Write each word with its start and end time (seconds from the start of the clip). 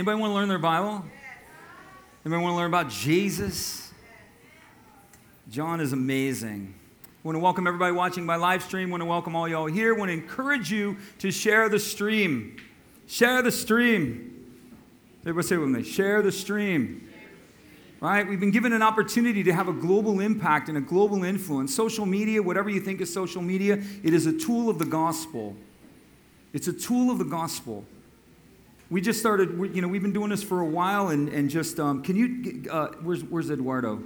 Anybody 0.00 0.18
want 0.18 0.30
to 0.30 0.34
learn 0.34 0.48
their 0.48 0.58
Bible? 0.58 1.04
Anybody 2.24 2.42
want 2.42 2.52
to 2.54 2.56
learn 2.56 2.68
about 2.68 2.88
Jesus? 2.88 3.92
John 5.50 5.78
is 5.78 5.92
amazing. 5.92 6.74
I 7.04 7.08
want 7.22 7.36
to 7.36 7.40
welcome 7.40 7.66
everybody 7.66 7.92
watching 7.92 8.24
my 8.24 8.36
live 8.36 8.62
stream. 8.62 8.88
I 8.88 8.90
want 8.92 9.02
to 9.02 9.04
welcome 9.04 9.36
all 9.36 9.46
y'all 9.46 9.66
here. 9.66 9.94
I 9.94 9.98
want 9.98 10.08
to 10.08 10.14
encourage 10.14 10.72
you 10.72 10.96
to 11.18 11.30
share 11.30 11.68
the 11.68 11.78
stream. 11.78 12.56
Share 13.08 13.42
the 13.42 13.52
stream. 13.52 14.46
Everybody 15.20 15.46
say 15.46 15.56
it 15.56 15.58
with 15.58 15.68
me. 15.68 15.82
Share 15.82 16.22
the 16.22 16.32
stream. 16.32 17.06
Right? 18.00 18.26
We've 18.26 18.40
been 18.40 18.52
given 18.52 18.72
an 18.72 18.80
opportunity 18.80 19.42
to 19.42 19.52
have 19.52 19.68
a 19.68 19.74
global 19.74 20.20
impact 20.20 20.70
and 20.70 20.78
a 20.78 20.80
global 20.80 21.24
influence. 21.24 21.76
Social 21.76 22.06
media, 22.06 22.42
whatever 22.42 22.70
you 22.70 22.80
think 22.80 23.02
is 23.02 23.12
social 23.12 23.42
media, 23.42 23.78
it 24.02 24.14
is 24.14 24.24
a 24.24 24.32
tool 24.32 24.70
of 24.70 24.78
the 24.78 24.86
gospel. 24.86 25.56
It's 26.54 26.68
a 26.68 26.72
tool 26.72 27.10
of 27.10 27.18
the 27.18 27.26
gospel. 27.26 27.84
We 28.90 29.00
just 29.00 29.20
started, 29.20 29.50
you 29.74 29.80
know, 29.80 29.88
we've 29.88 30.02
been 30.02 30.12
doing 30.12 30.30
this 30.30 30.42
for 30.42 30.60
a 30.60 30.66
while, 30.66 31.08
and, 31.08 31.28
and 31.28 31.48
just, 31.48 31.78
um, 31.78 32.02
can 32.02 32.16
you, 32.16 32.68
uh, 32.70 32.88
where's, 33.02 33.22
where's 33.22 33.50
Eduardo? 33.50 34.02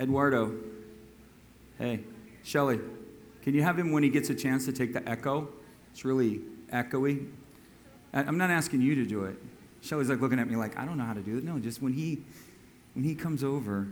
Eduardo. 0.00 0.54
Hey, 1.78 2.00
Shelly, 2.42 2.80
can 3.42 3.54
you 3.54 3.62
have 3.62 3.78
him 3.78 3.92
when 3.92 4.02
he 4.02 4.08
gets 4.08 4.30
a 4.30 4.34
chance 4.34 4.64
to 4.64 4.72
take 4.72 4.94
the 4.94 5.06
echo? 5.06 5.48
It's 5.92 6.04
really 6.04 6.40
echoey. 6.72 7.28
I'm 8.14 8.38
not 8.38 8.50
asking 8.50 8.80
you 8.80 8.94
to 8.94 9.04
do 9.04 9.24
it. 9.24 9.36
Shelly's 9.82 10.08
like 10.08 10.20
looking 10.20 10.38
at 10.38 10.48
me 10.48 10.56
like, 10.56 10.78
I 10.78 10.84
don't 10.84 10.96
know 10.96 11.04
how 11.04 11.14
to 11.14 11.22
do 11.22 11.36
it. 11.38 11.44
No, 11.44 11.58
just 11.58 11.82
when 11.82 11.92
he, 11.92 12.22
when 12.94 13.04
he 13.04 13.14
comes 13.14 13.44
over, 13.44 13.88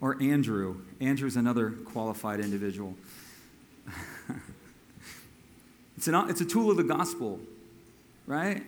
or 0.00 0.20
Andrew. 0.22 0.80
Andrew's 1.00 1.36
another 1.36 1.70
qualified 1.70 2.40
individual. 2.40 2.94
it's, 5.96 6.06
an, 6.06 6.14
it's 6.30 6.40
a 6.40 6.44
tool 6.44 6.70
of 6.70 6.76
the 6.76 6.84
gospel, 6.84 7.40
right? 8.26 8.62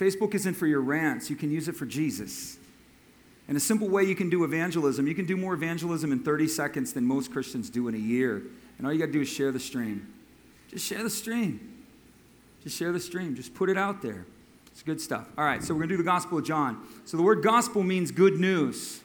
Facebook 0.00 0.34
isn't 0.34 0.54
for 0.54 0.66
your 0.66 0.80
rants, 0.80 1.28
you 1.28 1.36
can 1.36 1.50
use 1.50 1.68
it 1.68 1.76
for 1.76 1.84
Jesus. 1.84 2.56
And 3.46 3.56
a 3.56 3.60
simple 3.60 3.88
way 3.88 4.02
you 4.04 4.14
can 4.14 4.30
do 4.30 4.44
evangelism, 4.44 5.06
you 5.06 5.14
can 5.14 5.26
do 5.26 5.36
more 5.36 5.52
evangelism 5.52 6.10
in 6.10 6.20
30 6.20 6.48
seconds 6.48 6.94
than 6.94 7.04
most 7.04 7.30
Christians 7.30 7.68
do 7.68 7.86
in 7.86 7.94
a 7.94 7.98
year. 7.98 8.42
And 8.78 8.86
all 8.86 8.92
you 8.92 8.98
got 8.98 9.06
to 9.06 9.12
do 9.12 9.20
is 9.20 9.28
share 9.28 9.52
the 9.52 9.60
stream. 9.60 10.10
Just 10.68 10.86
share 10.86 11.02
the 11.02 11.10
stream. 11.10 11.84
Just 12.62 12.78
share 12.78 12.92
the 12.92 13.00
stream. 13.00 13.36
Just 13.36 13.52
put 13.54 13.68
it 13.68 13.76
out 13.76 14.00
there. 14.00 14.24
It's 14.68 14.82
good 14.82 15.02
stuff. 15.02 15.28
All 15.36 15.44
right, 15.44 15.62
so 15.62 15.74
we're 15.74 15.80
going 15.80 15.90
to 15.90 15.94
do 15.94 16.02
the 16.02 16.08
Gospel 16.08 16.38
of 16.38 16.44
John. 16.44 16.86
So 17.04 17.18
the 17.18 17.22
word 17.22 17.42
gospel 17.42 17.82
means 17.82 18.10
good 18.10 18.40
news. 18.40 19.00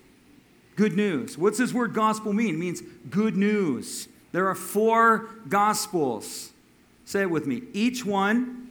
Good 0.77 0.93
news. 0.93 1.37
What's 1.37 1.57
this 1.57 1.73
word 1.73 1.93
gospel 1.93 2.31
mean? 2.31 2.55
It 2.55 2.57
means 2.57 2.81
good 3.09 3.35
news. 3.35 4.07
There 4.31 4.47
are 4.47 4.55
four 4.55 5.29
gospels. 5.49 6.51
Say 7.03 7.21
it 7.21 7.29
with 7.29 7.47
me. 7.47 7.63
Each 7.73 8.05
one 8.05 8.64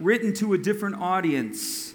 written 0.00 0.32
to 0.34 0.52
a 0.54 0.58
different 0.58 0.96
audience. 0.96 1.94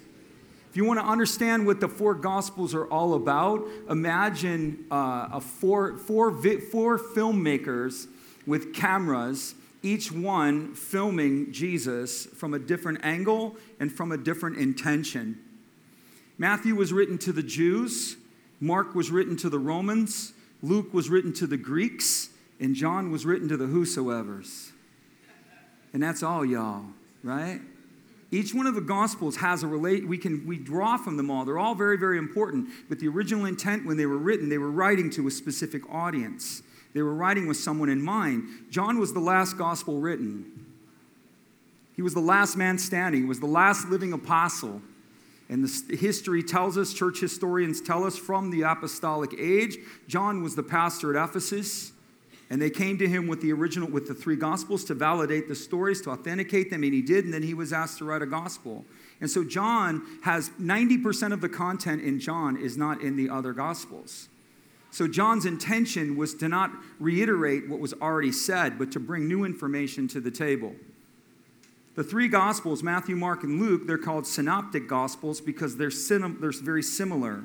If 0.70 0.78
you 0.78 0.86
want 0.86 1.00
to 1.00 1.06
understand 1.06 1.66
what 1.66 1.80
the 1.80 1.88
four 1.88 2.14
Gospels 2.14 2.76
are 2.76 2.86
all 2.86 3.16
about, 3.16 3.68
imagine 3.90 4.86
uh, 4.92 5.30
a 5.34 5.42
four, 5.42 5.98
four, 5.98 6.32
four 6.60 7.00
filmmakers 7.00 8.08
with 8.46 8.74
cameras, 8.74 9.56
each 9.82 10.12
one 10.12 10.76
filming 10.76 11.52
Jesus 11.52 12.28
from 12.28 12.54
a 12.54 12.60
different 12.60 13.00
angle 13.04 13.56
and 13.80 13.92
from 13.92 14.12
a 14.12 14.18
different 14.18 14.58
intention. 14.58 15.40
Matthew 16.38 16.76
was 16.76 16.94
written 16.94 17.18
to 17.20 17.32
the 17.32 17.44
Jews, 17.44 18.18
Mark 18.60 18.94
was 18.94 19.10
written 19.10 19.36
to 19.38 19.50
the 19.50 19.60
Romans, 19.60 20.34
Luke 20.62 20.94
was 20.94 21.10
written 21.10 21.34
to 21.34 21.48
the 21.48 21.58
Greeks, 21.58 22.30
and 22.60 22.76
John 22.76 23.10
was 23.10 23.26
written 23.26 23.48
to 23.50 23.58
the 23.58 23.68
whosoever's. 23.68 24.72
And 25.94 26.04
that's 26.04 26.22
all, 26.22 26.46
y'all, 26.46 26.86
right? 27.24 27.62
Each 28.32 28.54
one 28.54 28.68
of 28.68 28.76
the 28.76 28.82
gospels 28.82 29.38
has 29.38 29.64
a 29.64 29.68
relate 29.68 30.08
we 30.08 30.18
can 30.18 30.46
we 30.46 30.58
draw 30.58 30.98
from 30.98 31.18
them 31.18 31.32
all. 31.32 31.46
They're 31.46 31.58
all 31.58 31.76
very 31.76 31.98
very 31.98 32.18
important, 32.18 32.70
but 32.88 33.00
the 33.00 33.08
original 33.08 33.46
intent 33.46 33.86
when 33.86 33.98
they 33.98 34.06
were 34.06 34.18
written, 34.18 34.50
they 34.50 34.58
were 34.58 34.72
writing 34.72 35.10
to 35.12 35.28
a 35.28 35.32
specific 35.32 35.82
audience. 35.92 36.62
They 36.94 37.02
were 37.02 37.14
writing 37.14 37.48
with 37.48 37.58
someone 37.58 37.90
in 37.90 38.02
mind. 38.02 38.44
John 38.70 39.00
was 39.00 39.14
the 39.14 39.20
last 39.20 39.58
gospel 39.58 40.00
written. 40.00 40.66
He 41.96 42.02
was 42.02 42.14
the 42.14 42.20
last 42.20 42.56
man 42.56 42.78
standing. 42.78 43.24
He 43.24 43.28
was 43.28 43.40
the 43.40 43.46
last 43.46 43.90
living 43.90 44.14
apostle. 44.14 44.82
And 45.50 45.66
the 45.66 45.98
history 45.98 46.44
tells 46.44 46.78
us, 46.78 46.94
church 46.94 47.20
historians 47.20 47.82
tell 47.82 48.06
us 48.06 48.18
from 48.18 48.52
the 48.52 48.62
apostolic 48.62 49.34
age, 49.38 49.78
John 50.08 50.44
was 50.44 50.56
the 50.56 50.64
pastor 50.64 51.16
at 51.18 51.30
Ephesus. 51.30 51.92
And 52.50 52.62
they 52.62 52.72
came 52.72 52.98
to 52.98 53.08
him 53.08 53.28
with 53.28 53.42
the 53.42 53.54
original, 53.54 53.90
with 53.90 54.08
the 54.08 54.16
three 54.16 54.36
gospels 54.36 54.84
to 54.86 54.96
validate 54.96 55.48
the 55.48 55.56
stories, 55.56 56.02
to 56.02 56.10
authenticate 56.10 56.72
them, 56.72 56.84
and 56.84 56.94
he 56.94 57.02
did, 57.02 57.26
and 57.26 57.34
then 57.34 57.44
he 57.44 57.54
was 57.54 57.72
asked 57.72 58.00
to 58.00 58.06
write 58.06 58.24
a 58.24 58.26
gospel. 58.26 58.86
And 59.22 59.30
so 59.30 59.44
John 59.44 60.02
has 60.24 60.50
90% 60.60 61.32
of 61.32 61.42
the 61.42 61.50
content 61.50 62.02
in 62.02 62.20
John 62.20 62.58
is 62.58 62.76
not 62.76 63.02
in 63.02 63.16
the 63.18 63.30
other 63.30 63.54
gospels. 63.54 64.30
So 64.92 65.08
John's 65.08 65.46
intention 65.46 66.18
was 66.18 66.34
to 66.36 66.48
not 66.48 66.72
reiterate 67.00 67.70
what 67.70 67.80
was 67.80 67.94
already 67.94 68.32
said, 68.32 68.80
but 68.80 68.92
to 68.94 69.00
bring 69.00 69.28
new 69.28 69.44
information 69.44 70.08
to 70.10 70.20
the 70.20 70.32
table. 70.32 70.74
The 71.96 72.04
three 72.04 72.28
gospels, 72.28 72.82
Matthew, 72.82 73.16
Mark, 73.16 73.44
and 73.44 73.60
Luke, 73.60 73.86
they're 73.86 73.98
called 73.98 74.26
synoptic 74.26 74.88
gospels 74.88 75.42
because 75.42 75.78
they're, 75.78 75.92
they're 75.92 76.52
very 76.52 76.82
similar. 76.82 77.44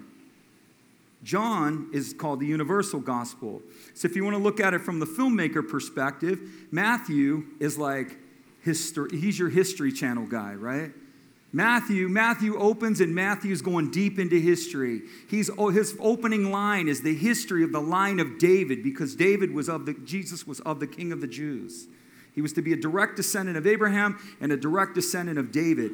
John 1.25 1.89
is 1.93 2.12
called 2.12 2.39
the 2.39 2.47
universal 2.47 3.01
gospel. 3.01 3.62
So 3.95 4.07
if 4.07 4.15
you 4.15 4.23
want 4.23 4.37
to 4.37 4.43
look 4.43 4.61
at 4.61 4.75
it 4.75 4.83
from 4.83 5.01
the 5.01 5.07
filmmaker 5.07 5.67
perspective, 5.67 6.39
Matthew 6.71 7.47
is 7.59 7.79
like 7.79 8.19
history, 8.62 9.09
he's 9.19 9.39
your 9.39 9.49
history 9.49 9.91
channel 9.91 10.27
guy, 10.27 10.55
right? 10.55 10.93
Matthew, 11.53 12.09
Matthew 12.09 12.59
opens 12.59 13.01
and 13.01 13.15
Matthew's 13.15 13.63
going 13.63 13.91
deep 13.91 14.19
into 14.19 14.41
history. 14.41 15.03
He's, 15.31 15.51
oh, 15.57 15.71
his 15.71 15.97
opening 16.01 16.51
line 16.51 16.89
is 16.89 17.03
the 17.03 17.15
history 17.15 17.63
of 17.63 17.73
the 17.73 17.81
line 17.81 18.19
of 18.21 18.39
David 18.39 18.83
because 18.83 19.15
David 19.15 19.53
was 19.53 19.69
of 19.69 19.87
the, 19.87 19.95
Jesus 20.05 20.47
was 20.47 20.61
of 20.61 20.81
the 20.81 20.87
king 20.89 21.13
of 21.13 21.21
the 21.21 21.29
Jews. 21.29 21.87
He 22.34 22.43
was 22.43 22.53
to 22.55 22.63
be 22.63 22.73
a 22.73 22.77
direct 22.77 23.17
descendant 23.17 23.57
of 23.57 23.67
Abraham 23.67 24.19
and 24.41 24.51
a 24.51 24.57
direct 24.57 24.95
descendant 24.95 25.39
of 25.39 25.53
David. 25.53 25.93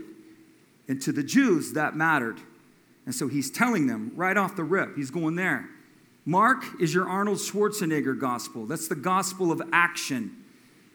And 0.88 1.00
to 1.02 1.12
the 1.12 1.22
Jews, 1.22 1.74
that 1.74 1.94
mattered. 1.94 2.40
And 3.10 3.14
so 3.16 3.26
he's 3.26 3.50
telling 3.50 3.88
them 3.88 4.12
right 4.14 4.36
off 4.36 4.54
the 4.54 4.62
rip, 4.62 4.94
he's 4.94 5.10
going 5.10 5.34
there. 5.34 5.68
Mark 6.24 6.62
is 6.80 6.94
your 6.94 7.08
Arnold 7.08 7.38
Schwarzenegger 7.38 8.16
gospel. 8.16 8.66
That's 8.66 8.86
the 8.86 8.94
gospel 8.94 9.50
of 9.50 9.60
action, 9.72 10.44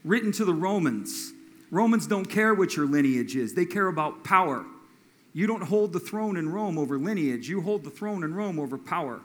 written 0.05 0.31
to 0.31 0.45
the 0.45 0.53
Romans. 0.53 1.33
Romans 1.71 2.07
don't 2.07 2.23
care 2.23 2.53
what 2.53 2.77
your 2.77 2.85
lineage 2.85 3.35
is, 3.35 3.53
they 3.53 3.65
care 3.65 3.87
about 3.87 4.23
power. 4.23 4.65
You 5.33 5.45
don't 5.45 5.63
hold 5.63 5.91
the 5.91 5.99
throne 5.99 6.37
in 6.37 6.47
Rome 6.47 6.77
over 6.77 6.97
lineage, 6.97 7.49
you 7.49 7.59
hold 7.59 7.83
the 7.83 7.89
throne 7.89 8.23
in 8.23 8.33
Rome 8.33 8.61
over 8.61 8.77
power. 8.77 9.19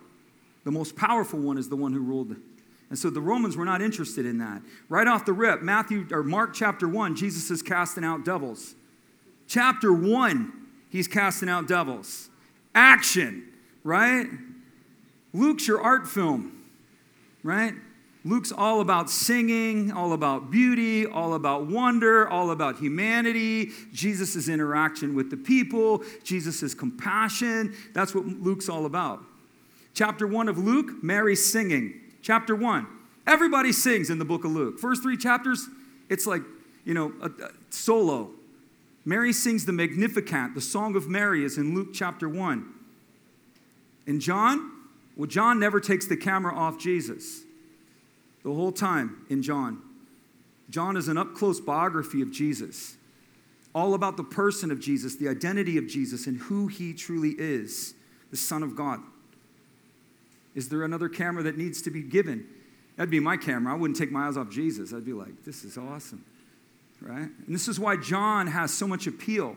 The 0.64 0.72
most 0.72 0.96
powerful 0.96 1.38
one 1.38 1.58
is 1.58 1.68
the 1.68 1.76
one 1.76 1.92
who 1.92 2.00
ruled. 2.00 2.34
And 2.88 2.98
so 2.98 3.08
the 3.08 3.20
Romans 3.20 3.56
were 3.56 3.64
not 3.64 3.80
interested 3.80 4.26
in 4.26 4.38
that. 4.38 4.62
Right 4.88 5.06
off 5.06 5.24
the 5.24 5.32
rip, 5.32 5.62
Matthew 5.62 6.08
or 6.10 6.24
Mark 6.24 6.54
chapter 6.54 6.88
1, 6.88 7.14
Jesus 7.14 7.52
is 7.52 7.62
casting 7.62 8.02
out 8.02 8.24
devils. 8.24 8.74
Chapter 9.46 9.92
1, 9.92 10.52
he's 10.88 11.06
casting 11.06 11.48
out 11.48 11.68
devils 11.68 12.29
action, 12.74 13.48
right? 13.84 14.26
Luke's 15.32 15.66
your 15.66 15.80
art 15.80 16.08
film, 16.08 16.64
right? 17.42 17.74
Luke's 18.24 18.52
all 18.52 18.80
about 18.80 19.08
singing, 19.08 19.92
all 19.92 20.12
about 20.12 20.50
beauty, 20.50 21.06
all 21.06 21.34
about 21.34 21.66
wonder, 21.66 22.28
all 22.28 22.50
about 22.50 22.78
humanity, 22.78 23.70
Jesus' 23.92 24.48
interaction 24.48 25.14
with 25.14 25.30
the 25.30 25.38
people, 25.38 26.02
Jesus' 26.22 26.74
compassion. 26.74 27.74
That's 27.94 28.14
what 28.14 28.26
Luke's 28.26 28.68
all 28.68 28.84
about. 28.84 29.24
Chapter 29.94 30.26
1 30.26 30.48
of 30.48 30.58
Luke, 30.58 31.02
Mary's 31.02 31.44
singing. 31.44 31.98
Chapter 32.22 32.54
1, 32.54 32.86
everybody 33.26 33.72
sings 33.72 34.10
in 34.10 34.18
the 34.18 34.24
book 34.26 34.44
of 34.44 34.50
Luke. 34.50 34.78
First 34.78 35.02
three 35.02 35.16
chapters, 35.16 35.68
it's 36.10 36.26
like, 36.26 36.42
you 36.84 36.92
know, 36.92 37.12
a, 37.22 37.26
a 37.26 37.50
solo. 37.70 38.30
Mary 39.04 39.32
sings 39.32 39.64
the 39.64 39.72
Magnificat. 39.72 40.54
The 40.54 40.60
Song 40.60 40.94
of 40.94 41.08
Mary 41.08 41.44
is 41.44 41.56
in 41.56 41.74
Luke 41.74 41.88
chapter 41.92 42.28
1. 42.28 42.74
In 44.06 44.20
John, 44.20 44.72
well, 45.16 45.26
John 45.26 45.58
never 45.58 45.80
takes 45.80 46.06
the 46.06 46.16
camera 46.16 46.54
off 46.54 46.78
Jesus 46.78 47.42
the 48.42 48.52
whole 48.52 48.72
time 48.72 49.24
in 49.28 49.42
John. 49.42 49.82
John 50.68 50.96
is 50.96 51.08
an 51.08 51.16
up 51.16 51.34
close 51.34 51.60
biography 51.60 52.22
of 52.22 52.30
Jesus, 52.30 52.96
all 53.74 53.94
about 53.94 54.16
the 54.16 54.24
person 54.24 54.70
of 54.70 54.80
Jesus, 54.80 55.16
the 55.16 55.28
identity 55.28 55.76
of 55.78 55.86
Jesus, 55.86 56.26
and 56.26 56.38
who 56.38 56.68
he 56.68 56.94
truly 56.94 57.34
is 57.38 57.94
the 58.30 58.36
Son 58.36 58.62
of 58.62 58.76
God. 58.76 59.00
Is 60.54 60.68
there 60.68 60.84
another 60.84 61.08
camera 61.08 61.42
that 61.44 61.56
needs 61.56 61.82
to 61.82 61.90
be 61.90 62.02
given? 62.02 62.46
That'd 62.96 63.10
be 63.10 63.20
my 63.20 63.36
camera. 63.36 63.72
I 63.72 63.76
wouldn't 63.76 63.98
take 63.98 64.12
my 64.12 64.26
eyes 64.26 64.36
off 64.36 64.50
Jesus. 64.50 64.92
I'd 64.92 65.04
be 65.04 65.12
like, 65.12 65.44
this 65.44 65.64
is 65.64 65.76
awesome 65.78 66.24
right? 67.00 67.28
And 67.46 67.54
this 67.54 67.68
is 67.68 67.78
why 67.78 67.96
John 67.96 68.46
has 68.46 68.72
so 68.72 68.86
much 68.86 69.06
appeal. 69.06 69.56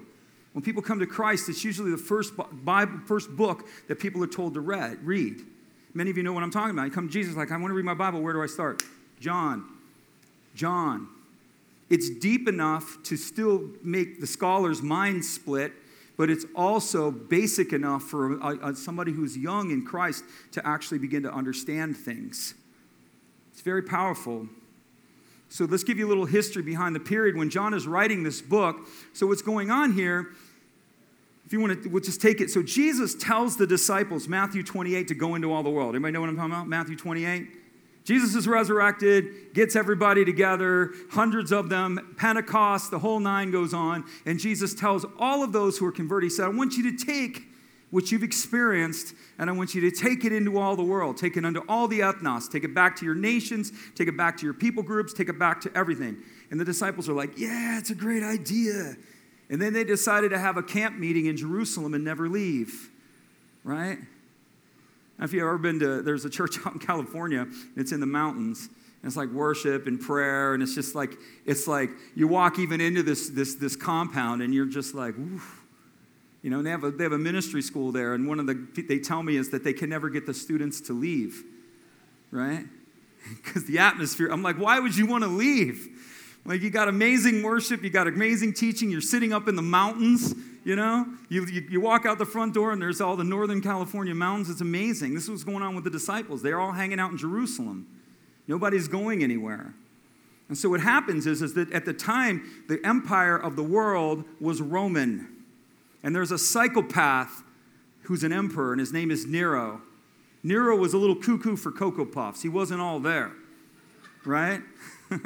When 0.53 0.63
people 0.63 0.81
come 0.81 0.99
to 0.99 1.07
Christ, 1.07 1.49
it's 1.49 1.63
usually 1.63 1.91
the 1.91 1.97
first, 1.97 2.33
Bible, 2.63 2.99
first 3.05 3.35
book 3.35 3.67
that 3.87 3.99
people 3.99 4.23
are 4.23 4.27
told 4.27 4.53
to 4.53 4.61
read, 4.61 4.99
read. 5.03 5.41
Many 5.93 6.09
of 6.09 6.17
you 6.17 6.23
know 6.23 6.33
what 6.33 6.43
I'm 6.43 6.51
talking 6.51 6.71
about. 6.71 6.85
You 6.85 6.91
come 6.91 7.07
to 7.07 7.13
Jesus, 7.13 7.35
like, 7.35 7.51
I 7.51 7.57
want 7.57 7.67
to 7.67 7.73
read 7.73 7.85
my 7.85 7.93
Bible. 7.93 8.21
Where 8.21 8.33
do 8.33 8.41
I 8.41 8.47
start? 8.47 8.83
John. 9.19 9.65
John. 10.55 11.07
It's 11.89 12.09
deep 12.09 12.47
enough 12.47 12.97
to 13.03 13.17
still 13.17 13.69
make 13.83 14.19
the 14.19 14.27
scholar's 14.27 14.81
mind 14.81 15.25
split 15.25 15.73
but 16.17 16.29
it's 16.29 16.45
also 16.55 17.11
basic 17.11 17.73
enough 17.73 18.03
for 18.03 18.37
a, 18.39 18.69
a, 18.69 18.75
somebody 18.75 19.11
who's 19.11 19.37
young 19.37 19.71
in 19.71 19.85
Christ 19.85 20.23
to 20.51 20.65
actually 20.65 20.99
begin 20.99 21.23
to 21.23 21.33
understand 21.33 21.97
things. 21.97 22.53
It's 23.51 23.61
very 23.61 23.81
powerful. 23.81 24.47
So 25.53 25.65
let's 25.65 25.83
give 25.83 25.99
you 25.99 26.07
a 26.07 26.09
little 26.09 26.25
history 26.25 26.63
behind 26.63 26.95
the 26.95 26.99
period 26.99 27.37
when 27.37 27.51
John 27.51 27.75
is 27.75 27.85
writing 27.85 28.23
this 28.23 28.41
book. 28.41 28.87
So, 29.13 29.27
what's 29.27 29.43
going 29.43 29.69
on 29.69 29.91
here, 29.91 30.29
if 31.45 31.53
you 31.53 31.59
want 31.59 31.83
to, 31.83 31.89
we'll 31.89 32.01
just 32.01 32.19
take 32.19 32.41
it. 32.41 32.49
So, 32.49 32.63
Jesus 32.63 33.13
tells 33.13 33.55
the 33.55 33.67
disciples, 33.67 34.27
Matthew 34.27 34.63
28, 34.63 35.09
to 35.09 35.13
go 35.13 35.35
into 35.35 35.53
all 35.53 35.61
the 35.61 35.69
world. 35.69 35.93
Anybody 35.93 36.13
know 36.13 36.21
what 36.21 36.29
I'm 36.29 36.37
talking 36.37 36.53
about? 36.53 36.67
Matthew 36.67 36.95
28? 36.95 37.49
Jesus 38.03 38.33
is 38.33 38.47
resurrected, 38.47 39.53
gets 39.53 39.75
everybody 39.75 40.25
together, 40.25 40.89
hundreds 41.11 41.51
of 41.51 41.69
them, 41.69 42.15
Pentecost, 42.17 42.89
the 42.89 42.97
whole 42.97 43.19
nine 43.19 43.51
goes 43.51 43.75
on, 43.75 44.05
and 44.25 44.39
Jesus 44.39 44.73
tells 44.73 45.05
all 45.19 45.43
of 45.43 45.53
those 45.53 45.77
who 45.77 45.85
are 45.85 45.91
converted, 45.91 46.31
He 46.31 46.35
said, 46.35 46.45
I 46.45 46.49
want 46.49 46.77
you 46.77 46.97
to 46.97 47.05
take 47.05 47.43
what 47.93 48.11
you've 48.11 48.23
experienced, 48.23 49.13
and 49.37 49.51
I 49.51 49.53
want 49.53 49.75
you 49.75 49.81
to 49.81 49.91
take 49.91 50.25
it 50.25 50.33
into 50.33 50.57
all 50.57 50.75
the 50.75 50.83
world, 50.83 51.15
take 51.15 51.37
it 51.37 51.45
unto 51.45 51.61
all 51.69 51.87
the 51.87 51.99
ethnos, 51.99 52.51
take 52.51 52.63
it 52.63 52.73
back 52.73 52.95
to 52.95 53.05
your 53.05 53.13
nations, 53.13 53.71
take 53.93 54.07
it 54.07 54.17
back 54.17 54.35
to 54.37 54.45
your 54.45 54.55
people 54.55 54.81
groups, 54.81 55.13
take 55.13 55.29
it 55.29 55.37
back 55.37 55.61
to 55.61 55.77
everything. 55.77 56.17
And 56.49 56.59
the 56.59 56.65
disciples 56.65 57.07
are 57.07 57.13
like, 57.13 57.37
Yeah, 57.37 57.77
it's 57.77 57.91
a 57.91 57.95
great 57.95 58.23
idea. 58.23 58.95
And 59.47 59.61
then 59.61 59.73
they 59.73 59.83
decided 59.83 60.29
to 60.29 60.39
have 60.39 60.57
a 60.57 60.63
camp 60.63 60.97
meeting 60.97 61.27
in 61.27 61.37
Jerusalem 61.37 61.93
and 61.93 62.03
never 62.03 62.27
leave, 62.27 62.89
right? 63.63 63.99
Now, 65.19 65.25
if 65.25 65.31
you've 65.31 65.43
ever 65.43 65.59
been 65.59 65.79
to, 65.81 66.01
there's 66.01 66.25
a 66.25 66.31
church 66.31 66.57
out 66.65 66.73
in 66.73 66.79
California, 66.79 67.45
it's 67.75 67.91
in 67.91 67.99
the 67.99 68.07
mountains. 68.07 68.69
And 69.03 69.09
it's 69.09 69.17
like 69.17 69.29
worship 69.29 69.85
and 69.85 70.01
prayer, 70.01 70.55
and 70.55 70.63
it's 70.63 70.73
just 70.73 70.95
like, 70.95 71.11
it's 71.45 71.67
like 71.67 71.91
you 72.15 72.27
walk 72.27 72.57
even 72.57 72.81
into 72.81 73.03
this, 73.03 73.29
this, 73.29 73.53
this 73.53 73.75
compound 73.75 74.41
and 74.41 74.51
you're 74.51 74.65
just 74.65 74.95
like, 74.95 75.15
Oof. 75.15 75.62
You 76.43 76.49
know, 76.49 76.61
they 76.61 76.69
have, 76.69 76.83
a, 76.83 76.91
they 76.91 77.03
have 77.03 77.13
a 77.13 77.17
ministry 77.17 77.61
school 77.61 77.91
there, 77.91 78.13
and 78.13 78.27
one 78.27 78.39
of 78.39 78.45
the, 78.45 78.67
they 78.87 78.99
tell 78.99 79.23
me 79.23 79.37
is 79.37 79.49
that 79.51 79.63
they 79.63 79.73
can 79.73 79.89
never 79.89 80.09
get 80.09 80.25
the 80.25 80.33
students 80.33 80.81
to 80.81 80.93
leave, 80.93 81.43
right? 82.31 82.65
Because 83.41 83.63
the 83.63 83.79
atmosphere, 83.79 84.27
I'm 84.27 84.43
like, 84.43 84.57
why 84.57 84.81
would 84.81 84.97
you 84.97 85.05
want 85.05 85.23
to 85.23 85.29
leave? 85.29 85.87
Like, 86.43 86.61
you 86.61 86.69
got 86.69 86.89
amazing 86.89 87.41
worship, 87.41 87.81
you 87.81 87.89
got 87.89 88.05
amazing 88.05 88.53
teaching, 88.53 88.91
you're 88.91 88.99
sitting 88.99 89.31
up 89.31 89.47
in 89.47 89.55
the 89.55 89.61
mountains, 89.61 90.35
you 90.65 90.75
know? 90.75 91.05
You, 91.29 91.45
you, 91.45 91.65
you, 91.69 91.79
walk 91.79 92.05
out 92.05 92.17
the 92.17 92.25
front 92.25 92.53
door 92.53 92.73
and 92.73 92.81
there's 92.81 92.99
all 92.99 93.15
the 93.15 93.23
Northern 93.23 93.61
California 93.61 94.13
mountains. 94.13 94.49
It's 94.49 94.59
amazing. 94.59 95.13
This 95.13 95.23
is 95.23 95.29
what's 95.29 95.43
going 95.45 95.63
on 95.63 95.73
with 95.73 95.85
the 95.85 95.89
disciples. 95.89 96.41
They're 96.41 96.59
all 96.59 96.73
hanging 96.73 96.99
out 96.99 97.11
in 97.11 97.17
Jerusalem. 97.17 97.87
Nobody's 98.45 98.89
going 98.89 99.23
anywhere. 99.23 99.73
And 100.49 100.57
so 100.57 100.69
what 100.69 100.81
happens 100.81 101.25
is, 101.25 101.41
is 101.41 101.53
that 101.53 101.71
at 101.71 101.85
the 101.85 101.93
time, 101.93 102.65
the 102.67 102.79
empire 102.85 103.37
of 103.37 103.55
the 103.55 103.63
world 103.63 104.25
was 104.41 104.61
Roman. 104.61 105.32
And 106.03 106.15
there's 106.15 106.31
a 106.31 106.37
psychopath 106.37 107.43
who's 108.03 108.23
an 108.23 108.33
emperor, 108.33 108.73
and 108.73 108.79
his 108.79 108.91
name 108.91 109.09
is 109.09 109.25
Nero. 109.25 109.81
Nero 110.43 110.75
was 110.75 110.93
a 110.93 110.97
little 110.97 111.15
cuckoo 111.15 111.55
for 111.55 111.71
Cocoa 111.71 112.05
Puffs. 112.05 112.41
He 112.41 112.49
wasn't 112.49 112.81
all 112.81 112.99
there, 112.99 113.31
right? 114.25 114.61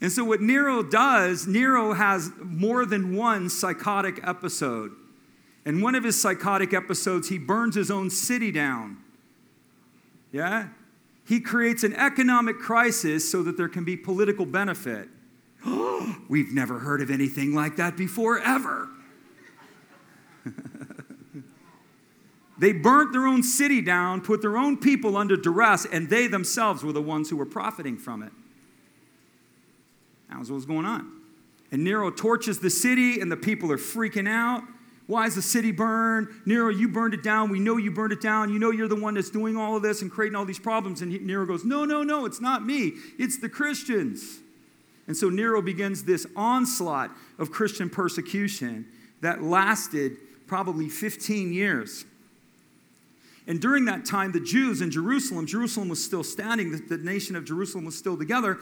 And 0.00 0.12
so, 0.12 0.24
what 0.24 0.40
Nero 0.40 0.82
does, 0.82 1.46
Nero 1.46 1.92
has 1.92 2.30
more 2.40 2.86
than 2.86 3.16
one 3.16 3.48
psychotic 3.48 4.20
episode. 4.22 4.92
And 5.64 5.82
one 5.82 5.94
of 5.94 6.04
his 6.04 6.20
psychotic 6.20 6.72
episodes, 6.72 7.28
he 7.28 7.38
burns 7.38 7.74
his 7.74 7.90
own 7.90 8.10
city 8.10 8.52
down. 8.52 8.98
Yeah? 10.30 10.68
He 11.26 11.40
creates 11.40 11.82
an 11.82 11.94
economic 11.94 12.58
crisis 12.58 13.30
so 13.30 13.42
that 13.42 13.56
there 13.56 13.68
can 13.68 13.84
be 13.84 13.96
political 13.96 14.46
benefit. 14.46 15.08
We've 16.28 16.54
never 16.54 16.78
heard 16.78 17.02
of 17.02 17.10
anything 17.10 17.54
like 17.54 17.76
that 17.76 17.96
before, 17.96 18.38
ever. 18.38 18.88
They 22.58 22.72
burnt 22.72 23.12
their 23.12 23.26
own 23.26 23.42
city 23.42 23.80
down, 23.80 24.20
put 24.20 24.40
their 24.40 24.56
own 24.56 24.76
people 24.76 25.16
under 25.16 25.36
duress, 25.36 25.86
and 25.86 26.10
they 26.10 26.26
themselves 26.26 26.82
were 26.82 26.92
the 26.92 27.02
ones 27.02 27.30
who 27.30 27.36
were 27.36 27.46
profiting 27.46 27.96
from 27.96 28.22
it. 28.22 28.32
That 30.28 30.38
was 30.38 30.50
what 30.50 30.56
was 30.56 30.66
going 30.66 30.84
on. 30.84 31.10
And 31.70 31.84
Nero 31.84 32.10
torches 32.10 32.60
the 32.60 32.70
city, 32.70 33.20
and 33.20 33.30
the 33.30 33.36
people 33.36 33.70
are 33.70 33.78
freaking 33.78 34.28
out. 34.28 34.62
Why 35.06 35.26
is 35.26 35.34
the 35.34 35.42
city 35.42 35.72
burned? 35.72 36.28
Nero, 36.44 36.68
you 36.68 36.88
burned 36.88 37.14
it 37.14 37.22
down. 37.22 37.48
We 37.48 37.60
know 37.60 37.78
you 37.78 37.90
burned 37.90 38.12
it 38.12 38.20
down. 38.20 38.52
You 38.52 38.58
know 38.58 38.70
you're 38.70 38.88
the 38.88 38.96
one 38.96 39.14
that's 39.14 39.30
doing 39.30 39.56
all 39.56 39.76
of 39.76 39.82
this 39.82 40.02
and 40.02 40.10
creating 40.10 40.36
all 40.36 40.44
these 40.44 40.58
problems. 40.58 41.00
And 41.00 41.18
Nero 41.22 41.46
goes, 41.46 41.64
No, 41.64 41.84
no, 41.84 42.02
no, 42.02 42.26
it's 42.26 42.40
not 42.40 42.64
me. 42.64 42.92
It's 43.18 43.38
the 43.38 43.48
Christians. 43.48 44.40
And 45.06 45.16
so 45.16 45.30
Nero 45.30 45.62
begins 45.62 46.04
this 46.04 46.26
onslaught 46.36 47.10
of 47.38 47.50
Christian 47.50 47.88
persecution 47.88 48.86
that 49.22 49.42
lasted 49.42 50.18
probably 50.46 50.90
15 50.90 51.54
years. 51.54 52.04
And 53.48 53.60
during 53.60 53.86
that 53.86 54.04
time, 54.04 54.32
the 54.32 54.40
Jews 54.40 54.82
in 54.82 54.90
Jerusalem, 54.90 55.46
Jerusalem 55.46 55.88
was 55.88 56.04
still 56.04 56.22
standing, 56.22 56.70
the, 56.70 56.96
the 56.96 57.02
nation 57.02 57.34
of 57.34 57.46
Jerusalem 57.46 57.86
was 57.86 57.96
still 57.96 58.16
together. 58.16 58.58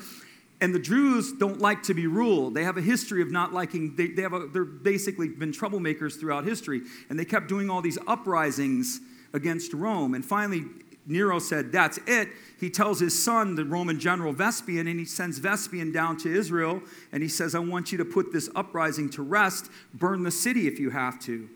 And 0.61 0.75
the 0.75 0.79
Jews 0.79 1.33
don't 1.33 1.61
like 1.61 1.83
to 1.83 1.93
be 1.93 2.06
ruled. 2.06 2.55
They 2.55 2.65
have 2.65 2.79
a 2.79 2.83
history 2.83 3.21
of 3.21 3.31
not 3.31 3.53
liking, 3.53 3.97
they, 3.97 4.06
they 4.06 4.23
have 4.23 4.33
a, 4.33 4.47
they're 4.47 4.65
basically 4.65 5.29
been 5.29 5.53
troublemakers 5.53 6.19
throughout 6.19 6.44
history. 6.44 6.83
And 7.11 7.19
they 7.19 7.25
kept 7.25 7.49
doing 7.49 7.69
all 7.69 7.83
these 7.83 7.99
uprisings 8.06 9.00
against 9.35 9.75
Rome. 9.75 10.15
And 10.15 10.25
finally, 10.25 10.65
Nero 11.05 11.41
said, 11.41 11.73
That's 11.73 11.99
it. 12.06 12.29
He 12.59 12.71
tells 12.71 13.00
his 13.00 13.21
son, 13.21 13.56
the 13.56 13.65
Roman 13.65 13.99
general 13.99 14.33
Vespian, 14.33 14.88
and 14.88 14.99
he 14.99 15.05
sends 15.05 15.41
Vespian 15.41 15.93
down 15.93 16.17
to 16.19 16.33
Israel. 16.33 16.81
And 17.12 17.23
he 17.23 17.29
says, 17.29 17.55
I 17.55 17.59
want 17.59 17.93
you 17.93 17.99
to 17.99 18.05
put 18.05 18.33
this 18.33 18.49
uprising 18.55 19.11
to 19.11 19.23
rest. 19.23 19.69
Burn 19.93 20.23
the 20.23 20.31
city 20.31 20.69
if 20.69 20.79
you 20.79 20.91
have 20.91 21.21
to. 21.23 21.50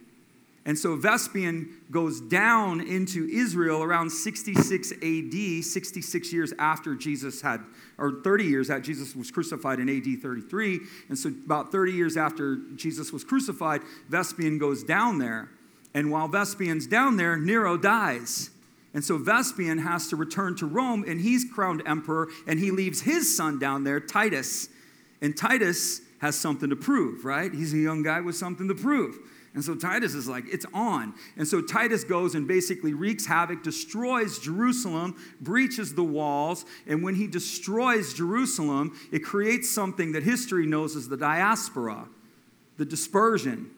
And 0.66 0.78
so 0.78 0.96
Vespian 0.96 1.70
goes 1.90 2.20
down 2.20 2.80
into 2.82 3.26
Israel 3.28 3.82
around 3.82 4.10
66 4.10 4.92
AD, 4.92 5.64
66 5.64 6.32
years 6.32 6.52
after 6.58 6.94
Jesus 6.94 7.40
had, 7.40 7.62
or 7.96 8.20
30 8.22 8.44
years 8.44 8.68
after 8.68 8.82
Jesus 8.82 9.16
was 9.16 9.30
crucified 9.30 9.80
in 9.80 9.88
AD 9.88 10.20
33. 10.20 10.80
And 11.08 11.18
so 11.18 11.30
about 11.30 11.72
30 11.72 11.92
years 11.92 12.16
after 12.16 12.56
Jesus 12.76 13.10
was 13.10 13.24
crucified, 13.24 13.80
Vespian 14.10 14.58
goes 14.58 14.84
down 14.84 15.18
there. 15.18 15.48
And 15.94 16.10
while 16.10 16.28
Vespian's 16.28 16.86
down 16.86 17.16
there, 17.16 17.36
Nero 17.36 17.76
dies. 17.76 18.50
And 18.92 19.04
so 19.04 19.18
Vespian 19.18 19.82
has 19.82 20.08
to 20.08 20.16
return 20.16 20.56
to 20.56 20.66
Rome, 20.66 21.04
and 21.06 21.20
he's 21.20 21.44
crowned 21.44 21.82
emperor, 21.86 22.28
and 22.46 22.58
he 22.58 22.70
leaves 22.70 23.02
his 23.02 23.34
son 23.34 23.58
down 23.58 23.84
there, 23.84 24.00
Titus. 24.00 24.68
And 25.22 25.36
Titus 25.36 26.00
has 26.20 26.36
something 26.36 26.68
to 26.70 26.76
prove, 26.76 27.24
right? 27.24 27.52
He's 27.52 27.72
a 27.72 27.78
young 27.78 28.02
guy 28.02 28.20
with 28.20 28.36
something 28.36 28.68
to 28.68 28.74
prove. 28.74 29.18
And 29.52 29.64
so 29.64 29.74
Titus 29.74 30.14
is 30.14 30.28
like, 30.28 30.44
it's 30.46 30.66
on. 30.72 31.12
And 31.36 31.46
so 31.46 31.60
Titus 31.60 32.04
goes 32.04 32.36
and 32.36 32.46
basically 32.46 32.94
wreaks 32.94 33.26
havoc, 33.26 33.64
destroys 33.64 34.38
Jerusalem, 34.38 35.16
breaches 35.40 35.94
the 35.94 36.04
walls. 36.04 36.64
And 36.86 37.02
when 37.02 37.16
he 37.16 37.26
destroys 37.26 38.14
Jerusalem, 38.14 38.96
it 39.10 39.20
creates 39.20 39.68
something 39.68 40.12
that 40.12 40.22
history 40.22 40.66
knows 40.66 40.94
as 40.94 41.08
the 41.08 41.16
diaspora, 41.16 42.06
the 42.76 42.84
dispersion. 42.84 43.70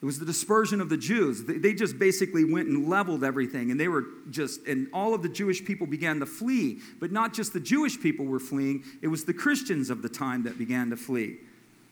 It 0.00 0.06
was 0.06 0.18
the 0.18 0.24
dispersion 0.24 0.80
of 0.80 0.88
the 0.88 0.96
Jews. 0.96 1.44
They 1.44 1.74
just 1.74 1.98
basically 1.98 2.50
went 2.50 2.68
and 2.68 2.88
leveled 2.88 3.22
everything, 3.22 3.70
and 3.70 3.78
they 3.78 3.88
were 3.88 4.04
just, 4.30 4.66
and 4.66 4.88
all 4.94 5.12
of 5.12 5.22
the 5.22 5.28
Jewish 5.28 5.62
people 5.62 5.86
began 5.86 6.20
to 6.20 6.26
flee. 6.26 6.78
But 6.98 7.12
not 7.12 7.34
just 7.34 7.52
the 7.52 7.60
Jewish 7.60 8.00
people 8.00 8.24
were 8.24 8.40
fleeing, 8.40 8.82
it 9.02 9.08
was 9.08 9.24
the 9.24 9.34
Christians 9.34 9.90
of 9.90 10.00
the 10.00 10.08
time 10.08 10.44
that 10.44 10.56
began 10.56 10.88
to 10.88 10.96
flee. 10.96 11.36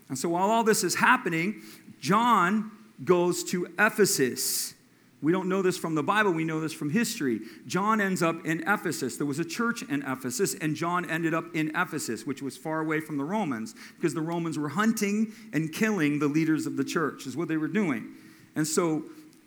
And 0.09 0.19
so 0.19 0.31
while 0.31 0.49
all 0.49 0.65
this 0.65 0.83
is 0.83 0.95
happening, 0.95 1.61
John 2.01 2.71
goes 3.05 3.45
to 3.45 3.67
Ephesus. 3.79 4.75
We 5.21 5.33
don't 5.33 5.49
know 5.49 5.63
this 5.63 5.77
from 5.77 5.97
the 5.97 6.03
Bible, 6.03 6.33
we 6.33 6.45
know 6.45 6.61
this 6.61 6.73
from 6.73 6.91
history. 6.91 7.41
John 7.67 8.01
ends 8.01 8.23
up 8.23 8.47
in 8.47 8.61
Ephesus. 8.69 9.17
There 9.17 9.27
was 9.27 9.41
a 9.41 9.45
church 9.45 9.83
in 9.83 10.03
Ephesus, 10.03 10.55
and 10.55 10.77
John 10.77 11.11
ended 11.11 11.35
up 11.35 11.45
in 11.55 11.73
Ephesus, 11.75 12.25
which 12.25 12.41
was 12.41 12.57
far 12.57 12.81
away 12.81 13.01
from 13.01 13.17
the 13.17 13.25
Romans, 13.25 13.75
because 13.97 14.15
the 14.15 14.21
Romans 14.21 14.59
were 14.59 14.69
hunting 14.69 15.33
and 15.53 15.73
killing 15.73 16.21
the 16.21 16.29
leaders 16.29 16.67
of 16.67 16.77
the 16.77 16.85
church, 16.85 17.27
is 17.27 17.37
what 17.37 17.49
they 17.49 17.57
were 17.57 17.69
doing. 17.69 18.15
And 18.55 18.67
so 18.67 19.05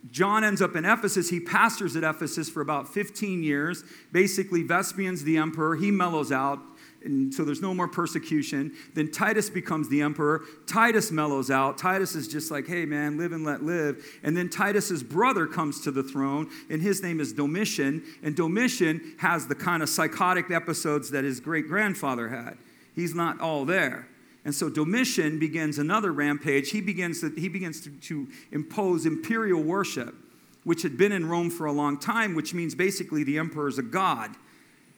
John 0.09 0.43
ends 0.43 0.61
up 0.61 0.75
in 0.75 0.83
Ephesus. 0.83 1.29
He 1.29 1.39
pastors 1.39 1.95
at 1.95 2.03
Ephesus 2.03 2.49
for 2.49 2.61
about 2.61 2.91
15 2.91 3.43
years. 3.43 3.83
Basically, 4.11 4.63
Vespian's 4.63 5.23
the 5.23 5.37
emperor. 5.37 5.75
He 5.75 5.91
mellows 5.91 6.31
out 6.31 6.59
and 7.03 7.33
so 7.33 7.43
there's 7.43 7.61
no 7.61 7.73
more 7.73 7.87
persecution. 7.87 8.73
Then 8.93 9.11
Titus 9.11 9.49
becomes 9.49 9.89
the 9.89 10.01
emperor. 10.01 10.43
Titus 10.67 11.11
mellows 11.11 11.49
out. 11.49 11.77
Titus 11.77 12.15
is 12.15 12.27
just 12.27 12.51
like, 12.51 12.67
hey, 12.67 12.85
man, 12.85 13.17
live 13.17 13.31
and 13.31 13.43
let 13.43 13.63
live. 13.63 14.05
And 14.23 14.35
then 14.35 14.49
Titus's 14.49 15.03
brother 15.03 15.47
comes 15.47 15.81
to 15.81 15.91
the 15.91 16.03
throne, 16.03 16.49
and 16.69 16.81
his 16.81 17.01
name 17.01 17.19
is 17.19 17.33
Domitian. 17.33 18.03
And 18.23 18.35
Domitian 18.35 19.15
has 19.19 19.47
the 19.47 19.55
kind 19.55 19.81
of 19.81 19.89
psychotic 19.89 20.51
episodes 20.51 21.11
that 21.11 21.23
his 21.23 21.39
great 21.39 21.67
grandfather 21.67 22.29
had. 22.29 22.57
He's 22.95 23.15
not 23.15 23.39
all 23.39 23.65
there. 23.65 24.07
And 24.43 24.53
so 24.53 24.69
Domitian 24.69 25.39
begins 25.39 25.77
another 25.77 26.11
rampage. 26.11 26.71
He 26.71 26.81
begins 26.81 27.21
to, 27.21 27.29
he 27.29 27.47
begins 27.47 27.81
to, 27.81 27.91
to 27.91 28.27
impose 28.51 29.05
imperial 29.05 29.61
worship, 29.61 30.15
which 30.63 30.81
had 30.81 30.97
been 30.97 31.11
in 31.11 31.27
Rome 31.27 31.49
for 31.49 31.67
a 31.67 31.71
long 31.71 31.99
time, 31.99 32.33
which 32.35 32.53
means 32.53 32.73
basically 32.73 33.23
the 33.23 33.37
emperor 33.37 33.67
is 33.67 33.77
a 33.77 33.83
god 33.83 34.35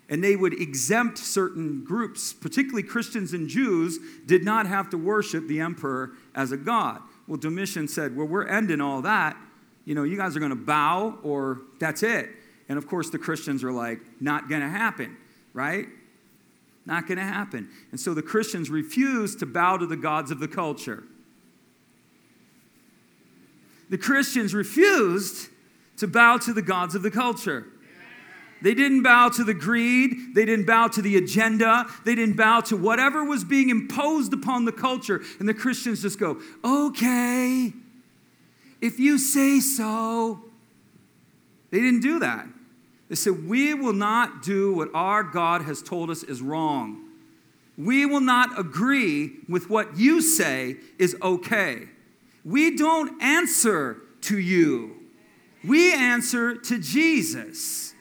and 0.10 0.24
they 0.24 0.36
would 0.36 0.60
exempt 0.60 1.18
certain 1.18 1.84
groups, 1.84 2.34
particularly 2.34 2.84
Christians 2.84 3.34
and 3.34 3.48
Jews, 3.48 4.00
did 4.26 4.44
not 4.44 4.68
have 4.68 4.90
to 4.90 4.98
worship 4.98 5.48
the 5.48 5.60
emperor 5.60 6.12
as 6.36 6.52
a 6.52 6.58
god. 6.58 7.02
Well, 7.28 7.38
Domitian 7.38 7.88
said, 7.88 8.16
Well, 8.16 8.28
we're 8.28 8.48
ending 8.48 8.82
all 8.82 9.02
that. 9.04 9.38
You 9.86 9.96
know, 9.96 10.04
you 10.04 10.18
guys 10.18 10.36
are 10.36 10.40
going 10.40 10.52
to 10.52 10.56
bow 10.56 11.20
or 11.24 11.62
that's 11.80 12.04
it. 12.04 12.30
And 12.70 12.78
of 12.78 12.88
course, 12.88 13.10
the 13.10 13.20
Christians 13.20 13.64
are 13.64 13.72
like, 13.72 14.00
Not 14.20 14.50
going 14.50 14.62
to 14.62 14.70
happen, 14.70 15.18
right? 15.54 15.88
Not 16.86 17.08
going 17.08 17.18
to 17.18 17.24
happen. 17.24 17.70
And 17.92 18.00
so 18.00 18.14
the 18.14 18.22
Christians 18.22 18.70
refused 18.70 19.40
to 19.40 19.46
bow 19.46 19.78
to 19.78 19.86
the 19.86 19.96
gods 19.96 20.32
of 20.32 20.40
the 20.40 20.50
culture. 20.50 21.04
The 23.90 23.98
Christians 23.98 24.54
refused 24.54 25.50
to 25.98 26.08
bow 26.08 26.38
to 26.40 26.52
the 26.52 26.62
gods 26.62 26.96
of 26.96 27.04
the 27.04 27.12
culture. 27.12 27.68
They 28.64 28.74
didn't 28.74 29.04
bow 29.04 29.30
to 29.30 29.44
the 29.44 29.54
greed. 29.54 30.34
They 30.34 30.46
didn't 30.46 30.66
bow 30.66 30.88
to 30.88 31.02
the 31.02 31.18
agenda. 31.18 31.86
They 32.06 32.16
didn't 32.16 32.38
bow 32.38 32.62
to 32.62 32.78
whatever 32.78 33.24
was 33.24 33.44
being 33.44 33.70
imposed 33.70 34.34
upon 34.34 34.66
the 34.66 34.72
culture. 34.72 35.22
And 35.40 35.48
the 35.48 35.54
Christians 35.54 36.02
just 36.02 36.18
go, 36.18 36.42
okay, 36.64 37.74
if 38.82 39.00
you 39.00 39.18
say 39.18 39.60
so. 39.60 40.46
They 41.72 41.80
didn't 41.80 42.02
do 42.02 42.20
that. 42.20 42.48
They 43.10 43.16
said, 43.16 43.48
We 43.48 43.74
will 43.74 43.94
not 43.94 44.44
do 44.44 44.74
what 44.74 44.90
our 44.94 45.24
God 45.24 45.64
has 45.64 45.82
told 45.82 46.10
us 46.10 46.22
is 46.22 46.42
wrong. 46.42 47.10
We 47.78 48.06
will 48.06 48.22
not 48.22 48.60
agree 48.60 49.32
with 49.50 49.70
what 49.70 49.98
you 49.98 50.22
say 50.22 50.78
is 51.00 51.16
okay. 51.22 51.88
We 52.46 52.76
don't 52.76 53.22
answer 53.22 53.98
to 54.22 54.38
you, 54.38 54.98
we 55.64 55.94
answer 55.94 56.56
to 56.56 56.80
Jesus. 56.80 57.93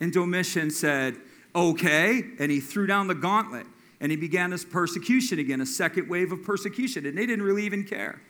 And 0.00 0.12
Domitian 0.12 0.70
said, 0.70 1.16
Okay. 1.54 2.22
And 2.38 2.50
he 2.50 2.60
threw 2.60 2.86
down 2.86 3.08
the 3.08 3.14
gauntlet 3.14 3.66
and 4.00 4.12
he 4.12 4.16
began 4.16 4.52
his 4.52 4.64
persecution 4.64 5.38
again, 5.38 5.60
a 5.60 5.66
second 5.66 6.08
wave 6.08 6.30
of 6.30 6.42
persecution. 6.44 7.04
And 7.06 7.18
they 7.18 7.26
didn't 7.26 7.44
really 7.44 7.64
even 7.64 7.84
care. 7.84 8.20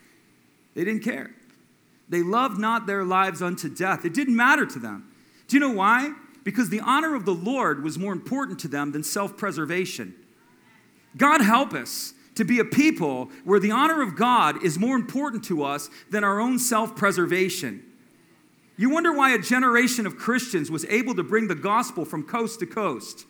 They 0.74 0.84
didn't 0.84 1.02
care. 1.02 1.30
They 2.08 2.22
loved 2.22 2.58
not 2.58 2.86
their 2.86 3.04
lives 3.04 3.42
unto 3.42 3.68
death. 3.68 4.04
It 4.04 4.14
didn't 4.14 4.36
matter 4.36 4.64
to 4.64 4.78
them. 4.78 5.12
Do 5.46 5.56
you 5.56 5.60
know 5.60 5.72
why? 5.72 6.12
Because 6.42 6.70
the 6.70 6.80
honor 6.80 7.14
of 7.14 7.26
the 7.26 7.34
Lord 7.34 7.82
was 7.82 7.98
more 7.98 8.12
important 8.12 8.58
to 8.60 8.68
them 8.68 8.92
than 8.92 9.02
self 9.02 9.36
preservation. 9.36 10.14
God 11.16 11.42
help 11.42 11.74
us 11.74 12.14
to 12.36 12.44
be 12.44 12.60
a 12.60 12.64
people 12.64 13.30
where 13.44 13.60
the 13.60 13.72
honor 13.72 14.00
of 14.00 14.16
God 14.16 14.62
is 14.64 14.78
more 14.78 14.96
important 14.96 15.44
to 15.44 15.64
us 15.64 15.90
than 16.10 16.24
our 16.24 16.40
own 16.40 16.58
self 16.58 16.96
preservation. 16.96 17.82
You 18.78 18.88
wonder 18.88 19.12
why 19.12 19.34
a 19.34 19.38
generation 19.38 20.06
of 20.06 20.16
Christians 20.16 20.70
was 20.70 20.84
able 20.86 21.14
to 21.16 21.24
bring 21.24 21.48
the 21.48 21.54
gospel 21.54 22.04
from 22.04 22.22
coast 22.22 22.60
to 22.60 22.66
coast. 22.66 23.26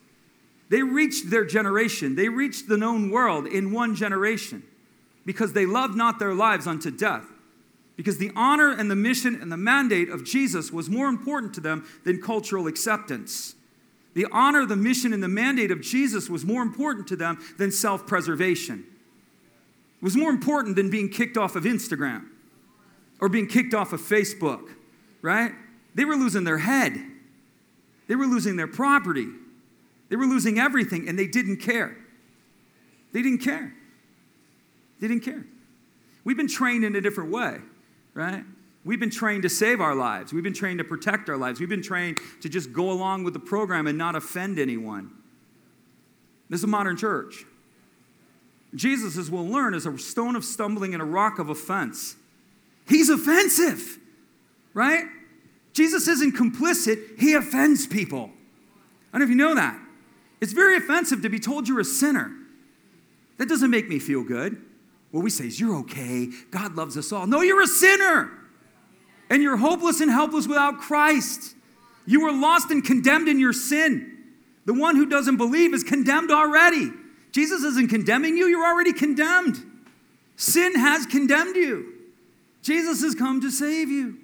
They 0.68 0.82
reached 0.82 1.30
their 1.30 1.46
generation, 1.46 2.14
they 2.14 2.28
reached 2.28 2.68
the 2.68 2.76
known 2.76 3.10
world 3.10 3.46
in 3.46 3.72
one 3.72 3.96
generation 3.96 4.62
because 5.24 5.54
they 5.54 5.66
loved 5.66 5.96
not 5.96 6.18
their 6.18 6.34
lives 6.34 6.66
unto 6.66 6.90
death 6.90 7.24
because 7.96 8.18
the 8.18 8.30
honor 8.36 8.70
and 8.70 8.88
the 8.88 8.96
mission 8.96 9.34
and 9.40 9.50
the 9.50 9.56
mandate 9.56 10.08
of 10.08 10.22
Jesus 10.22 10.70
was 10.70 10.88
more 10.88 11.08
important 11.08 11.52
to 11.54 11.60
them 11.60 11.84
than 12.04 12.22
cultural 12.22 12.68
acceptance. 12.68 13.56
The 14.14 14.26
honor, 14.30 14.64
the 14.64 14.76
mission, 14.76 15.12
and 15.12 15.20
the 15.20 15.28
mandate 15.28 15.72
of 15.72 15.80
Jesus 15.80 16.28
was 16.28 16.44
more 16.44 16.62
important 16.62 17.08
to 17.08 17.16
them 17.16 17.42
than 17.56 17.72
self 17.72 18.06
preservation. 18.06 18.84
It 20.00 20.04
was 20.04 20.16
more 20.16 20.30
important 20.30 20.76
than 20.76 20.90
being 20.90 21.08
kicked 21.08 21.36
off 21.36 21.56
of 21.56 21.64
Instagram 21.64 22.26
or 23.20 23.28
being 23.28 23.48
kicked 23.48 23.74
off 23.74 23.92
of 23.92 24.00
Facebook, 24.00 24.68
right? 25.22 25.52
They 25.94 26.04
were 26.04 26.16
losing 26.16 26.44
their 26.44 26.58
head, 26.58 26.98
they 28.06 28.14
were 28.14 28.26
losing 28.26 28.56
their 28.56 28.68
property, 28.68 29.28
they 30.08 30.16
were 30.16 30.26
losing 30.26 30.58
everything, 30.58 31.08
and 31.08 31.18
they 31.18 31.26
didn't 31.26 31.58
care. 31.58 31.96
They 33.12 33.22
didn't 33.22 33.42
care. 33.42 33.72
They 35.00 35.08
didn't 35.08 35.24
care. 35.24 35.44
We've 36.24 36.36
been 36.36 36.48
trained 36.48 36.84
in 36.84 36.94
a 36.94 37.00
different 37.00 37.30
way 37.30 37.58
right? 38.18 38.44
We've 38.84 38.98
been 38.98 39.10
trained 39.10 39.44
to 39.44 39.48
save 39.48 39.80
our 39.80 39.94
lives. 39.94 40.32
We've 40.32 40.42
been 40.42 40.52
trained 40.52 40.78
to 40.78 40.84
protect 40.84 41.28
our 41.28 41.36
lives. 41.36 41.60
We've 41.60 41.68
been 41.68 41.82
trained 41.82 42.18
to 42.42 42.48
just 42.48 42.72
go 42.72 42.90
along 42.90 43.22
with 43.22 43.32
the 43.32 43.40
program 43.40 43.86
and 43.86 43.96
not 43.96 44.16
offend 44.16 44.58
anyone. 44.58 45.12
This 46.50 46.60
is 46.60 46.64
a 46.64 46.68
modern 46.68 46.96
church. 46.96 47.44
Jesus, 48.74 49.16
as 49.16 49.30
we'll 49.30 49.46
learn, 49.46 49.72
is 49.72 49.86
a 49.86 49.96
stone 49.98 50.34
of 50.34 50.44
stumbling 50.44 50.94
and 50.94 51.02
a 51.02 51.06
rock 51.06 51.38
of 51.38 51.48
offense. 51.48 52.16
He's 52.88 53.08
offensive, 53.08 53.98
right? 54.74 55.04
Jesus 55.72 56.08
isn't 56.08 56.34
complicit, 56.34 57.18
he 57.18 57.34
offends 57.34 57.86
people. 57.86 58.30
I 59.12 59.18
don't 59.18 59.20
know 59.20 59.24
if 59.24 59.30
you 59.30 59.36
know 59.36 59.54
that. 59.54 59.78
It's 60.40 60.52
very 60.52 60.76
offensive 60.76 61.22
to 61.22 61.28
be 61.28 61.38
told 61.38 61.68
you're 61.68 61.80
a 61.80 61.84
sinner. 61.84 62.32
That 63.38 63.48
doesn't 63.48 63.70
make 63.70 63.88
me 63.88 63.98
feel 63.98 64.22
good. 64.22 64.60
What 65.10 65.24
we 65.24 65.30
say 65.30 65.46
is, 65.46 65.58
You're 65.58 65.76
okay. 65.76 66.28
God 66.50 66.74
loves 66.74 66.96
us 66.96 67.12
all. 67.12 67.26
No, 67.26 67.40
you're 67.40 67.62
a 67.62 67.66
sinner. 67.66 68.30
And 69.30 69.42
you're 69.42 69.56
hopeless 69.56 70.00
and 70.00 70.10
helpless 70.10 70.46
without 70.46 70.78
Christ. 70.78 71.54
You 72.06 72.22
were 72.22 72.32
lost 72.32 72.70
and 72.70 72.84
condemned 72.84 73.28
in 73.28 73.38
your 73.38 73.52
sin. 73.52 74.16
The 74.64 74.74
one 74.74 74.96
who 74.96 75.06
doesn't 75.06 75.36
believe 75.36 75.74
is 75.74 75.84
condemned 75.84 76.30
already. 76.30 76.90
Jesus 77.32 77.62
isn't 77.62 77.88
condemning 77.88 78.36
you, 78.36 78.46
you're 78.46 78.66
already 78.66 78.92
condemned. 78.92 79.58
Sin 80.36 80.74
has 80.76 81.04
condemned 81.06 81.56
you. 81.56 81.94
Jesus 82.62 83.02
has 83.02 83.14
come 83.14 83.40
to 83.40 83.50
save 83.50 83.90
you. 83.90 84.18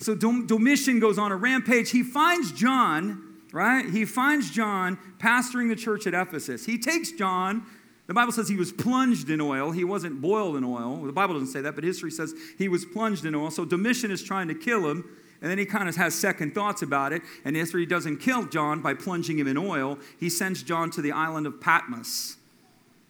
So 0.00 0.14
Domitian 0.14 0.98
goes 0.98 1.18
on 1.18 1.30
a 1.30 1.36
rampage. 1.36 1.90
He 1.90 2.02
finds 2.02 2.52
John, 2.52 3.42
right? 3.52 3.88
He 3.88 4.04
finds 4.04 4.50
John 4.50 4.98
pastoring 5.18 5.68
the 5.68 5.76
church 5.76 6.06
at 6.06 6.14
Ephesus. 6.14 6.66
He 6.66 6.78
takes 6.78 7.12
John 7.12 7.66
the 8.10 8.14
Bible 8.14 8.32
says 8.32 8.48
he 8.48 8.56
was 8.56 8.72
plunged 8.72 9.30
in 9.30 9.40
oil. 9.40 9.70
He 9.70 9.84
wasn't 9.84 10.20
boiled 10.20 10.56
in 10.56 10.64
oil. 10.64 11.00
The 11.00 11.12
Bible 11.12 11.34
doesn't 11.34 11.50
say 11.50 11.60
that, 11.60 11.76
but 11.76 11.84
history 11.84 12.10
says 12.10 12.34
he 12.58 12.66
was 12.66 12.84
plunged 12.84 13.24
in 13.24 13.36
oil. 13.36 13.52
So 13.52 13.64
Domitian 13.64 14.10
is 14.10 14.20
trying 14.20 14.48
to 14.48 14.54
kill 14.56 14.90
him, 14.90 15.04
and 15.40 15.48
then 15.48 15.58
he 15.58 15.64
kind 15.64 15.88
of 15.88 15.94
has 15.94 16.12
second 16.12 16.52
thoughts 16.52 16.82
about 16.82 17.12
it. 17.12 17.22
And 17.44 17.54
he 17.54 17.86
doesn't 17.86 18.16
kill 18.16 18.46
John 18.46 18.82
by 18.82 18.94
plunging 18.94 19.38
him 19.38 19.46
in 19.46 19.56
oil, 19.56 19.96
he 20.18 20.28
sends 20.28 20.64
John 20.64 20.90
to 20.90 21.00
the 21.00 21.12
island 21.12 21.46
of 21.46 21.60
Patmos. 21.60 22.36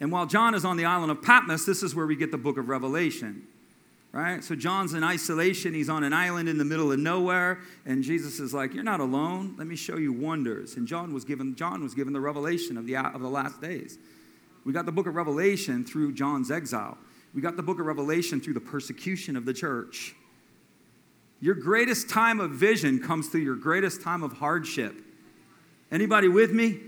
And 0.01 0.13
while 0.13 0.27
John 0.27 0.55
is 0.55 0.67
on 0.67 0.77
the 0.77 0.85
island 0.85 1.11
of 1.11 1.23
Patmos, 1.23 1.65
this 1.65 1.83
is 1.83 1.95
where 1.95 2.07
we 2.07 2.15
get 2.15 2.31
the 2.31 2.37
book 2.37 2.59
of 2.59 2.69
Revelation. 2.69 3.45
Right? 4.13 4.43
So 4.43 4.57
John's 4.57 4.95
in 4.95 5.05
isolation. 5.05 5.73
He's 5.73 5.89
on 5.89 6.03
an 6.03 6.13
island 6.13 6.49
in 6.49 6.59
the 6.59 6.65
middle 6.65 6.91
of 6.91 6.99
nowhere. 6.99 7.61
And 7.87 8.03
Jesus 8.03 8.41
is 8.41 8.53
like, 8.53 8.75
You're 8.75 8.83
not 8.83 8.99
alone. 9.01 9.55
Let 9.57 9.69
me 9.69 9.77
show 9.77 9.99
you 9.99 10.13
wonders. 10.13 10.75
And 10.77 10.87
John 10.89 11.15
was 11.15 11.25
given, 11.25 11.55
John 11.55 11.83
was 11.83 11.95
given 11.95 12.13
the 12.13 12.21
revelation 12.21 12.77
of 12.77 12.87
the, 12.87 12.97
of 12.97 13.21
the 13.21 13.29
last 13.29 13.61
days. 13.61 13.99
We 14.65 14.73
got 14.73 14.85
the 14.85 14.93
book 14.93 15.07
of 15.07 15.15
Revelation 15.15 15.85
through 15.85 16.13
John's 16.13 16.51
exile. 16.51 16.99
We 17.35 17.41
got 17.41 17.57
the 17.57 17.63
book 17.63 17.79
of 17.79 17.87
Revelation 17.87 18.41
through 18.41 18.55
the 18.55 18.61
persecution 18.61 19.37
of 19.37 19.45
the 19.45 19.55
church. 19.55 20.15
Your 21.41 21.55
greatest 21.55 22.11
time 22.11 22.41
of 22.41 22.51
vision 22.51 23.01
comes 23.01 23.29
through 23.29 23.41
your 23.41 23.55
greatest 23.55 24.03
time 24.03 24.23
of 24.23 24.35
hardship. 24.35 24.95
Anybody 25.91 26.29
with 26.29 26.53
me? 26.53 26.81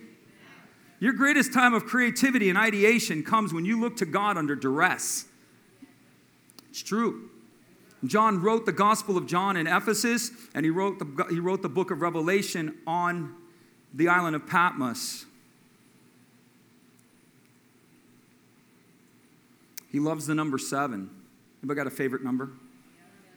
Your 1.01 1.13
greatest 1.13 1.53
time 1.53 1.73
of 1.73 1.87
creativity 1.87 2.49
and 2.49 2.59
ideation 2.59 3.23
comes 3.23 3.55
when 3.55 3.65
you 3.65 3.81
look 3.81 3.97
to 3.97 4.07
God 4.07 4.37
under 4.37 4.55
duress. 4.55 5.25
It's 6.73 6.83
true. 6.83 7.29
John 8.07 8.41
wrote 8.41 8.65
the 8.65 8.73
Gospel 8.73 9.19
of 9.19 9.27
John 9.27 9.59
in 9.59 9.67
Ephesus, 9.67 10.31
and 10.55 10.65
he 10.65 10.71
wrote 10.71 10.99
the, 10.99 11.27
he 11.29 11.39
wrote 11.39 11.61
the 11.61 11.69
book 11.69 11.91
of 11.91 12.01
Revelation 12.01 12.79
on 12.87 13.35
the 13.93 14.09
island 14.09 14.35
of 14.35 14.47
Patmos. 14.47 15.27
He 19.91 20.01
loves 20.01 20.27
the 20.27 20.35
number 20.35 20.57
seven. 20.57 21.11
Anybody 21.63 21.77
got 21.77 21.87
a 21.87 21.91
favorite 21.91 22.25
number? 22.25 22.53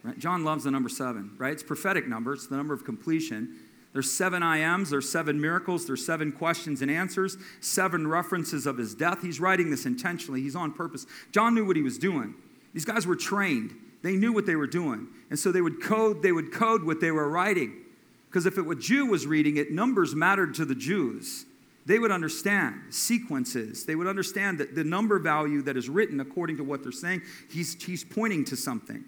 Right? 0.02 0.18
John 0.18 0.46
loves 0.46 0.64
the 0.64 0.72
number 0.72 0.88
seven, 0.88 1.32
right? 1.38 1.52
It's 1.52 1.62
prophetic 1.62 2.08
number, 2.08 2.32
it's 2.32 2.48
the 2.48 2.56
number 2.56 2.74
of 2.74 2.86
completion. 2.86 3.54
There's 3.92 4.10
seven 4.10 4.44
I 4.44 4.60
ams, 4.60 4.92
there's 4.92 5.10
seven 5.10 5.42
miracles, 5.42 5.86
there's 5.88 6.06
seven 6.06 6.32
questions 6.32 6.82
and 6.82 6.90
answers, 6.90 7.36
seven 7.60 8.08
references 8.08 8.66
of 8.66 8.78
his 8.78 8.96
death. 8.96 9.22
He's 9.22 9.42
writing 9.42 9.72
this 9.72 9.86
intentionally, 9.86 10.42
he's 10.42 10.56
on 10.56 10.72
purpose. 10.72 11.06
John 11.34 11.54
knew 11.54 11.66
what 11.66 11.76
he 11.76 11.82
was 11.82 11.98
doing. 11.98 12.36
These 12.76 12.86
guys 12.86 13.08
were 13.08 13.16
trained. 13.16 13.74
They 14.04 14.16
knew 14.16 14.32
what 14.32 14.46
they 14.46 14.56
were 14.56 14.68
doing. 14.68 15.08
And 15.32 15.40
so 15.40 15.52
they 15.52 15.62
would 15.62 15.82
code, 15.82 16.22
they 16.22 16.32
would 16.32 16.54
code 16.54 16.84
what 16.84 17.02
they 17.02 17.10
were 17.10 17.28
writing. 17.28 17.82
Because 18.30 18.46
if 18.46 18.58
was 18.58 18.86
Jew 18.86 19.08
was 19.08 19.26
reading 19.26 19.58
it, 19.58 19.72
numbers 19.72 20.14
mattered 20.14 20.54
to 20.56 20.66
the 20.66 20.76
Jews 20.76 21.46
they 21.86 22.00
would 22.00 22.12
understand 22.12 22.82
sequences. 22.90 23.86
They 23.86 23.96
would 23.96 24.08
understand 24.08 24.58
that 24.58 24.74
the 24.74 24.84
number 24.84 25.20
value 25.20 25.62
that 25.64 25.78
is 25.78 25.88
written 25.88 26.20
according 26.20 26.58
to 26.58 26.64
what 26.64 26.82
they're 26.82 26.92
saying, 26.92 27.22
he's, 27.50 27.82
he's 27.84 28.04
pointing 28.04 28.44
to 28.46 28.56
something. 28.56 29.06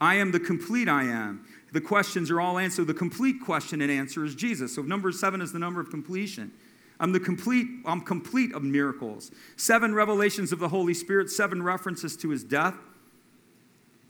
I 0.00 0.16
am 0.16 0.30
the 0.30 0.40
complete 0.40 0.88
I 0.88 1.04
am. 1.04 1.46
The 1.72 1.80
questions 1.80 2.30
are 2.30 2.40
all 2.40 2.58
answered. 2.58 2.86
The 2.86 2.94
complete 2.94 3.40
question 3.44 3.80
and 3.80 3.90
answer 3.90 4.24
is 4.24 4.34
Jesus. 4.34 4.74
So 4.74 4.82
number 4.82 5.10
seven 5.10 5.40
is 5.40 5.52
the 5.52 5.58
number 5.58 5.80
of 5.80 5.90
completion. 5.90 6.52
I'm 7.00 7.12
the 7.12 7.20
complete, 7.20 7.66
I'm 7.84 8.00
complete 8.00 8.54
of 8.54 8.62
miracles. 8.62 9.32
Seven 9.56 9.92
revelations 9.92 10.52
of 10.52 10.60
the 10.60 10.68
Holy 10.68 10.94
Spirit, 10.94 11.30
seven 11.30 11.62
references 11.62 12.16
to 12.18 12.28
his 12.28 12.44
death. 12.44 12.74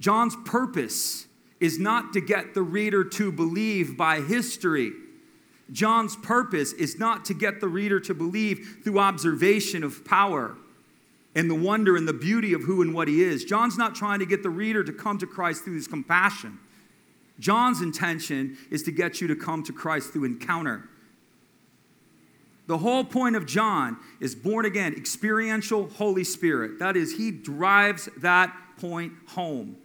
John's 0.02 0.34
purpose 0.44 1.28
is 1.60 1.78
not 1.78 2.12
to 2.14 2.20
get 2.20 2.54
the 2.54 2.62
reader 2.62 3.04
to 3.04 3.30
believe 3.30 3.96
by 3.96 4.20
history. 4.20 4.90
John's 5.70 6.16
purpose 6.16 6.72
is 6.72 6.98
not 6.98 7.24
to 7.26 7.34
get 7.34 7.60
the 7.60 7.68
reader 7.68 8.00
to 8.00 8.12
believe 8.12 8.80
through 8.82 8.98
observation 8.98 9.84
of 9.84 10.04
power. 10.04 10.56
and 11.34 11.48
the 11.48 11.54
wonder 11.54 11.96
and 11.96 12.06
the 12.06 12.12
beauty 12.12 12.52
of 12.52 12.62
who 12.64 12.82
and 12.82 12.92
what 12.92 13.08
he 13.08 13.22
is. 13.22 13.44
John's 13.44 13.78
not 13.78 13.94
trying 13.94 14.18
to 14.18 14.26
get 14.26 14.42
the 14.42 14.50
reader 14.50 14.84
to 14.84 14.92
come 14.92 15.16
to 15.18 15.26
Christ 15.26 15.64
through 15.64 15.76
his 15.76 15.86
compassion. 15.86 16.58
John's 17.38 17.80
intention 17.80 18.58
is 18.70 18.82
to 18.82 18.92
get 18.92 19.20
you 19.22 19.28
to 19.28 19.36
come 19.36 19.62
to 19.62 19.72
Christ 19.72 20.12
through 20.12 20.24
encounter. 20.24 20.90
The 22.66 22.76
whole 22.76 23.02
point 23.04 23.34
of 23.34 23.46
John 23.46 23.96
is 24.20 24.34
born 24.34 24.66
again, 24.66 24.94
experiential 24.94 25.88
Holy 25.88 26.24
Spirit. 26.24 26.78
That 26.78 26.98
is, 26.98 27.16
he 27.16 27.30
drives 27.30 28.10
that 28.18 28.54
point 28.76 29.14
home 29.28 29.78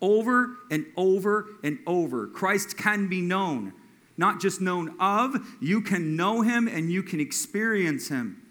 over 0.00 0.56
and 0.70 0.86
over 0.96 1.46
and 1.62 1.78
over. 1.86 2.26
Christ 2.26 2.76
can 2.76 3.08
be 3.08 3.20
known, 3.20 3.72
not 4.16 4.40
just 4.40 4.60
known 4.60 4.94
of, 5.00 5.36
you 5.60 5.80
can 5.80 6.16
know 6.16 6.42
him 6.42 6.68
and 6.68 6.90
you 6.90 7.02
can 7.02 7.20
experience 7.20 8.08
him, 8.08 8.42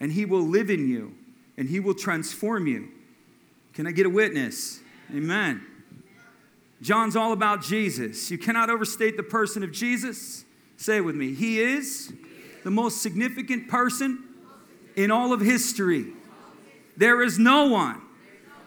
and 0.00 0.12
he 0.12 0.24
will 0.24 0.42
live 0.42 0.70
in 0.70 0.88
you 0.88 1.14
and 1.56 1.68
he 1.68 1.80
will 1.80 1.94
transform 1.94 2.66
you. 2.66 2.88
Can 3.74 3.86
I 3.86 3.90
get 3.90 4.06
a 4.06 4.10
witness? 4.10 4.80
Amen. 5.14 5.64
John's 6.80 7.16
all 7.16 7.32
about 7.32 7.62
Jesus. 7.62 8.30
You 8.30 8.38
cannot 8.38 8.70
overstate 8.70 9.16
the 9.16 9.22
person 9.22 9.62
of 9.62 9.72
Jesus. 9.72 10.44
Say 10.76 10.98
it 10.98 11.00
with 11.00 11.16
me. 11.16 11.34
He 11.34 11.60
is 11.60 12.12
the 12.62 12.70
most 12.70 13.02
significant 13.02 13.68
person 13.68 14.22
in 14.94 15.10
all 15.10 15.32
of 15.32 15.40
history. 15.40 16.06
There 16.96 17.22
is 17.22 17.38
no 17.38 17.66
one 17.66 18.00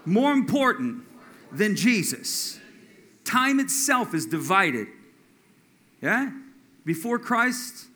more 0.05 0.33
important 0.33 1.03
than 1.51 1.75
Jesus. 1.75 2.59
Time 3.23 3.59
itself 3.59 4.13
is 4.13 4.25
divided. 4.25 4.87
Yeah? 6.01 6.31
Before 6.85 7.19
Christ, 7.19 7.87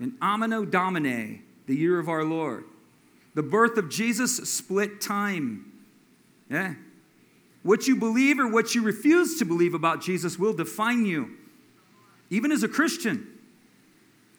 in 0.00 0.14
Anno 0.22 0.64
Domini, 0.64 1.42
the 1.66 1.76
year 1.76 1.98
of 1.98 2.08
our 2.08 2.24
Lord. 2.24 2.64
The 3.34 3.42
birth 3.42 3.76
of 3.76 3.90
Jesus 3.90 4.36
split 4.50 5.00
time. 5.00 5.72
Yeah? 6.50 6.74
What 7.62 7.86
you 7.86 7.94
believe 7.96 8.40
or 8.40 8.48
what 8.48 8.74
you 8.74 8.82
refuse 8.82 9.38
to 9.38 9.44
believe 9.44 9.74
about 9.74 10.00
Jesus 10.00 10.38
will 10.38 10.54
define 10.54 11.04
you. 11.04 11.36
Even 12.30 12.50
as 12.50 12.62
a 12.62 12.68
Christian, 12.68 13.26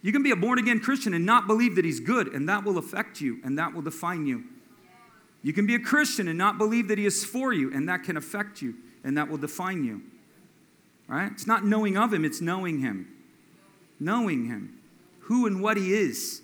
you 0.02 0.12
can 0.12 0.24
be 0.24 0.32
a 0.32 0.36
born 0.36 0.58
again 0.58 0.80
Christian 0.80 1.14
and 1.14 1.26
not 1.26 1.46
believe 1.46 1.76
that 1.76 1.86
he's 1.86 2.00
good, 2.00 2.28
and 2.30 2.50
that 2.50 2.64
will 2.64 2.78
affect 2.78 3.22
you 3.22 3.40
and 3.44 3.58
that 3.60 3.74
will 3.74 3.84
define 3.84 4.26
you. 4.26 4.46
You 5.44 5.54
can 5.54 5.66
be 5.66 5.76
a 5.76 5.80
Christian 5.80 6.28
and 6.28 6.38
not 6.38 6.58
believe 6.58 6.88
that 6.90 6.98
he 6.98 7.06
is 7.06 7.26
for 7.26 7.54
you, 7.54 7.74
and 7.74 7.90
that 7.90 8.04
can 8.04 8.18
affect 8.18 8.62
you 8.62 8.76
and 9.04 9.18
that 9.18 9.30
will 9.30 9.38
define 9.38 9.84
you. 9.84 10.02
Right? 11.08 11.32
It's 11.32 11.48
not 11.48 11.66
knowing 11.66 11.98
of 11.98 12.14
him, 12.14 12.24
it's 12.24 12.42
knowing 12.42 12.80
him. 12.80 13.08
Knowing 14.00 14.46
him, 14.46 14.80
who 15.22 15.46
and 15.46 15.62
what 15.62 15.78
he 15.78 15.94
is, 15.94 16.42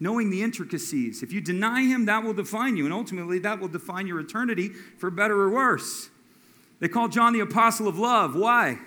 knowing 0.00 0.30
the 0.30 0.42
intricacies. 0.42 1.22
If 1.22 1.32
you 1.32 1.40
deny 1.40 1.82
him, 1.82 2.06
that 2.06 2.24
will 2.24 2.34
define 2.34 2.76
you, 2.76 2.84
and 2.84 2.92
ultimately 2.92 3.38
that 3.40 3.60
will 3.60 3.68
define 3.68 4.06
your 4.06 4.18
eternity 4.18 4.70
for 4.98 5.10
better 5.10 5.40
or 5.40 5.50
worse. 5.50 6.10
They 6.80 6.88
call 6.88 7.08
John 7.08 7.32
the 7.32 7.40
apostle 7.40 7.86
of 7.86 7.98
love. 7.98 8.34
Why? 8.34 8.78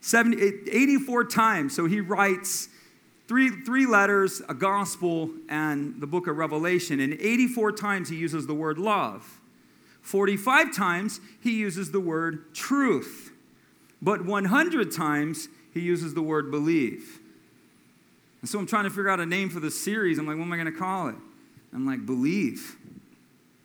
70, 0.00 0.70
84 0.70 1.24
times. 1.26 1.76
So 1.76 1.86
he 1.86 2.00
writes 2.00 2.68
three, 3.32 3.48
three 3.48 3.86
letters, 3.86 4.42
a 4.50 4.52
gospel, 4.52 5.30
and 5.48 5.98
the 6.02 6.06
book 6.06 6.26
of 6.26 6.36
Revelation. 6.36 7.00
And 7.00 7.14
84 7.14 7.72
times 7.72 8.10
he 8.10 8.16
uses 8.16 8.46
the 8.46 8.52
word 8.52 8.76
love. 8.76 9.40
45 10.02 10.76
times 10.76 11.18
he 11.42 11.52
uses 11.52 11.92
the 11.92 11.98
word 11.98 12.54
truth. 12.54 13.32
But 14.02 14.26
100 14.26 14.92
times 14.92 15.48
he 15.72 15.80
uses 15.80 16.12
the 16.12 16.20
word 16.20 16.50
believe. 16.50 17.20
And 18.42 18.50
so 18.50 18.58
I'm 18.58 18.66
trying 18.66 18.84
to 18.84 18.90
figure 18.90 19.08
out 19.08 19.18
a 19.18 19.24
name 19.24 19.48
for 19.48 19.60
the 19.60 19.70
series. 19.70 20.18
I'm 20.18 20.26
like, 20.26 20.36
what 20.36 20.44
am 20.44 20.52
I 20.52 20.56
going 20.56 20.70
to 20.70 20.78
call 20.78 21.08
it? 21.08 21.16
I'm 21.72 21.86
like, 21.86 22.04
believe. 22.04 22.76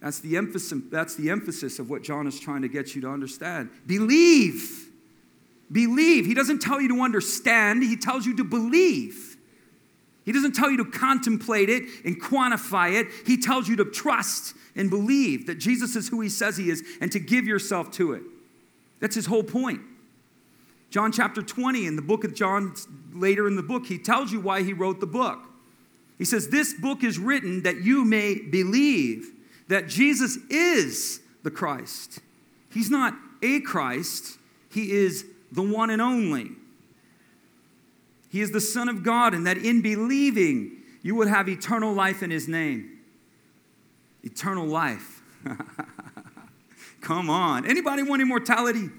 That's 0.01 0.21
the 0.21 0.37
emphasis, 0.37 0.81
that's 0.89 1.15
the 1.15 1.29
emphasis 1.29 1.77
of 1.77 1.89
what 1.89 2.03
John 2.03 2.25
is 2.25 2.39
trying 2.39 2.61
to 2.61 2.69
get 2.69 2.95
you 2.95 3.01
to 3.01 3.09
understand. 3.09 3.69
Believe. 3.85 4.87
Believe. 5.69 6.25
He 6.25 6.33
doesn't 6.33 6.61
tell 6.61 6.79
you 6.79 6.87
to 6.87 7.01
understand, 7.01 7.83
he 7.83 7.97
tells 7.97 8.25
you 8.25 8.37
to 8.37 8.45
believe. 8.45 9.33
He 10.27 10.33
doesn't 10.33 10.55
tell 10.55 10.69
you 10.69 10.75
to 10.83 10.85
contemplate 10.85 11.69
it 11.69 11.83
and 12.03 12.21
quantify 12.21 12.99
it. 12.99 13.07
He 13.25 13.37
tells 13.37 13.69
you 13.69 13.77
to 13.77 13.85
trust 13.85 14.55
and 14.75 14.89
believe 14.89 15.47
that 15.47 15.55
Jesus 15.55 15.95
is 15.95 16.09
who 16.09 16.19
he 16.19 16.27
says 16.27 16.57
he 16.57 16.69
is 16.69 16.83
and 16.99 17.09
to 17.13 17.19
give 17.19 17.47
yourself 17.47 17.91
to 17.91 18.11
it. 18.11 18.23
That's 18.99 19.15
his 19.15 19.27
whole 19.27 19.41
point. 19.41 19.79
John 20.89 21.13
chapter 21.13 21.41
20, 21.41 21.87
in 21.87 21.95
the 21.95 22.01
book 22.01 22.25
of 22.25 22.35
John, 22.35 22.73
later 23.13 23.47
in 23.47 23.55
the 23.55 23.63
book, 23.63 23.85
he 23.85 23.97
tells 23.97 24.33
you 24.33 24.41
why 24.41 24.63
he 24.63 24.73
wrote 24.73 24.99
the 24.99 25.07
book. 25.07 25.39
He 26.17 26.25
says, 26.25 26.49
This 26.49 26.73
book 26.73 27.05
is 27.05 27.17
written 27.17 27.63
that 27.63 27.77
you 27.77 28.03
may 28.03 28.35
believe 28.35 29.31
that 29.69 29.87
Jesus 29.87 30.37
is 30.49 31.21
the 31.43 31.51
Christ. 31.51 32.19
He's 32.69 32.89
not 32.89 33.13
a 33.41 33.61
Christ, 33.61 34.37
He 34.69 34.91
is 34.91 35.25
the 35.53 35.61
one 35.61 35.89
and 35.89 36.01
only. 36.01 36.51
He 38.37 38.43
is 38.43 38.51
the 38.51 38.61
Son 38.61 38.87
of 38.87 39.01
God, 39.01 39.33
and 39.33 39.47
that 39.47 39.57
in 39.57 39.81
believing, 39.81 40.83
you 41.01 41.15
would 41.15 41.27
have 41.27 41.49
eternal 41.49 41.91
life 41.91 42.21
in 42.21 42.29
His 42.29 42.47
name. 42.47 42.99
Eternal 44.21 44.67
life. 44.67 45.23
Come 47.01 47.31
on. 47.31 47.65
Anybody 47.65 48.03
want 48.03 48.21
immortality? 48.21 48.91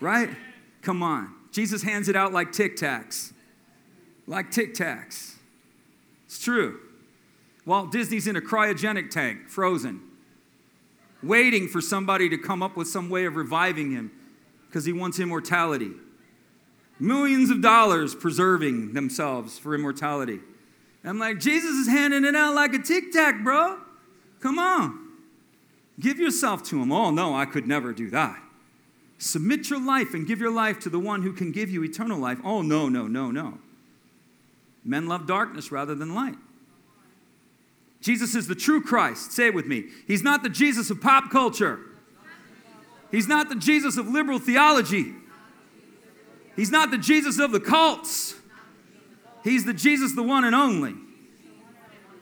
Right? 0.00 0.28
Come 0.82 1.04
on. 1.04 1.32
Jesus 1.52 1.84
hands 1.84 2.08
it 2.08 2.16
out 2.16 2.32
like 2.32 2.50
tic 2.50 2.76
tacs. 2.76 3.32
Like 4.26 4.50
tic 4.50 4.74
tacs. 4.74 5.36
It's 6.26 6.42
true. 6.42 6.80
Walt 7.64 7.92
Disney's 7.92 8.26
in 8.26 8.34
a 8.34 8.40
cryogenic 8.40 9.08
tank, 9.08 9.48
frozen, 9.48 10.00
waiting 11.22 11.68
for 11.68 11.80
somebody 11.80 12.28
to 12.28 12.38
come 12.38 12.60
up 12.60 12.76
with 12.76 12.88
some 12.88 13.08
way 13.08 13.24
of 13.24 13.36
reviving 13.36 13.92
him 13.92 14.10
because 14.66 14.84
he 14.84 14.92
wants 14.92 15.20
immortality. 15.20 15.92
Millions 17.00 17.50
of 17.50 17.60
dollars 17.60 18.14
preserving 18.14 18.92
themselves 18.94 19.58
for 19.58 19.74
immortality. 19.74 20.40
I'm 21.04 21.18
like, 21.18 21.38
Jesus 21.38 21.72
is 21.72 21.88
handing 21.88 22.24
it 22.24 22.34
out 22.34 22.54
like 22.54 22.72
a 22.72 22.78
tic 22.78 23.12
tac, 23.12 23.42
bro. 23.44 23.78
Come 24.40 24.58
on. 24.58 25.00
Give 26.00 26.18
yourself 26.18 26.62
to 26.64 26.80
him. 26.80 26.90
Oh, 26.90 27.10
no, 27.10 27.34
I 27.34 27.44
could 27.44 27.66
never 27.66 27.92
do 27.92 28.10
that. 28.10 28.38
Submit 29.18 29.70
your 29.70 29.84
life 29.84 30.14
and 30.14 30.26
give 30.26 30.40
your 30.40 30.50
life 30.50 30.80
to 30.80 30.88
the 30.88 30.98
one 30.98 31.22
who 31.22 31.32
can 31.32 31.52
give 31.52 31.70
you 31.70 31.84
eternal 31.84 32.18
life. 32.18 32.38
Oh, 32.44 32.62
no, 32.62 32.88
no, 32.88 33.06
no, 33.06 33.30
no. 33.30 33.58
Men 34.84 35.06
love 35.06 35.26
darkness 35.26 35.70
rather 35.70 35.94
than 35.94 36.14
light. 36.14 36.36
Jesus 38.00 38.34
is 38.34 38.46
the 38.46 38.54
true 38.54 38.82
Christ. 38.82 39.32
Say 39.32 39.46
it 39.46 39.54
with 39.54 39.66
me. 39.66 39.84
He's 40.06 40.22
not 40.22 40.42
the 40.42 40.50
Jesus 40.50 40.90
of 40.90 41.00
pop 41.00 41.30
culture. 41.30 41.80
He's 43.10 43.28
not 43.28 43.48
the 43.48 43.54
Jesus 43.54 43.96
of 43.96 44.08
liberal 44.08 44.38
theology. 44.38 45.14
He's 46.56 46.70
not 46.70 46.90
the 46.90 46.98
Jesus 46.98 47.38
of 47.38 47.52
the 47.52 47.60
cults. 47.60 48.34
He's 49.42 49.64
the 49.64 49.74
Jesus, 49.74 50.14
the 50.14 50.22
one 50.22 50.44
and 50.44 50.54
only. 50.54 50.94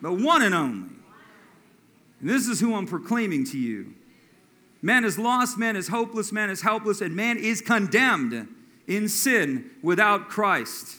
The 0.01 0.13
one 0.13 0.43
and 0.43 0.55
only. 0.55 0.89
And 2.21 2.31
this 2.31 2.49
is 2.49 2.61
who 2.61 2.75
I'm 2.75 2.87
proclaiming 2.87 3.45
to 3.47 3.59
you. 3.59 3.95
Man 4.81 5.05
is 5.05 5.19
lost, 5.19 5.59
man 5.59 5.77
is 5.77 5.89
hopeless, 5.89 6.33
man 6.33 6.51
is 6.51 6.63
helpless, 6.63 7.01
and 7.01 7.15
man 7.15 7.37
is 7.37 7.61
condemned 7.61 8.49
in 8.89 9.09
sin 9.09 9.71
without 9.83 10.29
Christ. 10.29 10.99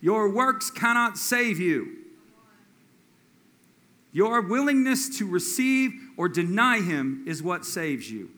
Your 0.00 0.30
works 0.30 0.70
cannot 0.70 1.18
save 1.18 1.58
you. 1.58 1.96
Your 4.12 4.40
willingness 4.40 5.18
to 5.18 5.28
receive 5.28 5.92
or 6.16 6.28
deny 6.28 6.80
Him 6.80 7.24
is 7.26 7.42
what 7.42 7.64
saves 7.64 8.10
you. 8.10 8.30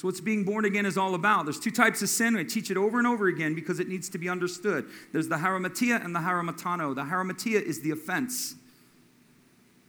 So, 0.00 0.08
what's 0.08 0.22
being 0.22 0.44
born 0.44 0.64
again 0.64 0.86
is 0.86 0.96
all 0.96 1.14
about. 1.14 1.44
There's 1.44 1.60
two 1.60 1.70
types 1.70 2.00
of 2.00 2.08
sin. 2.08 2.34
I 2.34 2.42
teach 2.42 2.70
it 2.70 2.78
over 2.78 2.96
and 2.96 3.06
over 3.06 3.26
again 3.28 3.54
because 3.54 3.80
it 3.80 3.86
needs 3.86 4.08
to 4.08 4.16
be 4.16 4.30
understood. 4.30 4.86
There's 5.12 5.28
the 5.28 5.36
haramatia 5.36 6.02
and 6.02 6.16
the 6.16 6.20
haramatano. 6.20 6.94
The 6.94 7.02
haramatia 7.02 7.60
is 7.60 7.82
the 7.82 7.90
offense. 7.90 8.54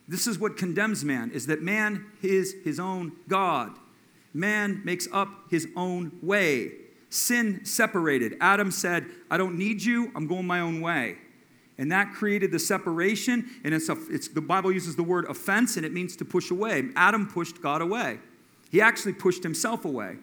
This 0.10 0.28
is 0.28 0.38
what 0.38 0.58
condemns 0.58 1.06
man, 1.06 1.32
is 1.32 1.48
that 1.48 1.62
man 1.62 2.08
is 2.22 2.56
his 2.66 2.78
own 2.78 3.14
God. 3.30 3.72
Man 4.34 4.82
makes 4.84 5.08
up 5.14 5.30
his 5.50 5.70
own 5.78 6.12
way. 6.22 6.74
Sin 7.10 7.64
separated. 7.64 8.36
Adam 8.42 8.70
said, 8.70 9.06
I 9.30 9.38
don't 9.38 9.58
need 9.58 9.82
you, 9.82 10.12
I'm 10.14 10.28
going 10.28 10.46
my 10.46 10.60
own 10.60 10.82
way. 10.82 11.20
And 11.78 11.90
that 11.94 12.12
created 12.12 12.52
the 12.52 12.60
separation. 12.60 13.50
And 13.64 13.74
it's, 13.74 13.88
a, 13.88 13.96
it's 14.10 14.28
the 14.28 14.42
Bible 14.42 14.74
uses 14.74 14.98
the 14.98 15.04
word 15.04 15.24
offense, 15.30 15.78
and 15.78 15.86
it 15.86 15.94
means 15.94 16.18
to 16.18 16.26
push 16.26 16.52
away. 16.52 16.90
Adam 16.98 17.28
pushed 17.28 17.62
God 17.62 17.82
away. 17.82 18.20
He 18.72 18.82
actually 18.82 19.14
pushed 19.14 19.44
himself 19.44 19.86
away. 19.86 20.16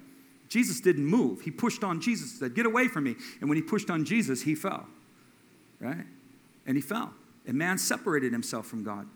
Jesus 0.49 0.81
didn't 0.81 1.05
move. 1.05 1.43
He 1.43 1.51
pushed 1.51 1.85
on 1.85 2.01
Jesus, 2.01 2.39
said, 2.39 2.55
Get 2.55 2.67
away 2.67 2.89
from 2.89 3.05
me. 3.05 3.15
And 3.41 3.49
when 3.49 3.57
he 3.57 3.63
pushed 3.63 3.91
on 3.91 4.05
Jesus, 4.05 4.43
he 4.43 4.55
fell. 4.55 4.87
Right? 5.79 6.07
And 6.67 6.77
he 6.77 6.81
fell. 6.81 7.13
And 7.47 7.57
man 7.57 7.79
separated 7.79 8.33
himself 8.33 8.67
from 8.67 8.83
God. 8.83 9.07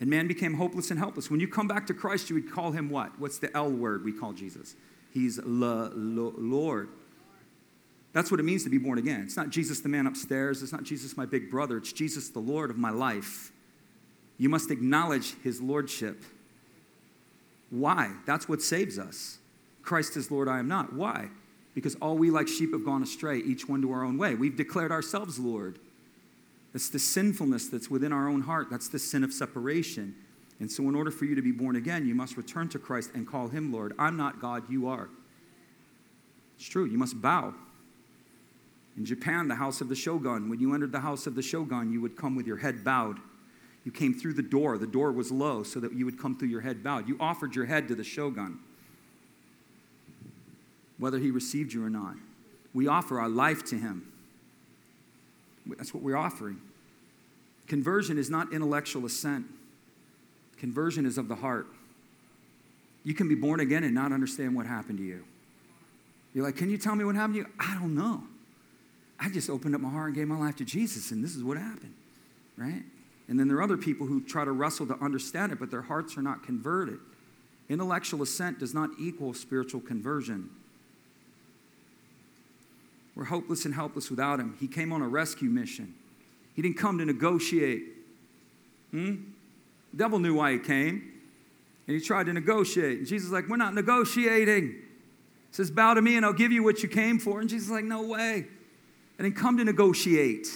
And 0.00 0.10
man 0.10 0.26
became 0.26 0.54
hopeless 0.54 0.90
and 0.90 0.98
helpless. 0.98 1.30
When 1.30 1.40
you 1.40 1.48
come 1.48 1.68
back 1.68 1.86
to 1.86 1.94
Christ, 1.94 2.28
you 2.28 2.34
would 2.34 2.50
call 2.50 2.72
him 2.72 2.90
what? 2.90 3.18
What's 3.20 3.38
the 3.38 3.54
L 3.56 3.70
word 3.70 4.04
we 4.04 4.12
call 4.12 4.32
Jesus? 4.32 4.74
He's 5.12 5.36
the 5.36 5.92
Lord. 5.94 6.88
That's 8.12 8.30
what 8.30 8.40
it 8.40 8.44
means 8.44 8.64
to 8.64 8.70
be 8.70 8.78
born 8.78 8.98
again. 8.98 9.22
It's 9.22 9.36
not 9.36 9.50
Jesus, 9.50 9.80
the 9.80 9.88
man 9.88 10.06
upstairs. 10.06 10.62
It's 10.62 10.72
not 10.72 10.82
Jesus, 10.82 11.16
my 11.16 11.26
big 11.26 11.50
brother. 11.50 11.76
It's 11.76 11.92
Jesus, 11.92 12.28
the 12.28 12.40
Lord 12.40 12.70
of 12.70 12.76
my 12.76 12.90
life. 12.90 13.52
You 14.36 14.48
must 14.48 14.70
acknowledge 14.70 15.34
his 15.42 15.60
lordship. 15.60 16.22
Why? 17.70 18.12
That's 18.26 18.48
what 18.48 18.62
saves 18.62 18.98
us. 18.98 19.38
Christ 19.82 20.16
is 20.16 20.30
Lord, 20.30 20.48
I 20.48 20.58
am 20.58 20.68
not. 20.68 20.92
Why? 20.92 21.28
Because 21.74 21.96
all 21.96 22.16
we 22.16 22.30
like 22.30 22.48
sheep 22.48 22.72
have 22.72 22.84
gone 22.84 23.02
astray, 23.02 23.38
each 23.38 23.68
one 23.68 23.82
to 23.82 23.92
our 23.92 24.04
own 24.04 24.16
way. 24.16 24.34
We've 24.34 24.56
declared 24.56 24.92
ourselves 24.92 25.38
Lord. 25.38 25.78
It's 26.72 26.88
the 26.88 26.98
sinfulness 26.98 27.68
that's 27.68 27.90
within 27.90 28.12
our 28.12 28.28
own 28.28 28.42
heart. 28.42 28.68
That's 28.70 28.88
the 28.88 28.98
sin 28.98 29.22
of 29.22 29.32
separation. 29.32 30.14
And 30.60 30.70
so, 30.70 30.84
in 30.88 30.94
order 30.94 31.10
for 31.10 31.24
you 31.24 31.34
to 31.34 31.42
be 31.42 31.52
born 31.52 31.76
again, 31.76 32.06
you 32.06 32.14
must 32.14 32.36
return 32.36 32.68
to 32.70 32.78
Christ 32.78 33.10
and 33.14 33.26
call 33.26 33.48
him 33.48 33.72
Lord. 33.72 33.92
I'm 33.98 34.16
not 34.16 34.40
God, 34.40 34.64
you 34.68 34.88
are. 34.88 35.08
It's 36.56 36.66
true. 36.66 36.84
You 36.84 36.98
must 36.98 37.20
bow. 37.20 37.54
In 38.96 39.04
Japan, 39.04 39.48
the 39.48 39.56
house 39.56 39.80
of 39.80 39.88
the 39.88 39.96
shogun, 39.96 40.48
when 40.48 40.60
you 40.60 40.72
entered 40.72 40.92
the 40.92 41.00
house 41.00 41.26
of 41.26 41.34
the 41.34 41.42
shogun, 41.42 41.92
you 41.92 42.00
would 42.00 42.16
come 42.16 42.36
with 42.36 42.46
your 42.46 42.58
head 42.58 42.84
bowed. 42.84 43.18
You 43.84 43.92
came 43.92 44.14
through 44.14 44.34
the 44.34 44.42
door. 44.42 44.78
The 44.78 44.86
door 44.86 45.12
was 45.12 45.30
low 45.30 45.62
so 45.62 45.78
that 45.80 45.92
you 45.92 46.04
would 46.06 46.18
come 46.18 46.36
through 46.36 46.48
your 46.48 46.62
head 46.62 46.82
bowed. 46.82 47.06
You 47.06 47.16
offered 47.20 47.54
your 47.54 47.66
head 47.66 47.88
to 47.88 47.94
the 47.94 48.04
shogun, 48.04 48.58
whether 50.98 51.18
he 51.18 51.30
received 51.30 51.72
you 51.72 51.84
or 51.84 51.90
not. 51.90 52.14
We 52.72 52.88
offer 52.88 53.20
our 53.20 53.28
life 53.28 53.64
to 53.66 53.76
him. 53.76 54.10
That's 55.66 55.94
what 55.94 56.02
we're 56.02 56.16
offering. 56.16 56.60
Conversion 57.66 58.18
is 58.18 58.30
not 58.30 58.52
intellectual 58.52 59.06
assent, 59.06 59.46
conversion 60.58 61.06
is 61.06 61.18
of 61.18 61.28
the 61.28 61.36
heart. 61.36 61.66
You 63.04 63.12
can 63.12 63.28
be 63.28 63.34
born 63.34 63.60
again 63.60 63.84
and 63.84 63.94
not 63.94 64.12
understand 64.12 64.56
what 64.56 64.66
happened 64.66 64.96
to 64.96 65.04
you. 65.04 65.24
You're 66.32 66.44
like, 66.44 66.56
Can 66.56 66.70
you 66.70 66.78
tell 66.78 66.94
me 66.94 67.04
what 67.04 67.14
happened 67.14 67.34
to 67.34 67.40
you? 67.40 67.46
I 67.60 67.74
don't 67.74 67.94
know. 67.94 68.22
I 69.20 69.28
just 69.28 69.48
opened 69.48 69.74
up 69.74 69.80
my 69.80 69.90
heart 69.90 70.08
and 70.08 70.14
gave 70.14 70.26
my 70.26 70.38
life 70.38 70.56
to 70.56 70.64
Jesus, 70.64 71.10
and 71.10 71.22
this 71.22 71.36
is 71.36 71.44
what 71.44 71.56
happened, 71.56 71.94
right? 72.56 72.82
And 73.28 73.40
then 73.40 73.48
there 73.48 73.56
are 73.56 73.62
other 73.62 73.76
people 73.76 74.06
who 74.06 74.22
try 74.22 74.44
to 74.44 74.52
wrestle 74.52 74.86
to 74.86 74.94
understand 74.96 75.52
it, 75.52 75.58
but 75.58 75.70
their 75.70 75.82
hearts 75.82 76.16
are 76.16 76.22
not 76.22 76.42
converted. 76.42 76.98
Intellectual 77.68 78.22
assent 78.22 78.58
does 78.58 78.74
not 78.74 78.90
equal 78.98 79.32
spiritual 79.32 79.80
conversion. 79.80 80.50
We're 83.14 83.24
hopeless 83.24 83.64
and 83.64 83.74
helpless 83.74 84.10
without 84.10 84.40
him. 84.40 84.56
He 84.60 84.66
came 84.66 84.92
on 84.92 85.00
a 85.00 85.08
rescue 85.08 85.48
mission. 85.48 85.94
He 86.54 86.62
didn't 86.62 86.76
come 86.76 86.98
to 86.98 87.04
negotiate. 87.04 87.84
Hmm? 88.90 89.14
The 89.92 89.96
devil 89.96 90.18
knew 90.18 90.34
why 90.34 90.52
he 90.52 90.58
came, 90.58 91.12
and 91.86 91.96
he 91.96 92.00
tried 92.00 92.26
to 92.26 92.32
negotiate. 92.32 92.98
And 92.98 93.06
Jesus 93.06 93.26
is 93.26 93.32
like, 93.32 93.48
We're 93.48 93.56
not 93.56 93.74
negotiating. 93.74 94.70
He 94.70 94.82
says, 95.52 95.70
Bow 95.70 95.94
to 95.94 96.02
me, 96.02 96.16
and 96.16 96.26
I'll 96.26 96.32
give 96.32 96.52
you 96.52 96.62
what 96.62 96.82
you 96.82 96.88
came 96.88 97.18
for. 97.18 97.40
And 97.40 97.48
Jesus 97.48 97.66
is 97.66 97.72
like, 97.72 97.84
No 97.84 98.02
way. 98.02 98.46
I 99.18 99.22
didn't 99.22 99.36
come 99.36 99.56
to 99.58 99.64
negotiate. 99.64 100.48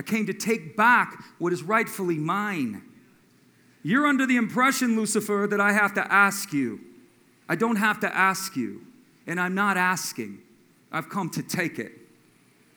I 0.00 0.02
came 0.02 0.24
to 0.28 0.32
take 0.32 0.78
back 0.78 1.22
what 1.38 1.52
is 1.52 1.62
rightfully 1.62 2.16
mine. 2.16 2.80
You're 3.82 4.06
under 4.06 4.24
the 4.24 4.38
impression, 4.38 4.96
Lucifer, 4.96 5.46
that 5.50 5.60
I 5.60 5.72
have 5.72 5.92
to 5.92 6.10
ask 6.10 6.54
you. 6.54 6.80
I 7.50 7.54
don't 7.54 7.76
have 7.76 8.00
to 8.00 8.16
ask 8.16 8.56
you, 8.56 8.80
and 9.26 9.38
I'm 9.38 9.54
not 9.54 9.76
asking. 9.76 10.38
I've 10.90 11.10
come 11.10 11.28
to 11.28 11.42
take 11.42 11.78
it. 11.78 11.92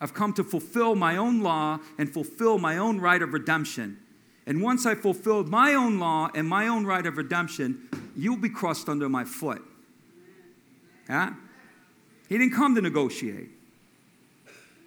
I've 0.02 0.12
come 0.12 0.34
to 0.34 0.44
fulfill 0.44 0.96
my 0.96 1.16
own 1.16 1.40
law 1.40 1.78
and 1.96 2.12
fulfill 2.12 2.58
my 2.58 2.76
own 2.76 3.00
right 3.00 3.22
of 3.22 3.32
redemption. 3.32 3.96
And 4.44 4.60
once 4.60 4.84
I 4.84 4.94
fulfilled 4.94 5.48
my 5.48 5.72
own 5.72 5.98
law 5.98 6.28
and 6.34 6.46
my 6.46 6.68
own 6.68 6.84
right 6.84 7.06
of 7.06 7.16
redemption, 7.16 7.88
you'll 8.14 8.36
be 8.36 8.50
crushed 8.50 8.86
under 8.86 9.08
my 9.08 9.24
foot. 9.24 9.62
Yeah? 11.08 11.32
He 12.28 12.36
didn't 12.36 12.52
come 12.52 12.74
to 12.74 12.82
negotiate. 12.82 13.48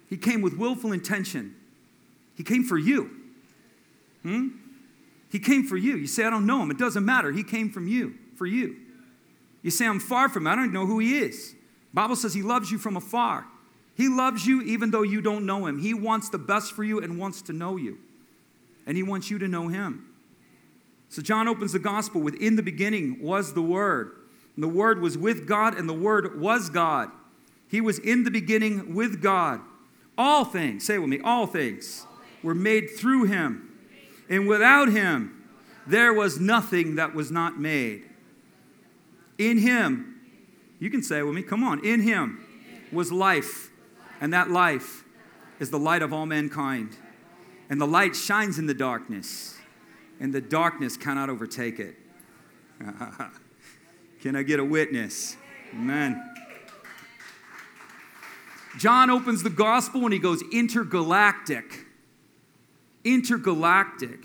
He 0.08 0.16
came 0.16 0.40
with 0.40 0.56
willful 0.56 0.92
intention. 0.92 1.56
He 2.38 2.44
came 2.44 2.62
for 2.62 2.78
you. 2.78 3.10
Hmm? 4.22 4.50
He 5.28 5.40
came 5.40 5.66
for 5.66 5.76
you. 5.76 5.96
You 5.96 6.06
say, 6.06 6.24
I 6.24 6.30
don't 6.30 6.46
know 6.46 6.62
him. 6.62 6.70
It 6.70 6.78
doesn't 6.78 7.04
matter. 7.04 7.32
He 7.32 7.42
came 7.42 7.68
from 7.68 7.88
you, 7.88 8.14
for 8.36 8.46
you. 8.46 8.76
You 9.62 9.72
say, 9.72 9.88
I'm 9.88 9.98
far 9.98 10.28
from 10.28 10.46
him. 10.46 10.52
I 10.52 10.54
don't 10.54 10.72
know 10.72 10.86
who 10.86 11.00
he 11.00 11.18
is. 11.18 11.56
Bible 11.92 12.14
says 12.14 12.34
he 12.34 12.42
loves 12.42 12.70
you 12.70 12.78
from 12.78 12.96
afar. 12.96 13.44
He 13.96 14.08
loves 14.08 14.46
you 14.46 14.62
even 14.62 14.92
though 14.92 15.02
you 15.02 15.20
don't 15.20 15.46
know 15.46 15.66
him. 15.66 15.80
He 15.80 15.94
wants 15.94 16.28
the 16.28 16.38
best 16.38 16.72
for 16.72 16.84
you 16.84 17.00
and 17.00 17.18
wants 17.18 17.42
to 17.42 17.52
know 17.52 17.76
you. 17.76 17.98
And 18.86 18.96
he 18.96 19.02
wants 19.02 19.32
you 19.32 19.38
to 19.40 19.48
know 19.48 19.66
him. 19.66 20.06
So 21.08 21.20
John 21.20 21.48
opens 21.48 21.72
the 21.72 21.80
gospel 21.80 22.20
with 22.20 22.36
In 22.36 22.54
the 22.54 22.62
beginning 22.62 23.20
was 23.20 23.52
the 23.52 23.62
Word. 23.62 24.12
And 24.54 24.62
the 24.62 24.68
Word 24.68 25.00
was 25.00 25.18
with 25.18 25.48
God, 25.48 25.76
and 25.76 25.88
the 25.88 25.94
Word 25.94 26.40
was 26.40 26.70
God. 26.70 27.10
He 27.68 27.80
was 27.80 27.98
in 27.98 28.22
the 28.22 28.30
beginning 28.30 28.94
with 28.94 29.20
God. 29.20 29.60
All 30.16 30.44
things, 30.44 30.84
say 30.84 30.98
with 30.98 31.08
me, 31.08 31.18
all 31.24 31.48
things 31.48 32.06
were 32.42 32.54
made 32.54 32.90
through 32.90 33.24
him. 33.24 33.78
And 34.28 34.46
without 34.46 34.88
him, 34.88 35.44
there 35.86 36.12
was 36.12 36.38
nothing 36.38 36.96
that 36.96 37.14
was 37.14 37.30
not 37.30 37.58
made. 37.58 38.04
In 39.38 39.58
him, 39.58 40.20
you 40.78 40.90
can 40.90 41.02
say 41.02 41.22
with 41.22 41.34
me, 41.34 41.42
come 41.42 41.64
on, 41.64 41.84
in 41.84 42.00
him 42.00 42.44
was 42.92 43.10
life, 43.10 43.70
and 44.20 44.32
that 44.32 44.50
life 44.50 45.04
is 45.58 45.70
the 45.70 45.78
light 45.78 46.02
of 46.02 46.12
all 46.12 46.26
mankind. 46.26 46.96
And 47.70 47.80
the 47.80 47.86
light 47.86 48.14
shines 48.14 48.58
in 48.58 48.66
the 48.66 48.74
darkness, 48.74 49.56
and 50.20 50.32
the 50.32 50.40
darkness 50.40 50.96
cannot 50.96 51.30
overtake 51.30 51.78
it. 51.78 51.96
Can 54.20 54.36
I 54.36 54.42
get 54.42 54.60
a 54.60 54.64
witness? 54.64 55.36
Amen. 55.72 56.22
John 58.78 59.10
opens 59.10 59.42
the 59.42 59.50
gospel 59.50 60.04
and 60.04 60.12
he 60.12 60.18
goes 60.18 60.42
intergalactic. 60.52 61.86
Intergalactic. 63.04 64.20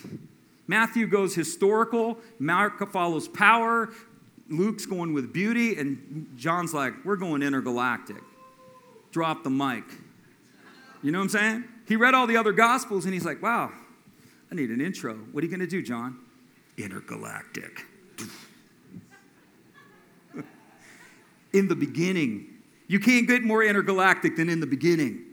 Matthew 0.67 1.07
goes 1.07 1.35
historical, 1.35 2.17
Mark 2.39 2.91
follows 2.91 3.27
power, 3.27 3.89
Luke's 4.49 4.85
going 4.85 5.13
with 5.13 5.33
beauty, 5.33 5.75
and 5.75 6.33
John's 6.37 6.73
like, 6.73 6.93
we're 7.03 7.15
going 7.15 7.41
intergalactic. 7.41 8.21
Drop 9.11 9.43
the 9.43 9.49
mic. 9.49 9.83
You 11.01 11.11
know 11.11 11.19
what 11.19 11.23
I'm 11.23 11.29
saying? 11.29 11.63
He 11.87 11.95
read 11.95 12.13
all 12.13 12.27
the 12.27 12.37
other 12.37 12.53
gospels 12.53 13.05
and 13.05 13.13
he's 13.13 13.25
like, 13.25 13.41
wow, 13.41 13.71
I 14.51 14.55
need 14.55 14.69
an 14.69 14.79
intro. 14.79 15.15
What 15.15 15.43
are 15.43 15.45
you 15.45 15.51
going 15.51 15.59
to 15.59 15.67
do, 15.67 15.81
John? 15.81 16.19
Intergalactic. 16.77 17.85
In 21.51 21.67
the 21.67 21.75
beginning, 21.75 22.47
you 22.87 22.99
can't 22.99 23.27
get 23.27 23.43
more 23.43 23.63
intergalactic 23.63 24.35
than 24.35 24.49
in 24.49 24.59
the 24.59 24.65
beginning. 24.65 25.23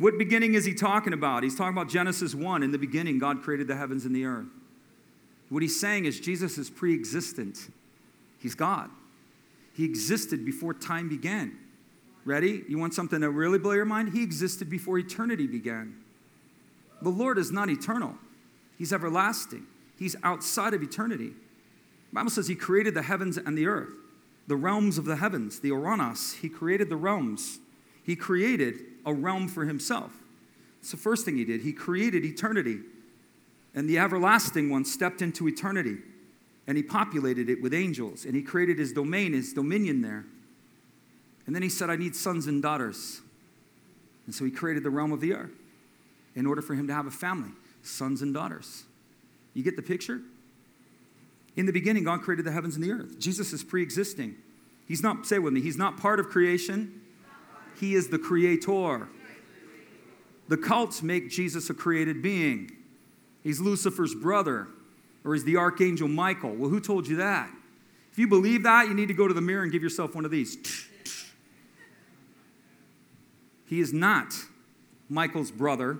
What 0.00 0.16
beginning 0.16 0.54
is 0.54 0.64
he 0.64 0.72
talking 0.72 1.12
about? 1.12 1.42
He's 1.42 1.54
talking 1.54 1.76
about 1.76 1.90
Genesis 1.90 2.34
1. 2.34 2.62
In 2.62 2.72
the 2.72 2.78
beginning, 2.78 3.18
God 3.18 3.42
created 3.42 3.68
the 3.68 3.76
heavens 3.76 4.06
and 4.06 4.16
the 4.16 4.24
earth. 4.24 4.46
What 5.50 5.60
he's 5.60 5.78
saying 5.78 6.06
is 6.06 6.18
Jesus 6.18 6.56
is 6.56 6.70
pre 6.70 6.94
existent, 6.94 7.70
he's 8.38 8.54
God. 8.54 8.88
He 9.74 9.84
existed 9.84 10.42
before 10.46 10.72
time 10.72 11.10
began. 11.10 11.58
Ready? 12.24 12.64
You 12.66 12.78
want 12.78 12.94
something 12.94 13.20
to 13.20 13.28
really 13.28 13.58
blow 13.58 13.72
your 13.72 13.84
mind? 13.84 14.14
He 14.14 14.22
existed 14.22 14.70
before 14.70 14.98
eternity 14.98 15.46
began. 15.46 15.96
The 17.02 17.10
Lord 17.10 17.36
is 17.36 17.52
not 17.52 17.68
eternal, 17.68 18.14
He's 18.78 18.94
everlasting, 18.94 19.66
He's 19.98 20.16
outside 20.22 20.72
of 20.72 20.82
eternity. 20.82 21.28
The 21.28 22.14
Bible 22.14 22.30
says 22.30 22.48
He 22.48 22.54
created 22.54 22.94
the 22.94 23.02
heavens 23.02 23.36
and 23.36 23.56
the 23.56 23.66
earth 23.66 23.92
the 24.46 24.56
realms 24.56 24.96
of 24.96 25.04
the 25.04 25.16
heavens, 25.16 25.60
the 25.60 25.70
Oranos. 25.70 26.36
He 26.40 26.48
created 26.48 26.88
the 26.88 26.96
realms. 26.96 27.58
He 28.02 28.16
created 28.16 28.80
a 29.04 29.12
realm 29.12 29.48
for 29.48 29.64
himself. 29.64 30.12
It's 30.80 30.90
the 30.90 30.96
first 30.96 31.24
thing 31.24 31.36
he 31.36 31.44
did. 31.44 31.62
He 31.62 31.72
created 31.72 32.24
eternity. 32.24 32.80
And 33.74 33.88
the 33.88 33.98
everlasting 33.98 34.70
one 34.70 34.84
stepped 34.84 35.22
into 35.22 35.46
eternity 35.46 35.98
and 36.66 36.76
he 36.76 36.82
populated 36.82 37.48
it 37.48 37.62
with 37.62 37.72
angels 37.72 38.24
and 38.24 38.34
he 38.34 38.42
created 38.42 38.78
his 38.78 38.92
domain, 38.92 39.32
his 39.32 39.52
dominion 39.52 40.02
there. 40.02 40.24
And 41.46 41.54
then 41.54 41.62
he 41.62 41.68
said, 41.68 41.90
I 41.90 41.96
need 41.96 42.16
sons 42.16 42.46
and 42.46 42.62
daughters. 42.62 43.20
And 44.26 44.34
so 44.34 44.44
he 44.44 44.50
created 44.50 44.82
the 44.82 44.90
realm 44.90 45.12
of 45.12 45.20
the 45.20 45.34
earth 45.34 45.52
in 46.34 46.46
order 46.46 46.62
for 46.62 46.74
him 46.74 46.86
to 46.88 46.94
have 46.94 47.06
a 47.06 47.10
family, 47.10 47.50
sons 47.82 48.22
and 48.22 48.32
daughters. 48.32 48.84
You 49.54 49.62
get 49.62 49.76
the 49.76 49.82
picture? 49.82 50.20
In 51.56 51.66
the 51.66 51.72
beginning, 51.72 52.04
God 52.04 52.22
created 52.22 52.44
the 52.44 52.52
heavens 52.52 52.76
and 52.76 52.84
the 52.84 52.92
earth. 52.92 53.18
Jesus 53.18 53.52
is 53.52 53.64
pre 53.64 53.82
existing. 53.82 54.36
He's 54.86 55.02
not, 55.02 55.26
say 55.26 55.38
with 55.38 55.52
me, 55.52 55.60
he's 55.60 55.76
not 55.76 55.96
part 55.96 56.20
of 56.20 56.28
creation, 56.28 56.99
he 57.80 57.94
is 57.94 58.08
the 58.08 58.18
creator. 58.18 59.08
The 60.48 60.56
cults 60.56 61.02
make 61.02 61.30
Jesus 61.30 61.70
a 61.70 61.74
created 61.74 62.22
being. 62.22 62.72
He's 63.42 63.60
Lucifer's 63.60 64.14
brother, 64.14 64.68
or 65.24 65.34
he's 65.34 65.44
the 65.44 65.56
archangel 65.56 66.08
Michael. 66.08 66.54
Well, 66.54 66.70
who 66.70 66.80
told 66.80 67.08
you 67.08 67.16
that? 67.16 67.50
If 68.12 68.18
you 68.18 68.26
believe 68.26 68.64
that, 68.64 68.88
you 68.88 68.94
need 68.94 69.08
to 69.08 69.14
go 69.14 69.28
to 69.28 69.34
the 69.34 69.40
mirror 69.40 69.62
and 69.62 69.72
give 69.72 69.82
yourself 69.82 70.14
one 70.14 70.24
of 70.24 70.30
these. 70.30 70.58
He 73.66 73.80
is 73.80 73.92
not 73.92 74.34
Michael's 75.08 75.52
brother, 75.52 75.98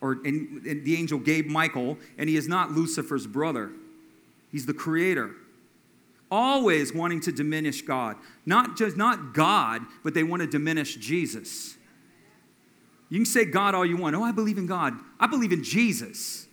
or 0.00 0.12
and, 0.24 0.64
and 0.64 0.84
the 0.84 0.96
angel 0.96 1.18
gave 1.18 1.46
Michael, 1.46 1.98
and 2.16 2.28
he 2.28 2.36
is 2.36 2.46
not 2.46 2.70
Lucifer's 2.70 3.26
brother. 3.26 3.72
He's 4.52 4.66
the 4.66 4.74
creator. 4.74 5.32
Always 6.30 6.92
wanting 6.92 7.20
to 7.20 7.32
diminish 7.32 7.82
God. 7.82 8.16
Not 8.44 8.76
just 8.76 8.96
not 8.96 9.32
God, 9.32 9.82
but 10.04 10.14
they 10.14 10.22
want 10.22 10.42
to 10.42 10.48
diminish 10.48 10.96
Jesus. 10.96 11.76
You 13.08 13.18
can 13.18 13.26
say 13.26 13.46
God 13.46 13.74
all 13.74 13.86
you 13.86 13.96
want. 13.96 14.14
Oh, 14.14 14.22
I 14.22 14.32
believe 14.32 14.58
in 14.58 14.66
God. 14.66 14.94
I 15.18 15.26
believe 15.26 15.52
in 15.52 15.64
Jesus. 15.64 16.46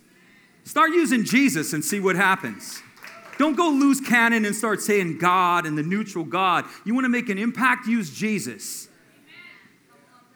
Start 0.64 0.90
using 0.90 1.24
Jesus 1.24 1.72
and 1.72 1.84
see 1.84 2.00
what 2.00 2.16
happens. 2.16 2.82
Don't 3.38 3.54
go 3.54 3.68
lose 3.68 4.00
cannon 4.00 4.46
and 4.46 4.56
start 4.56 4.80
saying 4.80 5.18
God 5.18 5.66
and 5.66 5.76
the 5.76 5.82
neutral 5.82 6.24
God. 6.24 6.64
You 6.84 6.94
want 6.94 7.04
to 7.04 7.10
make 7.10 7.28
an 7.28 7.38
impact? 7.38 7.86
Use 7.86 8.10
Jesus. 8.10 8.88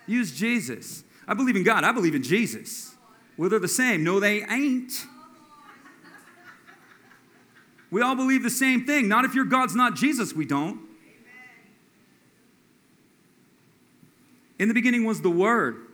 Use 0.07 0.37
Jesus. 0.37 1.03
I 1.27 1.35
believe 1.35 1.57
in 1.57 1.63
God. 1.63 1.85
I 1.85 1.93
believe 1.93 2.15
in 2.15 2.23
Jesus. 2.23 2.95
Well, 3.39 3.49
they're 3.49 3.59
the 3.59 3.69
same. 3.69 4.05
No, 4.05 4.21
they 4.21 4.43
ain't. 4.45 5.07
We 7.91 8.03
all 8.03 8.15
believe 8.15 8.43
the 8.43 8.51
same 8.51 8.85
thing. 8.85 9.09
Not 9.09 9.25
if 9.25 9.35
your 9.35 9.45
God's 9.45 9.75
not 9.75 9.97
Jesus, 9.97 10.33
we 10.33 10.45
don't. 10.45 10.81
In 14.59 14.69
the 14.69 14.75
beginning 14.75 15.05
was 15.05 15.23
the 15.23 15.31
Word. 15.31 15.87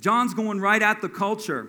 John's 0.00 0.34
going 0.34 0.60
right 0.60 0.82
at 0.82 1.00
the 1.00 1.08
culture. 1.08 1.68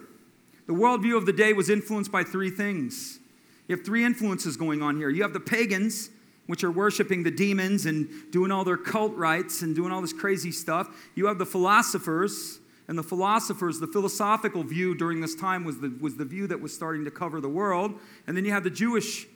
The 0.66 0.74
worldview 0.74 1.16
of 1.16 1.26
the 1.26 1.32
day 1.32 1.54
was 1.54 1.70
influenced 1.70 2.12
by 2.12 2.24
three 2.24 2.50
things. 2.50 3.20
You 3.68 3.76
have 3.76 3.86
three 3.86 4.04
influences 4.04 4.58
going 4.58 4.82
on 4.82 4.98
here. 4.98 5.10
You 5.10 5.22
have 5.22 5.34
the 5.34 5.40
pagans, 5.40 6.10
which 6.48 6.64
are 6.64 6.72
worshiping 6.72 7.24
the 7.24 7.32
demons 7.32 7.86
and 7.86 8.10
doing 8.32 8.52
all 8.52 8.66
their 8.66 8.78
cult 8.78 9.16
rites 9.16 9.62
and 9.62 9.76
doing 9.76 9.92
all 9.92 10.02
this 10.02 10.12
crazy 10.14 10.52
stuff. 10.52 10.90
You 11.16 11.28
have 11.28 11.38
the 11.38 11.46
philosophers, 11.46 12.60
and 12.88 12.98
the 12.98 13.04
philosophers, 13.04 13.80
the 13.80 13.88
philosophical 13.88 14.64
view 14.64 14.96
during 14.96 15.20
this 15.22 15.36
time 15.36 15.66
was 15.66 15.80
the, 15.80 15.96
was 16.00 16.16
the 16.16 16.26
view 16.26 16.48
that 16.48 16.62
was 16.62 16.74
starting 16.74 17.04
to 17.06 17.12
cover 17.12 17.42
the 17.42 17.50
world. 17.50 17.94
And 18.26 18.36
then 18.36 18.46
you 18.46 18.52
have 18.52 18.64
the 18.64 18.70
Jewish 18.70 19.28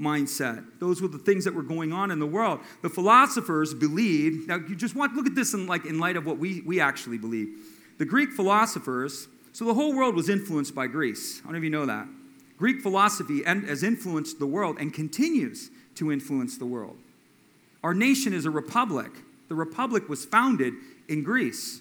mindset. 0.00 0.64
Those 0.78 1.02
were 1.02 1.08
the 1.08 1.18
things 1.18 1.44
that 1.44 1.54
were 1.54 1.62
going 1.62 1.92
on 1.92 2.10
in 2.10 2.18
the 2.18 2.26
world. 2.26 2.60
The 2.82 2.88
philosophers 2.88 3.74
believed, 3.74 4.48
now 4.48 4.56
you 4.56 4.74
just 4.74 4.96
want 4.96 5.14
look 5.14 5.26
at 5.26 5.34
this 5.34 5.54
in 5.54 5.66
like 5.66 5.84
in 5.84 5.98
light 5.98 6.16
of 6.16 6.26
what 6.26 6.38
we, 6.38 6.62
we 6.62 6.80
actually 6.80 7.18
believe. 7.18 7.48
The 7.98 8.06
Greek 8.06 8.32
philosophers, 8.32 9.28
so 9.52 9.64
the 9.64 9.74
whole 9.74 9.94
world 9.94 10.14
was 10.14 10.28
influenced 10.28 10.74
by 10.74 10.86
Greece. 10.86 11.40
I 11.40 11.44
don't 11.44 11.52
know 11.52 11.58
if 11.58 11.64
you 11.64 11.70
know 11.70 11.86
that. 11.86 12.08
Greek 12.56 12.80
philosophy 12.80 13.42
has 13.44 13.82
influenced 13.82 14.38
the 14.38 14.46
world 14.46 14.78
and 14.80 14.92
continues 14.92 15.70
to 15.96 16.10
influence 16.10 16.56
the 16.56 16.66
world. 16.66 16.96
Our 17.82 17.94
nation 17.94 18.32
is 18.32 18.44
a 18.44 18.50
republic. 18.50 19.10
The 19.48 19.54
republic 19.54 20.08
was 20.08 20.24
founded 20.24 20.74
in 21.08 21.22
Greece, 21.22 21.80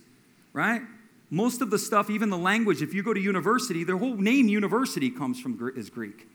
right? 0.54 0.82
Most 1.30 1.62
of 1.62 1.70
the 1.70 1.78
stuff, 1.78 2.10
even 2.10 2.30
the 2.30 2.38
language, 2.38 2.82
if 2.82 2.94
you 2.94 3.04
go 3.04 3.14
to 3.14 3.20
university, 3.20 3.84
their 3.84 3.98
whole 3.98 4.16
name 4.16 4.48
university 4.48 5.10
comes 5.10 5.40
from 5.40 5.72
is 5.76 5.90
Greek 5.90 6.28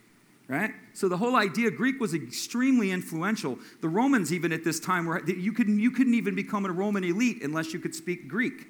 right? 0.49 0.73
So 0.93 1.09
the 1.09 1.17
whole 1.17 1.37
idea, 1.37 1.71
Greek 1.71 2.01
was 2.01 2.15
extremely 2.15 2.91
influential. 2.91 3.59
The 3.81 3.89
Romans, 3.89 4.33
even 4.33 4.53
at 4.53 4.65
this 4.65 4.79
time, 4.79 5.07
were 5.07 5.25
you 5.29 5.53
couldn't 5.53 5.79
you 5.79 5.91
couldn't 5.91 6.15
even 6.15 6.35
become 6.35 6.67
a 6.67 6.73
Roman 6.73 7.05
elite 7.05 7.43
unless 7.43 7.73
you 7.73 7.81
could 7.81 7.95
speak 7.95 8.29
Greek. 8.29 8.67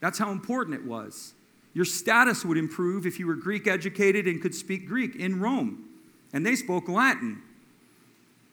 That's 0.00 0.18
how 0.18 0.30
important 0.30 0.76
it 0.76 0.84
was. 0.84 1.34
Your 1.74 1.84
status 1.84 2.44
would 2.44 2.56
improve 2.56 3.06
if 3.06 3.18
you 3.18 3.26
were 3.26 3.34
Greek 3.34 3.66
educated 3.66 4.26
and 4.26 4.40
could 4.40 4.54
speak 4.54 4.86
Greek 4.86 5.16
in 5.16 5.40
Rome, 5.40 5.84
and 6.32 6.44
they 6.44 6.56
spoke 6.56 6.88
Latin. 6.88 7.42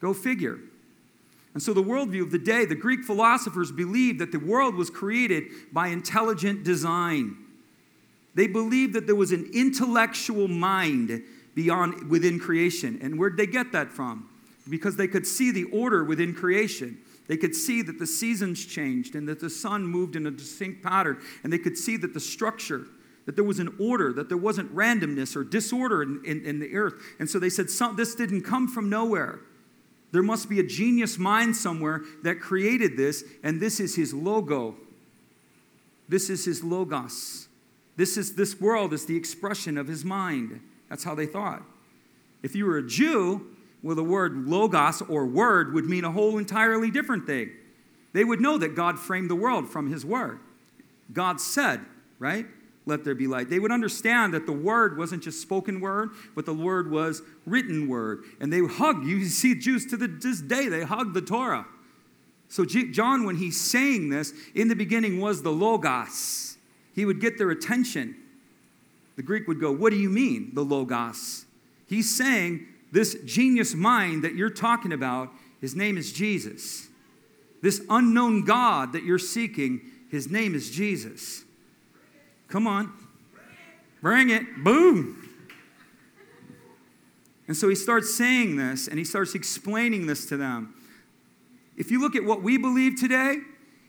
Go 0.02 0.14
figure. 0.14 0.60
And 1.54 1.64
so, 1.64 1.74
the 1.74 1.84
worldview 1.84 2.22
of 2.22 2.32
the 2.32 2.38
day, 2.38 2.66
the 2.66 2.76
Greek 2.76 3.04
philosophers 3.04 3.72
believed 3.72 4.20
that 4.20 4.32
the 4.32 4.40
world 4.40 4.76
was 4.76 4.90
created 4.90 5.46
by 5.72 5.88
intelligent 5.88 6.66
design. 6.66 7.38
They 8.36 8.48
believed 8.48 8.94
that 8.94 9.08
there 9.08 9.16
was 9.16 9.32
an 9.32 9.50
intellectual 9.54 10.50
mind 10.50 11.24
beyond 11.56 12.10
within 12.10 12.40
creation. 12.40 13.00
And 13.02 13.18
where'd 13.18 13.38
they 13.38 13.48
get 13.48 13.72
that 13.72 13.92
from? 13.92 14.30
Because 14.70 14.98
they 14.98 15.08
could 15.08 15.26
see 15.26 15.52
the 15.52 15.64
order 15.66 16.04
within 16.04 16.34
creation. 16.34 16.98
They 17.28 17.38
could 17.38 17.56
see 17.56 17.82
that 17.82 17.98
the 17.98 18.06
seasons 18.06 18.64
changed 18.66 19.16
and 19.16 19.28
that 19.28 19.40
the 19.40 19.50
sun 19.50 19.84
moved 19.84 20.16
in 20.16 20.28
a 20.28 20.32
distinct 20.32 20.84
pattern. 20.84 21.20
And 21.44 21.52
they 21.52 21.58
could 21.58 21.78
see 21.78 21.98
that 21.98 22.14
the 22.14 22.20
structure, 22.20 22.86
that 23.26 23.36
there 23.36 23.44
was 23.44 23.60
an 23.60 23.76
order, 23.80 24.14
that 24.14 24.28
there 24.28 24.38
wasn't 24.38 24.76
randomness 24.76 25.36
or 25.36 25.44
disorder 25.44 26.04
in, 26.04 26.22
in, 26.26 26.46
in 26.46 26.60
the 26.60 26.76
earth. 26.76 26.94
And 27.20 27.30
so 27.30 27.40
they 27.40 27.50
said, 27.50 27.68
This 27.96 28.14
didn't 28.14 28.42
come 28.42 28.68
from 28.68 28.90
nowhere. 28.90 29.40
There 30.12 30.24
must 30.24 30.50
be 30.50 30.60
a 30.60 30.64
genius 30.64 31.18
mind 31.18 31.56
somewhere 31.56 32.02
that 32.24 32.40
created 32.40 32.96
this, 32.96 33.24
and 33.44 33.60
this 33.60 33.80
is 33.80 33.96
his 33.96 34.14
logo. 34.14 34.76
This 36.08 36.30
is 36.30 36.46
his 36.46 36.64
logos. 36.64 37.48
This 37.98 38.18
is 38.18 38.36
this 38.36 38.60
world 38.62 38.94
is 38.94 39.06
the 39.06 39.18
expression 39.18 39.78
of 39.78 39.88
his 39.88 40.06
mind. 40.06 40.62
That's 40.96 41.04
how 41.04 41.14
they 41.14 41.26
thought. 41.26 41.62
If 42.42 42.56
you 42.56 42.66
were 42.66 42.78
a 42.78 42.88
Jew, 42.88 43.48
well, 43.84 43.98
the 43.98 44.04
word 44.06 44.48
logos 44.48 45.02
or 45.02 45.26
word 45.26 45.74
would 45.74 45.84
mean 45.84 46.06
a 46.06 46.12
whole 46.12 46.38
entirely 46.38 46.90
different 46.90 47.26
thing. 47.26 47.52
They 48.14 48.24
would 48.24 48.40
know 48.40 48.58
that 48.58 48.76
God 48.76 48.98
framed 48.98 49.30
the 49.30 49.36
world 49.36 49.70
from 49.70 49.92
his 49.92 50.06
word. 50.06 50.40
God 51.12 51.42
said, 51.42 51.82
right? 52.18 52.46
Let 52.86 53.04
there 53.04 53.14
be 53.14 53.28
light. 53.28 53.50
They 53.50 53.60
would 53.60 53.74
understand 53.74 54.34
that 54.36 54.46
the 54.46 54.54
word 54.54 54.98
wasn't 54.98 55.22
just 55.22 55.42
spoken 55.42 55.82
word, 55.82 56.12
but 56.34 56.46
the 56.46 56.54
word 56.54 56.90
was 56.90 57.22
written 57.46 57.90
word. 57.90 58.24
And 58.40 58.54
they 58.54 58.62
hug. 58.62 59.06
You 59.06 59.26
see 59.26 59.54
Jews 59.54 59.86
to 59.88 59.98
this 59.98 60.40
day, 60.40 60.70
they 60.70 60.86
hug 60.86 61.14
the 61.14 61.22
Torah. 61.22 61.66
So, 62.48 62.64
John, 62.64 63.26
when 63.26 63.36
he's 63.36 63.60
saying 63.60 64.12
this, 64.12 64.32
in 64.54 64.70
the 64.70 64.76
beginning 64.76 65.20
was 65.20 65.44
the 65.44 65.52
Logos. 65.52 66.58
He 66.94 67.04
would 67.04 67.20
get 67.20 67.38
their 67.38 67.52
attention. 67.52 68.16
The 69.16 69.24
Greek 69.24 69.48
would 69.48 69.60
go, 69.60 69.72
What 69.72 69.92
do 69.92 69.98
you 69.98 70.10
mean, 70.10 70.52
the 70.54 70.64
Logos? 70.64 71.46
He's 71.88 72.14
saying 72.16 72.68
this 72.92 73.16
genius 73.26 73.74
mind 73.74 74.24
that 74.24 74.36
you're 74.36 74.50
talking 74.50 74.94
about, 74.94 75.30
his 75.62 75.76
name 75.76 75.98
is 75.98 76.12
Jesus. 76.12 76.88
This 77.62 77.82
unknown 77.90 78.46
God 78.46 78.94
that 78.94 79.04
you're 79.04 79.20
seeking, 79.20 79.82
his 80.10 80.30
name 80.30 80.56
is 80.56 80.70
Jesus. 80.70 81.44
Come 82.48 82.68
on. 82.68 82.94
Bring 84.02 84.30
it. 84.30 84.64
Boom. 84.64 85.22
And 87.48 87.56
so 87.56 87.70
he 87.70 87.76
starts 87.76 88.14
saying 88.14 88.58
this 88.58 88.88
and 88.88 88.98
he 88.98 89.06
starts 89.06 89.36
explaining 89.36 90.08
this 90.08 90.26
to 90.28 90.38
them. 90.38 90.74
If 91.78 91.92
you 91.92 92.00
look 92.00 92.16
at 92.16 92.24
what 92.24 92.42
we 92.42 92.58
believe 92.58 93.00
today, 93.00 93.38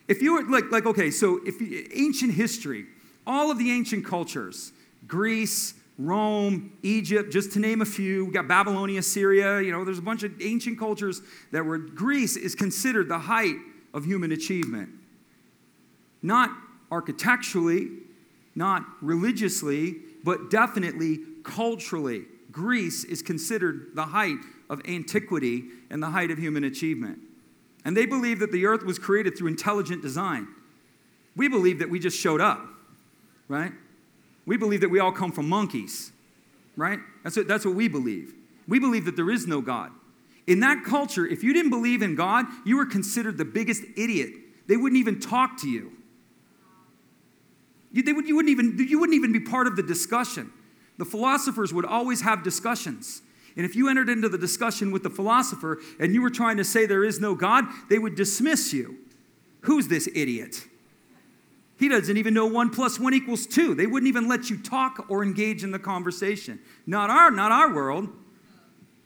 if 0.09 0.23
you 0.23 0.35
were 0.35 0.43
like, 0.45 0.71
like 0.71 0.87
okay, 0.87 1.11
so 1.11 1.41
if 1.45 1.61
ancient 1.95 2.33
history, 2.35 2.87
all 3.27 3.51
of 3.51 3.59
the 3.59 3.71
ancient 3.71 4.05
cultures, 4.05 4.73
Greece, 5.07 5.75
Rome, 5.99 6.73
Egypt, 6.83 7.33
just 7.33 7.53
to 7.53 7.59
name 7.59 7.81
a 7.81 7.87
few. 7.87 8.27
We 8.27 8.33
got 8.33 8.49
Babylonia, 8.49 9.03
Syria. 9.03 9.61
You 9.61 9.73
know, 9.73 9.85
there's 9.85 9.99
a 9.99 10.03
bunch 10.03 10.23
of 10.23 10.33
ancient 10.43 10.79
cultures 10.79 11.23
that 11.53 11.65
were, 11.65 11.79
Greece 11.79 12.37
is 12.37 12.55
considered 12.55 13.09
the 13.09 13.19
height 13.19 13.57
of 13.95 14.05
human 14.05 14.33
achievement. 14.33 14.91
Not 16.23 16.51
architecturally, 16.91 17.89
not 18.55 18.85
religiously, 19.01 19.97
but 20.23 20.51
definitely 20.51 21.21
culturally. 21.45 22.25
Greece 22.51 23.05
is 23.05 23.23
considered 23.23 23.91
the 23.95 24.05
height 24.05 24.37
of 24.69 24.81
antiquity 24.89 25.65
and 25.91 26.03
the 26.03 26.11
height 26.11 26.31
of 26.31 26.39
human 26.39 26.65
achievement. 26.65 27.19
And 27.85 27.97
they 27.97 28.07
believe 28.07 28.41
that 28.41 28.51
the 28.51 28.67
earth 28.67 28.83
was 28.83 28.99
created 28.99 29.39
through 29.39 29.49
intelligent 29.49 30.03
design. 30.03 30.49
We 31.37 31.49
believe 31.49 31.79
that 31.79 31.89
we 31.89 31.99
just 31.99 32.19
showed 32.19 32.41
up, 32.41 32.67
right? 33.47 33.73
We 34.47 34.57
believe 34.57 34.81
that 34.81 34.89
we 34.89 35.01
all 35.01 35.13
come 35.13 35.33
from 35.33 35.49
monkeys, 35.49 36.13
right? 36.77 37.01
That's 37.25 37.37
what, 37.37 37.49
that's 37.49 37.65
what 37.65 37.75
we 37.75 37.89
believe. 37.89 38.33
We 38.69 38.79
believe 38.79 39.05
that 39.05 39.17
there 39.17 39.31
is 39.31 39.47
no 39.47 39.61
God. 39.61 39.91
In 40.47 40.61
that 40.61 40.85
culture, 40.85 41.27
if 41.27 41.43
you 41.43 41.53
didn't 41.53 41.71
believe 41.71 42.03
in 42.03 42.15
God, 42.15 42.47
you 42.65 42.77
were 42.77 42.87
considered 42.87 43.37
the 43.37 43.45
biggest 43.45 43.83
idiot. 43.97 44.31
They 44.69 44.77
wouldn't 44.77 44.99
even 44.99 45.19
talk 45.19 45.61
to 45.63 45.69
you. 45.69 45.93
You, 47.93 48.03
they 48.03 48.13
would, 48.13 48.29
you, 48.29 48.37
wouldn't 48.37 48.53
even, 48.53 48.77
you 48.89 48.99
wouldn't 49.01 49.17
even 49.17 49.33
be 49.33 49.41
part 49.41 49.67
of 49.67 49.75
the 49.75 49.83
discussion. 49.83 50.53
The 50.99 51.05
philosophers 51.05 51.75
would 51.75 51.85
always 51.85 52.23
have 52.23 52.43
discussions. 52.43 53.23
And 53.57 53.65
if 53.65 53.75
you 53.75 53.89
entered 53.89 54.09
into 54.09 54.29
the 54.29 54.39
discussion 54.39 54.93
with 54.93 55.03
the 55.03 55.11
philosopher 55.11 55.79
and 55.99 56.15
you 56.15 56.23
were 56.23 56.31
trying 56.31 56.59
to 56.59 56.65
say 56.65 56.87
there 56.87 57.05
is 57.05 57.21
no 57.21 57.35
God, 57.35 57.65
they 57.89 57.99
would 57.99 58.15
dismiss 58.15 58.73
you. 58.73 58.99
Who's 59.63 59.89
this 59.89 60.09
idiot? 60.15 60.67
He 61.79 61.89
doesn't 61.89 62.17
even 62.17 62.33
know 62.33 62.47
one 62.47 62.71
plus 62.71 62.99
one 62.99 63.13
equals 63.13 63.47
two. 63.47 63.75
They 63.75 63.87
wouldn't 63.87 64.09
even 64.09 64.29
let 64.29 64.49
you 64.49 64.59
talk 64.59 65.07
or 65.09 65.23
engage 65.23 65.63
in 65.63 65.73
the 65.73 65.79
conversation. 65.79 66.59
Not 66.87 67.11
our, 67.11 67.31
not 67.31 67.53
our 67.53 67.75
world. 67.75 68.09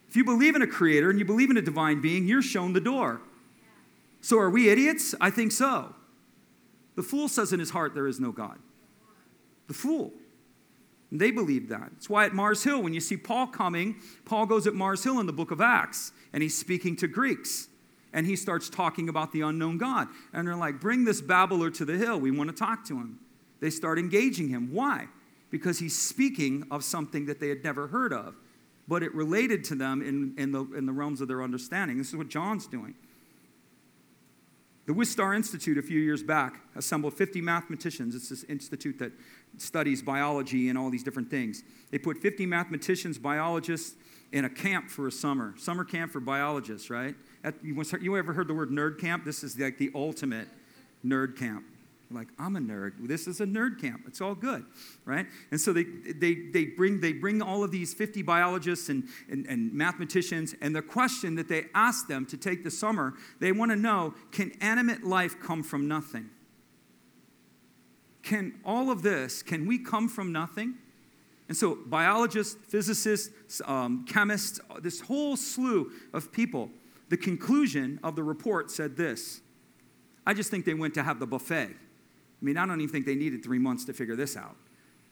If 0.08 0.16
you 0.16 0.24
believe 0.24 0.54
in 0.54 0.62
a 0.62 0.66
creator 0.66 1.10
and 1.10 1.18
you 1.18 1.24
believe 1.24 1.50
in 1.50 1.56
a 1.56 1.62
divine 1.62 2.00
being, 2.00 2.26
you're 2.26 2.42
shown 2.42 2.72
the 2.72 2.80
door. 2.80 3.20
So 4.20 4.38
are 4.38 4.50
we 4.50 4.68
idiots? 4.68 5.14
I 5.20 5.30
think 5.30 5.52
so. 5.52 5.94
The 6.94 7.02
fool 7.02 7.28
says 7.28 7.52
in 7.52 7.60
his 7.60 7.70
heart 7.70 7.94
there 7.94 8.06
is 8.06 8.20
no 8.20 8.30
God. 8.30 8.58
The 9.66 9.74
fool. 9.74 10.12
And 11.10 11.20
they 11.20 11.30
believe 11.30 11.68
that. 11.70 11.90
That's 11.92 12.10
why 12.10 12.24
at 12.26 12.34
Mars 12.34 12.62
Hill, 12.62 12.82
when 12.82 12.94
you 12.94 13.00
see 13.00 13.16
Paul 13.16 13.48
coming, 13.48 13.96
Paul 14.24 14.46
goes 14.46 14.66
at 14.66 14.74
Mars 14.74 15.02
Hill 15.02 15.18
in 15.18 15.26
the 15.26 15.32
book 15.32 15.50
of 15.50 15.60
Acts, 15.60 16.12
and 16.32 16.42
he's 16.42 16.56
speaking 16.56 16.94
to 16.96 17.08
Greeks 17.08 17.68
and 18.12 18.26
he 18.26 18.36
starts 18.36 18.68
talking 18.68 19.08
about 19.08 19.32
the 19.32 19.42
unknown 19.42 19.78
God. 19.78 20.08
And 20.32 20.46
they're 20.46 20.56
like, 20.56 20.80
Bring 20.80 21.04
this 21.04 21.20
babbler 21.20 21.70
to 21.70 21.84
the 21.84 21.96
hill. 21.96 22.18
We 22.18 22.30
want 22.30 22.50
to 22.50 22.56
talk 22.56 22.84
to 22.86 22.94
him. 22.94 23.20
They 23.60 23.70
start 23.70 23.98
engaging 23.98 24.48
him. 24.48 24.72
Why? 24.72 25.08
Because 25.50 25.78
he's 25.78 25.96
speaking 25.96 26.66
of 26.70 26.84
something 26.84 27.26
that 27.26 27.40
they 27.40 27.48
had 27.48 27.62
never 27.62 27.88
heard 27.88 28.12
of, 28.12 28.36
but 28.88 29.02
it 29.02 29.14
related 29.14 29.64
to 29.64 29.74
them 29.74 30.02
in, 30.02 30.34
in, 30.38 30.52
the, 30.52 30.64
in 30.76 30.86
the 30.86 30.92
realms 30.92 31.20
of 31.20 31.28
their 31.28 31.42
understanding. 31.42 31.98
This 31.98 32.08
is 32.08 32.16
what 32.16 32.28
John's 32.28 32.66
doing. 32.66 32.94
The 34.86 34.92
Wistar 34.94 35.36
Institute, 35.36 35.78
a 35.78 35.82
few 35.82 36.00
years 36.00 36.22
back, 36.22 36.62
assembled 36.74 37.14
50 37.14 37.40
mathematicians. 37.40 38.14
It's 38.14 38.28
this 38.28 38.44
institute 38.44 38.98
that 38.98 39.12
studies 39.58 40.02
biology 40.02 40.68
and 40.68 40.78
all 40.78 40.90
these 40.90 41.04
different 41.04 41.30
things. 41.30 41.62
They 41.90 41.98
put 41.98 42.18
50 42.18 42.46
mathematicians, 42.46 43.18
biologists, 43.18 43.94
in 44.32 44.44
a 44.44 44.50
camp 44.50 44.90
for 44.90 45.06
a 45.06 45.12
summer, 45.12 45.54
summer 45.58 45.84
camp 45.84 46.12
for 46.12 46.20
biologists, 46.20 46.88
right? 46.90 47.14
You, 47.62 47.82
you 48.00 48.16
ever 48.16 48.32
heard 48.32 48.48
the 48.48 48.54
word 48.54 48.70
nerd 48.70 49.00
camp? 49.00 49.24
This 49.24 49.42
is 49.42 49.58
like 49.58 49.78
the 49.78 49.90
ultimate 49.94 50.48
nerd 51.04 51.38
camp. 51.38 51.64
Like, 52.12 52.28
I'm 52.38 52.56
a 52.56 52.60
nerd. 52.60 53.06
This 53.06 53.28
is 53.28 53.40
a 53.40 53.46
nerd 53.46 53.80
camp. 53.80 54.02
It's 54.06 54.20
all 54.20 54.34
good, 54.34 54.64
right? 55.04 55.26
And 55.52 55.60
so 55.60 55.72
they, 55.72 55.84
they, 55.84 56.34
they, 56.52 56.64
bring, 56.64 57.00
they 57.00 57.12
bring 57.12 57.40
all 57.40 57.62
of 57.62 57.70
these 57.70 57.94
50 57.94 58.22
biologists 58.22 58.88
and, 58.88 59.04
and, 59.30 59.46
and 59.46 59.72
mathematicians, 59.72 60.54
and 60.60 60.74
the 60.74 60.82
question 60.82 61.36
that 61.36 61.48
they 61.48 61.66
ask 61.72 62.08
them 62.08 62.26
to 62.26 62.36
take 62.36 62.64
the 62.64 62.70
summer, 62.70 63.14
they 63.38 63.52
want 63.52 63.70
to 63.70 63.76
know 63.76 64.14
can 64.32 64.50
animate 64.60 65.04
life 65.04 65.36
come 65.40 65.62
from 65.62 65.86
nothing? 65.86 66.30
Can 68.22 68.54
all 68.64 68.90
of 68.90 69.02
this, 69.02 69.42
can 69.42 69.66
we 69.66 69.78
come 69.78 70.08
from 70.08 70.32
nothing? 70.32 70.74
And 71.48 71.56
so, 71.56 71.78
biologists, 71.86 72.56
physicists, 72.68 73.60
um, 73.64 74.04
chemists, 74.04 74.60
this 74.82 75.00
whole 75.00 75.36
slew 75.36 75.90
of 76.12 76.30
people, 76.32 76.70
the 77.10 77.16
conclusion 77.16 78.00
of 78.02 78.16
the 78.16 78.22
report 78.22 78.70
said 78.70 78.96
this 78.96 79.42
I 80.26 80.32
just 80.32 80.50
think 80.50 80.64
they 80.64 80.74
went 80.74 80.94
to 80.94 81.02
have 81.02 81.18
the 81.18 81.26
buffet. 81.26 81.70
I 81.70 82.44
mean, 82.44 82.56
I 82.56 82.64
don't 82.64 82.80
even 82.80 82.92
think 82.92 83.04
they 83.04 83.14
needed 83.14 83.42
three 83.42 83.58
months 83.58 83.84
to 83.86 83.92
figure 83.92 84.16
this 84.16 84.36
out. 84.36 84.56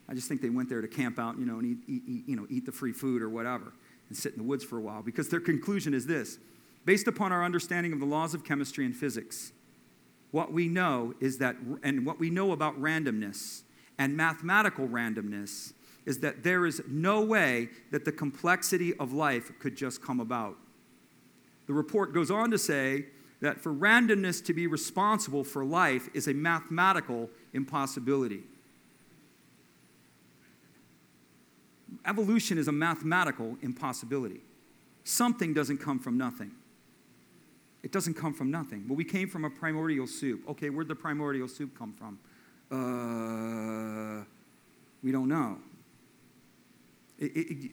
I 0.08 0.14
just 0.14 0.28
think 0.28 0.40
they 0.40 0.48
went 0.48 0.68
there 0.70 0.80
to 0.80 0.88
camp 0.88 1.18
out, 1.18 1.38
you 1.38 1.44
know, 1.44 1.58
and 1.58 1.66
eat, 1.66 1.78
eat, 1.86 2.02
eat, 2.06 2.28
you 2.28 2.36
know, 2.36 2.46
eat 2.48 2.64
the 2.64 2.72
free 2.72 2.92
food 2.92 3.20
or 3.20 3.28
whatever 3.28 3.72
and 4.08 4.16
sit 4.16 4.32
in 4.32 4.38
the 4.38 4.44
woods 4.44 4.64
for 4.64 4.78
a 4.78 4.80
while 4.80 5.02
because 5.02 5.28
their 5.28 5.40
conclusion 5.40 5.92
is 5.92 6.06
this 6.06 6.38
based 6.84 7.06
upon 7.06 7.32
our 7.32 7.44
understanding 7.44 7.92
of 7.92 8.00
the 8.00 8.06
laws 8.06 8.32
of 8.32 8.44
chemistry 8.44 8.86
and 8.86 8.96
physics, 8.96 9.52
what 10.30 10.52
we 10.52 10.68
know 10.68 11.12
is 11.20 11.38
that, 11.38 11.56
and 11.82 12.06
what 12.06 12.18
we 12.18 12.30
know 12.30 12.52
about 12.52 12.80
randomness 12.80 13.62
and 13.98 14.16
mathematical 14.16 14.86
randomness 14.88 15.74
is 16.06 16.20
that 16.20 16.42
there 16.42 16.64
is 16.64 16.80
no 16.88 17.20
way 17.20 17.68
that 17.90 18.06
the 18.06 18.12
complexity 18.12 18.94
of 18.96 19.12
life 19.12 19.50
could 19.58 19.76
just 19.76 20.02
come 20.02 20.20
about. 20.20 20.56
The 21.68 21.74
report 21.74 22.12
goes 22.12 22.30
on 22.30 22.50
to 22.50 22.58
say 22.58 23.04
that 23.40 23.60
for 23.60 23.72
randomness 23.72 24.44
to 24.46 24.52
be 24.52 24.66
responsible 24.66 25.44
for 25.44 25.64
life 25.64 26.08
is 26.14 26.26
a 26.26 26.34
mathematical 26.34 27.30
impossibility. 27.52 28.42
Evolution 32.06 32.58
is 32.58 32.68
a 32.68 32.72
mathematical 32.72 33.56
impossibility. 33.62 34.40
Something 35.04 35.54
doesn't 35.54 35.78
come 35.78 35.98
from 35.98 36.18
nothing. 36.18 36.52
It 37.82 37.92
doesn't 37.92 38.14
come 38.14 38.32
from 38.32 38.50
nothing. 38.50 38.86
Well, 38.88 38.96
we 38.96 39.04
came 39.04 39.28
from 39.28 39.44
a 39.44 39.50
primordial 39.50 40.06
soup. 40.06 40.48
Okay, 40.48 40.70
where'd 40.70 40.88
the 40.88 40.94
primordial 40.94 41.48
soup 41.48 41.78
come 41.78 41.92
from? 41.92 42.18
Uh, 42.70 44.24
we 45.02 45.12
don't 45.12 45.28
know. 45.28 45.58
It, 47.18 47.36
it, 47.36 47.70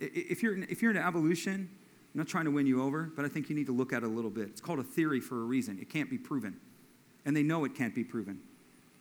it, 0.00 0.06
if, 0.30 0.42
you're, 0.42 0.58
if 0.64 0.82
you're 0.82 0.90
into 0.90 1.04
evolution, 1.04 1.70
I'm 2.14 2.18
not 2.18 2.28
trying 2.28 2.46
to 2.46 2.50
win 2.50 2.66
you 2.66 2.82
over, 2.82 3.10
but 3.14 3.24
I 3.24 3.28
think 3.28 3.48
you 3.48 3.56
need 3.56 3.66
to 3.66 3.76
look 3.76 3.92
at 3.92 4.02
it 4.02 4.06
a 4.06 4.08
little 4.08 4.30
bit. 4.30 4.48
It's 4.48 4.60
called 4.60 4.78
a 4.78 4.84
theory 4.84 5.20
for 5.20 5.36
a 5.36 5.44
reason. 5.44 5.78
It 5.80 5.90
can't 5.90 6.10
be 6.10 6.18
proven. 6.18 6.58
And 7.24 7.36
they 7.36 7.42
know 7.42 7.64
it 7.64 7.74
can't 7.74 7.94
be 7.94 8.04
proven. 8.04 8.40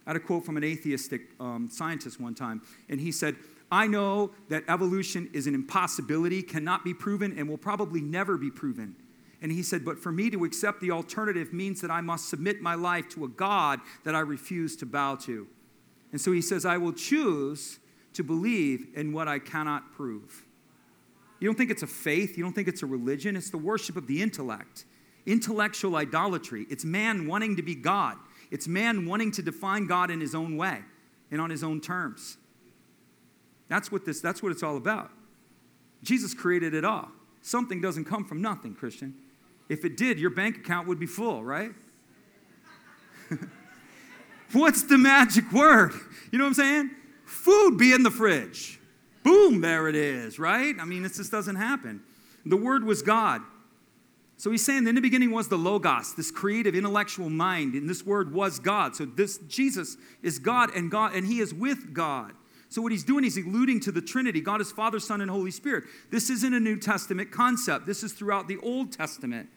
I 0.06 0.12
had 0.12 0.18
a 0.18 0.20
quote 0.20 0.46
from 0.46 0.58
an 0.58 0.64
atheistic 0.64 1.22
um, 1.40 1.70
scientist 1.70 2.20
one 2.20 2.36
time, 2.36 2.62
and 2.90 3.00
he 3.00 3.12
said, 3.12 3.36
I 3.72 3.88
know 3.88 4.32
that 4.50 4.64
evolution 4.70 5.30
is 5.34 5.48
an 5.48 5.54
impossibility, 5.54 6.42
cannot 6.42 6.86
be 6.86 6.94
proven, 6.94 7.38
and 7.38 7.50
will 7.50 7.58
probably 7.58 8.00
never 8.00 8.38
be 8.38 8.50
proven. 8.50 8.96
And 9.42 9.52
he 9.52 9.62
said, 9.62 9.84
But 9.84 10.00
for 10.00 10.12
me 10.12 10.30
to 10.30 10.46
accept 10.46 10.80
the 10.80 10.92
alternative 10.92 11.54
means 11.54 11.82
that 11.82 11.92
I 11.92 12.02
must 12.02 12.30
submit 12.30 12.62
my 12.62 12.76
life 12.76 13.10
to 13.10 13.26
a 13.26 13.28
God 13.28 13.82
that 14.04 14.16
I 14.16 14.20
refuse 14.20 14.76
to 14.78 14.86
bow 14.86 15.16
to. 15.16 15.48
And 16.12 16.22
so 16.22 16.32
he 16.32 16.42
says, 16.42 16.66
I 16.66 16.78
will 16.78 16.94
choose 16.94 17.80
to 18.14 18.24
believe 18.24 18.88
in 18.96 19.12
what 19.14 19.28
I 19.28 19.40
cannot 19.40 19.92
prove. 19.92 20.47
You 21.40 21.48
don't 21.48 21.56
think 21.56 21.72
it's 21.72 21.84
a 21.84 21.88
faith, 21.88 22.38
you 22.38 22.44
don't 22.44 22.54
think 22.54 22.68
it's 22.68 22.84
a 22.84 22.88
religion, 22.88 23.36
it's 23.36 23.50
the 23.50 23.58
worship 23.58 23.96
of 23.96 24.08
the 24.08 24.22
intellect. 24.22 24.86
Intellectual 25.26 25.96
idolatry. 25.96 26.66
It's 26.70 26.86
man 26.86 27.28
wanting 27.28 27.58
to 27.58 27.62
be 27.62 27.76
God. 27.76 28.18
It's 28.50 28.68
man 28.68 29.06
wanting 29.06 29.32
to 29.34 29.42
define 29.42 29.86
God 29.86 30.10
in 30.10 30.22
his 30.22 30.34
own 30.34 30.56
way 30.58 30.80
and 31.32 31.42
on 31.42 31.50
his 31.50 31.64
own 31.64 31.82
terms. 31.82 32.38
That's 33.68 33.92
what 33.92 34.06
this 34.06 34.22
that's 34.22 34.42
what 34.42 34.52
it's 34.52 34.64
all 34.64 34.78
about. 34.78 35.12
Jesus 36.02 36.34
created 36.34 36.74
it 36.74 36.86
all. 36.86 37.10
Something 37.42 37.82
doesn't 37.82 38.06
come 38.06 38.24
from 38.24 38.42
nothing, 38.42 38.74
Christian. 38.74 39.16
If 39.70 39.84
it 39.84 39.98
did, 39.98 40.20
your 40.20 40.30
bank 40.30 40.58
account 40.58 40.88
would 40.88 41.00
be 41.00 41.06
full, 41.06 41.44
right? 41.44 41.72
What's 44.54 44.84
the 44.84 44.98
magic 44.98 45.52
word? 45.52 45.92
You 46.32 46.40
know 46.40 46.46
what 46.46 46.50
I'm 46.50 46.54
saying? 46.54 46.92
Food 47.26 47.78
be 47.78 47.92
in 47.92 48.04
the 48.04 48.12
fridge. 48.12 48.77
Boom, 49.28 49.60
there 49.60 49.90
it 49.90 49.96
is, 49.96 50.40
right? 50.40 50.74
I 50.80 50.86
mean, 50.86 51.04
it 51.04 51.14
just 51.14 51.34
doesn't 51.34 51.58
happen. 51.58 52.02
The 52.46 52.56
Word 52.56 52.86
was 52.86 53.02
God. 53.02 53.42
So 54.38 54.52
he's 54.52 54.64
saying 54.64 54.88
in 54.88 54.96
the 54.96 55.02
beginning 55.02 55.32
was 55.32 55.50
the 55.50 55.58
Logos, 55.58 56.14
this 56.14 56.32
creative 56.32 56.76
intellectual 56.76 57.30
mind, 57.30 57.74
and 57.74 57.90
this 57.90 58.06
word 58.06 58.32
was 58.32 58.60
God. 58.60 58.96
So 58.96 59.06
this 59.06 59.40
Jesus 59.50 59.98
is 60.22 60.40
God 60.40 60.74
and 60.76 60.90
God, 60.90 61.14
and 61.14 61.26
he 61.26 61.40
is 61.40 61.54
with 61.54 61.94
God. 61.94 62.32
So 62.70 62.82
what 62.82 62.94
he's 62.94 63.04
doing, 63.04 63.26
he's 63.26 63.36
alluding 63.36 63.82
to 63.82 63.92
the 63.92 64.00
Trinity. 64.02 64.40
God 64.40 64.62
is 64.62 64.72
Father, 64.72 65.00
Son, 65.00 65.20
and 65.20 65.30
Holy 65.30 65.52
Spirit. 65.52 65.86
This 66.10 66.30
isn't 66.30 66.54
a 66.54 66.60
New 66.60 66.78
Testament 66.78 67.32
concept. 67.32 67.86
This 67.86 68.04
is 68.04 68.14
throughout 68.14 68.48
the 68.48 68.60
Old 68.60 68.94
Testament. 68.94 69.50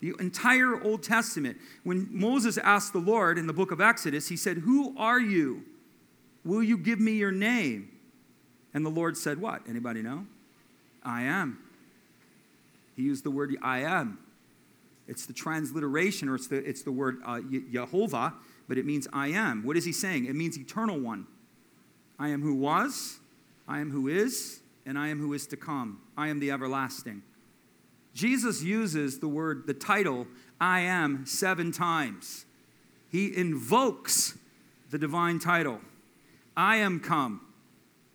The 0.00 0.14
entire 0.18 0.82
Old 0.82 1.04
Testament. 1.04 1.58
When 1.84 2.08
Moses 2.10 2.58
asked 2.58 2.92
the 2.92 2.98
Lord 2.98 3.38
in 3.38 3.46
the 3.46 3.52
book 3.52 3.70
of 3.70 3.80
Exodus, 3.80 4.28
he 4.28 4.36
said, 4.36 4.56
Who 4.58 4.98
are 4.98 5.20
you? 5.20 5.62
Will 6.44 6.62
you 6.62 6.76
give 6.76 6.98
me 6.98 7.12
your 7.12 7.30
name? 7.30 7.91
And 8.74 8.84
the 8.84 8.90
Lord 8.90 9.16
said, 9.16 9.40
What? 9.40 9.62
Anybody 9.68 10.02
know? 10.02 10.26
I 11.04 11.22
am. 11.22 11.58
He 12.96 13.02
used 13.02 13.24
the 13.24 13.30
word 13.30 13.56
I 13.62 13.80
am. 13.80 14.18
It's 15.08 15.26
the 15.26 15.32
transliteration, 15.32 16.28
or 16.28 16.36
it's 16.36 16.46
the, 16.46 16.56
it's 16.56 16.82
the 16.82 16.92
word 16.92 17.18
uh, 17.26 17.40
Jehovah, 17.72 18.34
but 18.68 18.78
it 18.78 18.86
means 18.86 19.08
I 19.12 19.28
am. 19.28 19.64
What 19.64 19.76
is 19.76 19.84
he 19.84 19.92
saying? 19.92 20.26
It 20.26 20.36
means 20.36 20.56
eternal 20.56 20.98
one. 20.98 21.26
I 22.18 22.28
am 22.28 22.42
who 22.42 22.54
was, 22.54 23.18
I 23.66 23.80
am 23.80 23.90
who 23.90 24.08
is, 24.08 24.60
and 24.86 24.98
I 24.98 25.08
am 25.08 25.18
who 25.18 25.32
is 25.32 25.46
to 25.48 25.56
come. 25.56 26.00
I 26.16 26.28
am 26.28 26.38
the 26.38 26.50
everlasting. 26.50 27.22
Jesus 28.14 28.62
uses 28.62 29.18
the 29.18 29.28
word, 29.28 29.66
the 29.66 29.74
title, 29.74 30.26
I 30.60 30.80
am, 30.80 31.26
seven 31.26 31.72
times. 31.72 32.44
He 33.10 33.36
invokes 33.36 34.38
the 34.90 34.98
divine 34.98 35.38
title. 35.38 35.80
I 36.56 36.76
am 36.76 37.00
come 37.00 37.40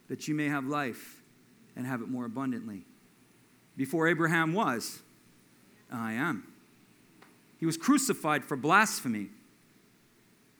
that 0.08 0.28
you 0.28 0.36
may 0.36 0.48
have 0.48 0.65
life 0.65 1.22
and 1.76 1.86
have 1.86 2.02
it 2.02 2.08
more 2.08 2.26
abundantly. 2.26 2.84
Before 3.76 4.08
Abraham 4.08 4.54
was, 4.54 5.02
I 5.91 6.13
am. 6.13 6.48
He 7.60 7.65
was 7.65 7.78
crucified 7.78 8.43
for 8.43 8.56
blasphemy. 8.56 9.30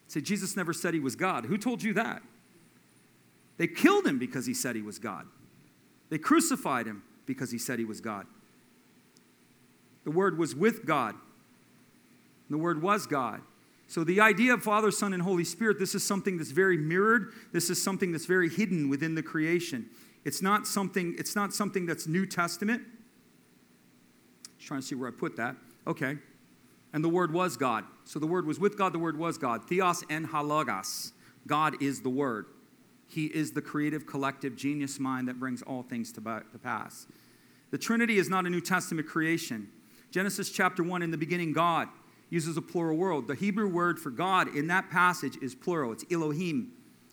Say, 0.06 0.20
Jesus 0.20 0.56
never 0.56 0.72
said 0.72 0.94
he 0.94 1.00
was 1.00 1.16
God. 1.16 1.44
Who 1.44 1.58
told 1.58 1.82
you 1.82 1.92
that? 1.94 2.22
They 3.56 3.66
killed 3.66 4.06
him 4.06 4.18
because 4.18 4.46
he 4.46 4.54
said 4.54 4.76
he 4.76 4.82
was 4.82 4.98
God. 4.98 5.26
They 6.10 6.18
crucified 6.18 6.86
him 6.86 7.02
because 7.26 7.50
he 7.50 7.58
said 7.58 7.78
he 7.78 7.84
was 7.84 8.00
God. 8.00 8.26
The 10.04 10.10
Word 10.10 10.38
was 10.38 10.54
with 10.54 10.86
God. 10.86 11.14
The 12.48 12.56
Word 12.56 12.80
was 12.80 13.06
God. 13.06 13.42
So, 13.88 14.04
the 14.04 14.20
idea 14.20 14.52
of 14.52 14.62
Father, 14.62 14.90
Son, 14.90 15.14
and 15.14 15.22
Holy 15.22 15.44
Spirit, 15.44 15.78
this 15.78 15.94
is 15.94 16.04
something 16.04 16.36
that's 16.36 16.50
very 16.50 16.76
mirrored. 16.76 17.32
This 17.52 17.70
is 17.70 17.82
something 17.82 18.12
that's 18.12 18.26
very 18.26 18.50
hidden 18.50 18.90
within 18.90 19.14
the 19.14 19.22
creation. 19.22 19.88
It's 20.26 20.42
not 20.42 20.66
something, 20.66 21.16
it's 21.18 21.34
not 21.34 21.54
something 21.54 21.86
that's 21.86 22.06
New 22.06 22.26
Testament. 22.26 22.82
Just 24.58 24.68
trying 24.68 24.82
to 24.82 24.86
see 24.86 24.94
where 24.94 25.08
I 25.08 25.12
put 25.12 25.36
that. 25.36 25.56
Okay. 25.86 26.18
And 26.92 27.02
the 27.02 27.08
Word 27.08 27.32
was 27.32 27.56
God. 27.56 27.84
So, 28.04 28.18
the 28.18 28.26
Word 28.26 28.46
was 28.46 28.60
with 28.60 28.76
God, 28.76 28.92
the 28.92 28.98
Word 28.98 29.18
was 29.18 29.38
God. 29.38 29.66
Theos 29.66 30.04
and 30.10 30.26
ho 30.26 30.42
Logos. 30.42 31.14
God 31.46 31.82
is 31.82 32.02
the 32.02 32.10
Word. 32.10 32.44
He 33.06 33.24
is 33.24 33.52
the 33.52 33.62
creative, 33.62 34.06
collective, 34.06 34.54
genius 34.54 35.00
mind 35.00 35.28
that 35.28 35.40
brings 35.40 35.62
all 35.62 35.82
things 35.82 36.12
to, 36.12 36.20
to 36.20 36.58
pass. 36.62 37.06
The 37.70 37.78
Trinity 37.78 38.18
is 38.18 38.28
not 38.28 38.44
a 38.44 38.50
New 38.50 38.60
Testament 38.60 39.08
creation. 39.08 39.70
Genesis 40.10 40.50
chapter 40.50 40.82
1, 40.82 41.00
in 41.00 41.10
the 41.10 41.16
beginning, 41.16 41.54
God 41.54 41.88
uses 42.30 42.56
a 42.56 42.62
plural 42.62 42.96
word. 42.96 43.26
The 43.26 43.34
Hebrew 43.34 43.68
word 43.68 43.98
for 43.98 44.10
God 44.10 44.54
in 44.54 44.66
that 44.68 44.90
passage 44.90 45.36
is 45.40 45.54
plural. 45.54 45.92
It's 45.92 46.04
Elohim. 46.10 46.72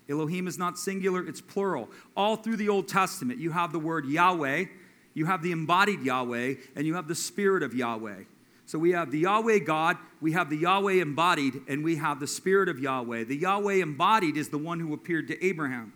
Elohim 0.10 0.48
is 0.48 0.58
not 0.58 0.78
singular, 0.78 1.28
it's 1.28 1.42
plural. 1.42 1.90
All 2.16 2.36
through 2.36 2.58
the 2.58 2.70
Old 2.70 2.88
Testament, 2.88 3.40
you 3.40 3.52
have 3.52 3.72
the 3.72 3.80
word 3.80 4.06
Yahweh, 4.06 4.66
you 5.14 5.26
have 5.26 5.42
the 5.42 5.52
embodied 5.52 6.02
Yahweh, 6.02 6.56
and 6.76 6.86
you 6.86 6.94
have 6.96 7.08
the 7.08 7.16
Spirit 7.16 7.64
of 7.64 7.74
Yahweh. 7.74 8.24
So 8.68 8.80
we 8.80 8.92
have 8.92 9.12
the 9.12 9.20
Yahweh 9.20 9.60
God, 9.60 9.98
we 10.22 10.34
have 10.34 10.50
the 10.50 10.58
Yahweh 10.58 11.02
embodied, 11.02 11.62
and 11.68 11.84
we 11.84 11.96
have 11.96 12.20
the 12.20 12.28
Spirit 12.28 12.70
of 12.70 12.80
Yahweh. 12.80 13.24
The 13.24 13.36
Yahweh 13.36 13.76
embodied 13.76 14.38
is 14.38 14.50
the 14.50 14.58
one 14.58 14.80
who 14.80 14.94
appeared 14.94 15.28
to 15.30 15.46
Abraham, 15.46 15.94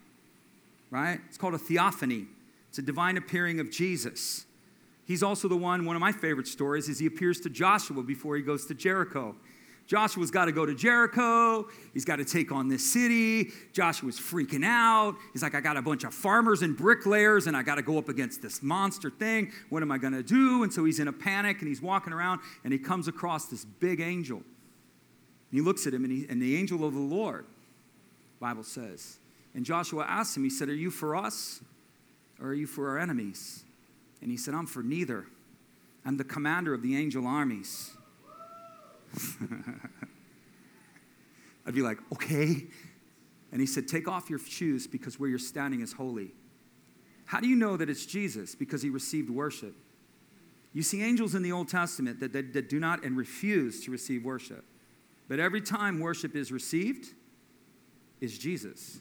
right? 0.90 1.20
It's 1.28 1.38
called 1.38 1.54
a 1.54 1.60
theophany, 1.60 2.28
it's 2.70 2.78
a 2.80 2.84
divine 2.84 3.18
appearing 3.18 3.60
of 3.60 3.70
Jesus. 3.70 4.46
He's 5.10 5.24
also 5.24 5.48
the 5.48 5.58
one, 5.58 5.86
one 5.86 5.96
of 5.96 6.02
my 6.02 6.12
favorite 6.12 6.48
stories 6.48 6.88
is 6.88 7.00
he 7.00 7.08
appears 7.08 7.40
to 7.40 7.50
Joshua 7.50 8.04
before 8.04 8.36
he 8.36 8.44
goes 8.44 8.68
to 8.68 8.76
Jericho. 8.76 9.36
Joshua's 9.88 10.30
got 10.30 10.46
to 10.46 10.52
go 10.52 10.68
to 10.68 10.76
Jericho. 10.76 11.68
He's 11.96 12.06
got 12.06 12.18
to 12.18 12.26
take 12.26 12.52
on 12.52 12.68
this 12.68 12.86
city. 12.94 13.50
Joshua's 13.74 14.20
freaking 14.20 14.64
out. 14.64 15.16
He's 15.34 15.42
like, 15.42 15.56
I 15.56 15.62
got 15.62 15.78
a 15.78 15.82
bunch 15.82 16.04
of 16.04 16.14
farmers 16.14 16.62
and 16.62 16.78
bricklayers, 16.78 17.48
and 17.48 17.58
I 17.58 17.64
got 17.64 17.76
to 17.76 17.82
go 17.82 17.98
up 17.98 18.08
against 18.08 18.44
this 18.44 18.62
monster 18.62 19.10
thing. 19.10 19.52
What 19.72 19.82
am 19.82 19.92
I 19.92 19.98
going 19.98 20.14
to 20.14 20.22
do? 20.22 20.62
And 20.62 20.72
so 20.72 20.86
he's 20.86 21.00
in 21.00 21.08
a 21.08 21.14
panic, 21.14 21.58
and 21.58 21.68
he's 21.68 21.82
walking 21.82 22.14
around, 22.14 22.42
and 22.64 22.72
he 22.72 22.78
comes 22.78 23.08
across 23.08 23.48
this 23.48 23.66
big 23.66 24.02
angel. 24.02 24.38
And 24.38 24.46
he 25.60 25.62
looks 25.62 25.88
at 25.88 25.94
him, 25.96 26.04
and, 26.04 26.14
he, 26.14 26.28
and 26.30 26.40
the 26.40 26.56
angel 26.56 26.86
of 26.86 26.94
the 26.94 27.00
Lord, 27.00 27.48
Bible 28.40 28.62
says. 28.62 29.18
And 29.56 29.66
Joshua 29.66 30.06
asks 30.08 30.38
him, 30.38 30.44
he 30.44 30.52
said, 30.52 30.70
Are 30.70 30.76
you 30.76 30.92
for 30.92 31.16
us, 31.16 31.62
or 32.40 32.50
are 32.50 32.54
you 32.54 32.68
for 32.68 32.90
our 32.90 33.00
enemies? 33.00 33.64
And 34.22 34.32
he 34.32 34.38
said, 34.38 34.54
I'm 34.54 34.66
for 34.66 34.84
neither. 34.84 35.26
I'm 36.06 36.18
the 36.18 36.24
commander 36.24 36.74
of 36.74 36.82
the 36.82 36.96
angel 36.96 37.28
armies. 37.28 37.92
I'd 41.66 41.74
be 41.74 41.82
like, 41.82 42.00
okay. 42.14 42.68
And 43.52 43.60
he 43.62 43.68
said, 43.68 43.88
Take 43.88 44.08
off 44.08 44.30
your 44.30 44.40
shoes 44.40 44.88
because 44.88 45.20
where 45.20 45.30
you're 45.30 45.40
standing 45.40 45.82
is 45.82 45.94
holy. 45.94 46.32
How 47.26 47.40
do 47.40 47.48
you 47.48 47.56
know 47.56 47.78
that 47.78 47.90
it's 47.90 48.06
Jesus? 48.06 48.56
Because 48.56 48.82
he 48.82 48.90
received 48.90 49.30
worship. 49.30 49.76
You 50.74 50.84
see 50.84 51.02
angels 51.02 51.36
in 51.36 51.42
the 51.42 51.52
Old 51.52 51.68
Testament 51.68 52.20
that, 52.20 52.34
that, 52.34 52.54
that 52.54 52.70
do 52.70 52.80
not 52.80 53.04
and 53.04 53.18
refuse 53.18 53.84
to 53.86 53.92
receive 53.92 54.24
worship. 54.24 54.64
But 55.28 55.40
every 55.40 55.62
time 55.62 56.00
worship 56.00 56.36
is 56.36 56.52
received, 56.52 57.14
is 58.22 58.38
Jesus. 58.38 59.00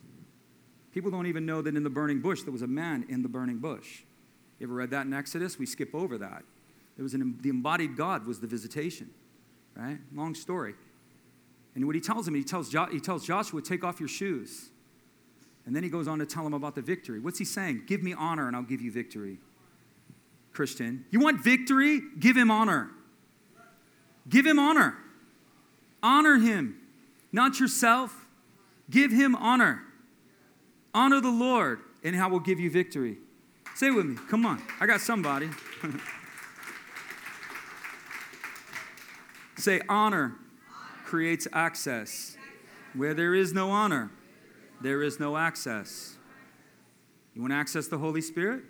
People 0.93 1.11
don't 1.11 1.27
even 1.27 1.45
know 1.45 1.63
that 1.63 1.77
in 1.77 1.83
the 1.83 1.91
burning 1.91 2.21
bush 2.21 2.43
there 2.43 2.53
was 2.53 2.63
a 2.63 2.67
man 2.67 3.05
in 3.09 3.23
the 3.23 3.29
burning 3.29 3.59
bush. 3.59 4.03
You 4.59 4.67
ever 4.67 4.75
read 4.75 4.91
that 4.91 5.07
in 5.07 5.15
Exodus? 5.15 5.59
We 5.59 5.67
skip 5.67 5.95
over 5.95 6.19
that. 6.19 6.43
There 6.97 7.03
was 7.03 7.15
an, 7.15 7.39
the 7.41 7.49
embodied 7.49 7.97
God 7.97 8.27
was 8.27 8.41
the 8.41 8.47
visitation 8.47 9.11
right? 9.79 9.99
Long 10.15 10.35
story. 10.35 10.75
And 11.75 11.87
what 11.87 11.95
he 11.95 12.01
tells 12.01 12.27
him, 12.27 12.35
he 12.35 12.43
tells, 12.43 12.69
jo- 12.69 12.89
he 12.91 13.01
tells 13.01 13.25
Joshua, 13.25 13.63
take 13.63 13.85
off 13.85 14.01
your 14.01 14.09
shoes. 14.09 14.71
And 15.65 15.77
then 15.77 15.83
he 15.83 15.89
goes 15.89 16.09
on 16.09 16.19
to 16.19 16.27
tell 16.27 16.47
him 16.47 16.55
about 16.55 16.75
the 16.75 16.83
victory. 16.83 17.21
What's 17.21 17.39
he 17.39 17.45
saying? 17.45 17.85
Give 17.87 18.03
me 18.03 18.13
honor 18.13 18.49
and 18.49 18.57
I'll 18.57 18.63
give 18.63 18.81
you 18.81 18.91
victory. 18.91 19.39
Christian, 20.53 21.05
you 21.11 21.21
want 21.21 21.45
victory? 21.45 22.01
Give 22.19 22.37
him 22.37 22.51
honor. 22.51 22.91
Give 24.29 24.45
him 24.45 24.59
honor. 24.59 24.97
Honor 26.03 26.37
him, 26.37 26.81
not 27.33 27.61
yourself. 27.61 28.27
Give 28.91 29.13
him 29.13 29.37
honor. 29.37 29.83
Honor 30.95 31.21
the 31.21 31.31
Lord, 31.31 31.81
and 32.03 32.17
I 32.17 32.27
will 32.27 32.41
give 32.41 32.59
you 32.59 32.71
victory. 32.71 33.19
Say 33.79 33.93
with 33.93 34.07
me. 34.07 34.17
Come 34.29 34.45
on. 34.45 34.61
I 34.81 34.87
got 34.87 35.01
somebody. 35.01 35.49
Say, 39.57 39.81
honor 39.89 40.35
creates 41.05 41.47
access. 41.53 42.37
Where 42.95 43.15
there 43.15 43.37
is 43.37 43.53
no 43.53 43.71
honor, 43.71 44.11
there 44.81 45.01
is 45.01 45.21
no 45.21 45.37
access. 45.37 46.17
You 47.35 47.41
want 47.41 47.53
to 47.53 47.57
access 47.57 47.87
the 47.87 47.99
Holy 47.99 48.21
Spirit? 48.21 48.65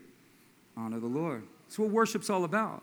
Honor 0.76 1.00
the 1.00 1.06
Lord. 1.06 1.44
That's 1.62 1.78
what 1.78 1.88
worship's 1.88 2.28
all 2.28 2.44
about. 2.44 2.82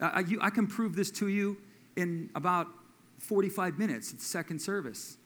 I, 0.00 0.20
you, 0.20 0.38
I 0.40 0.50
can 0.50 0.68
prove 0.68 0.94
this 0.94 1.10
to 1.12 1.26
you 1.26 1.56
in 1.96 2.30
about 2.36 2.68
45 3.18 3.76
minutes. 3.76 4.12
It's 4.12 4.24
second 4.24 4.62
service. 4.62 5.16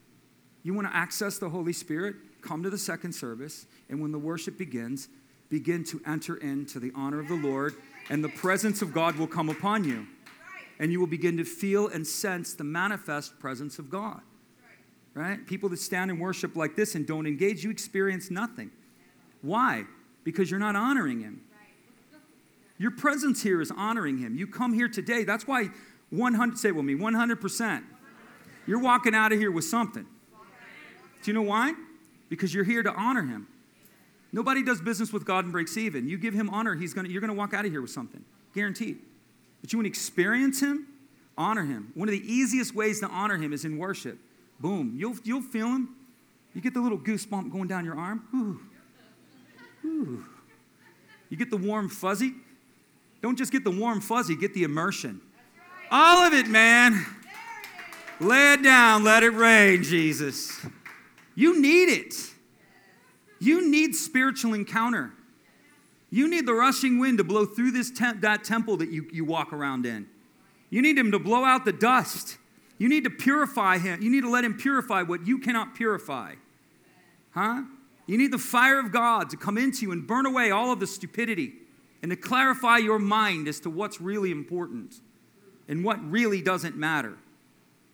You 0.62 0.72
want 0.72 0.88
to 0.88 0.96
access 0.96 1.36
the 1.36 1.50
Holy 1.50 1.74
Spirit? 1.74 2.16
Come 2.40 2.62
to 2.62 2.70
the 2.70 2.78
second 2.78 3.12
service, 3.12 3.66
and 3.90 4.00
when 4.00 4.11
the 4.11 4.18
worship 4.18 4.56
begins, 4.56 5.11
begin 5.49 5.84
to 5.84 6.01
enter 6.07 6.36
into 6.36 6.78
the 6.78 6.92
honor 6.94 7.20
of 7.20 7.28
the 7.28 7.34
Lord, 7.34 7.74
and 8.11 8.22
the 8.22 8.28
presence 8.28 8.82
of 8.82 8.92
God 8.92 9.16
will 9.16 9.26
come 9.26 9.49
upon 9.49 9.84
you 9.84 10.07
and 10.78 10.92
you 10.92 11.01
will 11.01 11.07
begin 11.07 11.36
to 11.36 11.44
feel 11.44 11.88
and 11.88 12.07
sense 12.07 12.55
the 12.55 12.64
manifest 12.64 13.38
presence 13.38 13.78
of 13.78 13.90
God. 13.90 14.20
Right? 15.14 15.44
People 15.46 15.68
that 15.70 15.78
stand 15.78 16.11
and 16.11 16.20
worship 16.20 16.55
like 16.55 16.76
this 16.76 16.94
and 16.94 17.07
don't 17.07 17.26
engage, 17.26 17.64
you 17.64 17.70
experience 17.70 18.30
nothing. 18.30 18.70
Why? 19.42 19.84
Because 20.22 20.51
you're 20.51 20.61
not 20.61 20.76
honoring 20.76 21.20
Him. 21.20 21.40
Your 22.78 22.92
presence 22.92 23.42
here 23.42 23.61
is 23.61 23.72
honoring 23.72 24.18
Him. 24.18 24.36
You 24.36 24.46
come 24.46 24.72
here 24.72 24.88
today. 24.88 25.24
That's 25.24 25.46
why 25.46 25.70
100, 26.11 26.59
say 26.59 26.70
with 26.70 26.84
me, 26.84 26.94
100%. 26.94 27.82
You're 28.66 28.78
walking 28.78 29.14
out 29.14 29.32
of 29.32 29.38
here 29.38 29.51
with 29.51 29.64
something. 29.64 30.07
Do 31.22 31.30
you 31.30 31.32
know 31.32 31.42
why? 31.42 31.74
Because 32.28 32.55
you're 32.55 32.64
here 32.64 32.84
to 32.84 32.92
honor 32.92 33.22
Him. 33.22 33.49
Nobody 34.33 34.62
does 34.62 34.81
business 34.81 35.12
with 35.12 35.24
God 35.24 35.45
and 35.45 35.53
breaks 35.53 35.76
even. 35.76 36.09
You 36.09 36.18
give 36.18 36.35
Him 36.35 36.51
honor, 36.51 36.74
he's 36.74 36.93
gonna, 36.95 37.09
you're 37.09 37.20
going 37.20 37.33
to 37.33 37.37
walk 37.39 37.55
out 37.55 37.64
of 37.64 37.70
here 37.70 37.81
with 37.81 37.91
something. 37.91 38.24
Guaranteed. 38.55 38.99
But 39.61 39.72
you 39.72 39.79
want 39.79 39.87
to 39.87 39.91
experience 39.91 40.61
Him? 40.61 40.87
Honor 41.37 41.64
Him. 41.64 41.93
One 41.95 42.09
of 42.09 42.12
the 42.12 42.33
easiest 42.33 42.74
ways 42.74 43.01
to 43.01 43.09
honor 43.09 43.37
Him 43.37 43.53
is 43.53 43.64
in 43.64 43.79
worship. 43.79 44.18
Boom. 44.61 44.95
You'll, 44.97 45.16
you'll 45.24 45.43
feel 45.43 45.68
Him. 45.68 45.95
You 46.55 46.61
get 46.61 46.74
the 46.74 46.81
little 46.81 46.99
goosebump 46.99 47.53
going 47.53 47.68
down 47.68 47.85
your 47.85 47.97
arm. 47.97 48.24
Ooh. 48.35 49.89
Ooh. 49.89 50.24
You 51.29 51.37
get 51.37 51.51
the 51.51 51.57
warm 51.57 51.89
fuzzy. 51.89 52.35
Don't 53.22 53.37
just 53.37 53.53
get 53.53 53.64
the 53.64 53.70
warm 53.70 54.01
fuzzy, 54.01 54.37
get 54.37 54.55
the 54.55 54.62
immersion. 54.62 55.20
All 55.91 56.24
of 56.24 56.33
it, 56.33 56.47
man. 56.47 57.05
Lay 58.20 58.55
it 58.55 58.62
down, 58.62 59.05
let 59.05 59.22
it 59.22 59.31
rain, 59.31 59.83
Jesus. 59.83 60.61
You 61.35 61.61
need 61.61 61.89
it. 61.89 62.14
You 63.39 63.70
need 63.70 63.95
spiritual 63.95 64.55
encounter. 64.55 65.12
You 66.11 66.28
need 66.28 66.47
the 66.47 66.55
rushing 66.55 66.99
wind 66.99 67.18
to 67.18 67.24
blow 67.24 67.45
through 67.45 67.72
this 67.72 67.91
that 67.91 68.45
temple 68.45 68.78
that 68.78 68.91
you, 68.91 69.07
you 69.12 69.24
walk 69.24 69.53
around 69.53 69.86
in. 69.86 70.07
You 70.70 70.82
need 70.82 70.99
him 70.99 71.12
to 71.12 71.18
blow 71.18 71.45
out 71.45 71.64
the 71.64 71.72
dust. 71.72 72.39
You 72.78 72.89
need 72.89 73.05
to 73.05 73.11
purify 73.11 73.78
him. 73.78 74.03
You 74.03 74.11
need 74.11 74.22
to 74.22 74.30
let 74.30 74.45
him 74.45 74.55
purify 74.55 75.03
what 75.03 75.26
you 75.26 75.39
cannot 75.39 75.74
purify. 75.74 76.34
Huh? 77.32 77.62
You 78.07 78.16
need 78.16 78.32
the 78.32 78.39
fire 78.39 78.78
of 78.78 78.93
God 78.93 79.30
to 79.30 79.36
come 79.36 79.59
into 79.59 79.82
you 79.82 79.93
and 79.93 80.07
burn 80.07 80.24
away 80.24 80.51
all 80.51 80.72
of 80.72 80.80
the 80.80 80.86
stupidity 80.86 81.53
and 82.03 82.11
to 82.11 82.16
clarify 82.16 82.78
your 82.78 82.99
mind 82.99 83.49
as 83.49 83.61
to 83.61 83.70
what's 83.70 84.01
really 84.01 84.30
important 84.30 85.01
and 85.68 85.84
what 85.84 86.03
really 86.11 86.41
doesn't 86.41 86.76
matter. 86.76 87.18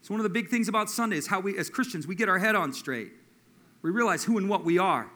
It's 0.00 0.10
one 0.10 0.20
of 0.20 0.24
the 0.24 0.30
big 0.30 0.50
things 0.50 0.68
about 0.68 0.90
Sunday 0.90 1.16
is 1.16 1.26
how 1.26 1.40
we, 1.40 1.56
as 1.58 1.70
Christians, 1.70 2.06
we 2.06 2.14
get 2.14 2.28
our 2.28 2.38
head 2.38 2.54
on 2.54 2.72
straight. 2.72 3.12
We 3.82 3.90
realize 3.90 4.24
who 4.24 4.38
and 4.38 4.48
what 4.48 4.64
we 4.64 4.78
are. 4.78 5.10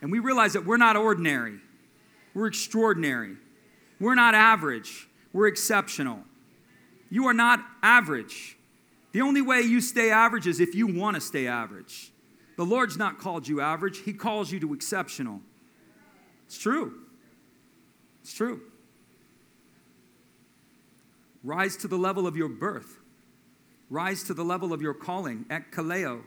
And 0.00 0.12
we 0.12 0.18
realize 0.18 0.52
that 0.52 0.64
we're 0.64 0.76
not 0.76 0.96
ordinary. 0.96 1.58
We're 2.34 2.46
extraordinary. 2.46 3.36
We're 4.00 4.14
not 4.14 4.34
average. 4.34 5.08
We're 5.32 5.48
exceptional. 5.48 6.20
You 7.10 7.26
are 7.26 7.34
not 7.34 7.60
average. 7.82 8.56
The 9.12 9.22
only 9.22 9.42
way 9.42 9.62
you 9.62 9.80
stay 9.80 10.10
average 10.10 10.46
is 10.46 10.60
if 10.60 10.74
you 10.74 10.86
want 10.86 11.16
to 11.16 11.20
stay 11.20 11.46
average. 11.46 12.12
The 12.56 12.64
Lord's 12.64 12.96
not 12.96 13.18
called 13.18 13.48
you 13.48 13.60
average, 13.60 13.98
He 14.00 14.12
calls 14.12 14.52
you 14.52 14.60
to 14.60 14.74
exceptional. 14.74 15.40
It's 16.46 16.58
true. 16.58 16.94
It's 18.22 18.32
true. 18.32 18.60
Rise 21.42 21.76
to 21.78 21.88
the 21.88 21.96
level 21.96 22.26
of 22.26 22.36
your 22.36 22.48
birth. 22.48 22.98
Rise 23.90 24.22
to 24.24 24.34
the 24.34 24.44
level 24.44 24.72
of 24.72 24.82
your 24.82 24.92
calling. 24.92 25.46
At 25.48 25.70
Kaleo, 25.70 26.22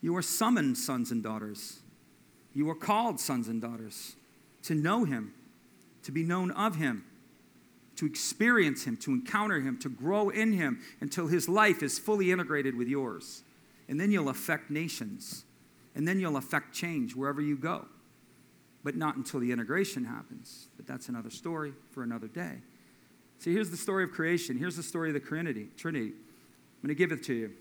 you 0.00 0.16
are 0.16 0.22
summoned 0.22 0.78
sons 0.78 1.10
and 1.10 1.22
daughters. 1.22 1.80
You 2.54 2.68
are 2.70 2.74
called 2.74 3.20
sons 3.20 3.48
and 3.48 3.60
daughters 3.60 4.16
to 4.62 4.74
know 4.74 5.04
Him, 5.04 5.34
to 6.02 6.12
be 6.12 6.22
known 6.22 6.50
of 6.50 6.76
Him, 6.76 7.04
to 7.96 8.06
experience 8.06 8.84
Him, 8.84 8.96
to 8.98 9.12
encounter 9.12 9.60
Him, 9.60 9.78
to 9.78 9.88
grow 9.88 10.30
in 10.30 10.52
Him 10.52 10.80
until 11.00 11.28
His 11.28 11.48
life 11.48 11.82
is 11.82 11.98
fully 11.98 12.30
integrated 12.30 12.76
with 12.76 12.88
yours. 12.88 13.42
And 13.88 14.00
then 14.00 14.10
you'll 14.10 14.28
affect 14.28 14.70
nations. 14.70 15.44
And 15.94 16.06
then 16.06 16.20
you'll 16.20 16.36
affect 16.36 16.74
change 16.74 17.16
wherever 17.16 17.40
you 17.40 17.56
go. 17.56 17.86
But 18.82 18.96
not 18.96 19.16
until 19.16 19.40
the 19.40 19.52
integration 19.52 20.04
happens. 20.04 20.68
But 20.76 20.86
that's 20.86 21.08
another 21.08 21.30
story 21.30 21.74
for 21.90 22.02
another 22.02 22.28
day. 22.28 22.58
See, 23.38 23.52
here's 23.52 23.70
the 23.70 23.76
story 23.76 24.04
of 24.04 24.12
creation. 24.12 24.56
Here's 24.58 24.76
the 24.76 24.82
story 24.82 25.08
of 25.08 25.14
the 25.14 25.20
Trinity. 25.20 25.68
Trinity. 25.76 26.08
I'm 26.08 26.82
going 26.82 26.88
to 26.88 26.94
give 26.94 27.12
it 27.12 27.24
to 27.24 27.34
you. 27.34 27.52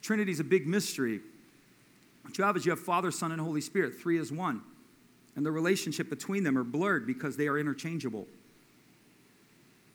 Trinity 0.00 0.32
is 0.32 0.40
a 0.40 0.44
big 0.44 0.66
mystery. 0.66 1.20
What 2.22 2.38
you 2.38 2.44
have 2.44 2.56
is 2.56 2.64
you 2.64 2.70
have 2.70 2.80
Father, 2.80 3.10
Son, 3.10 3.32
and 3.32 3.40
Holy 3.40 3.60
Spirit. 3.60 3.94
Three 4.00 4.18
is 4.18 4.32
one 4.32 4.62
and 5.36 5.46
the 5.46 5.50
relationship 5.50 6.10
between 6.10 6.44
them 6.44 6.58
are 6.58 6.64
blurred 6.64 7.06
because 7.06 7.36
they 7.36 7.48
are 7.48 7.58
interchangeable. 7.58 8.26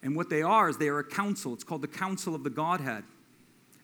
And 0.01 0.15
what 0.15 0.30
they 0.30 0.41
are 0.41 0.69
is 0.69 0.78
they 0.78 0.89
are 0.89 0.99
a 0.99 1.03
council. 1.03 1.53
It's 1.53 1.63
called 1.63 1.82
the 1.82 1.88
council 1.88 2.34
of 2.34 2.43
the 2.43 2.49
Godhead. 2.49 3.03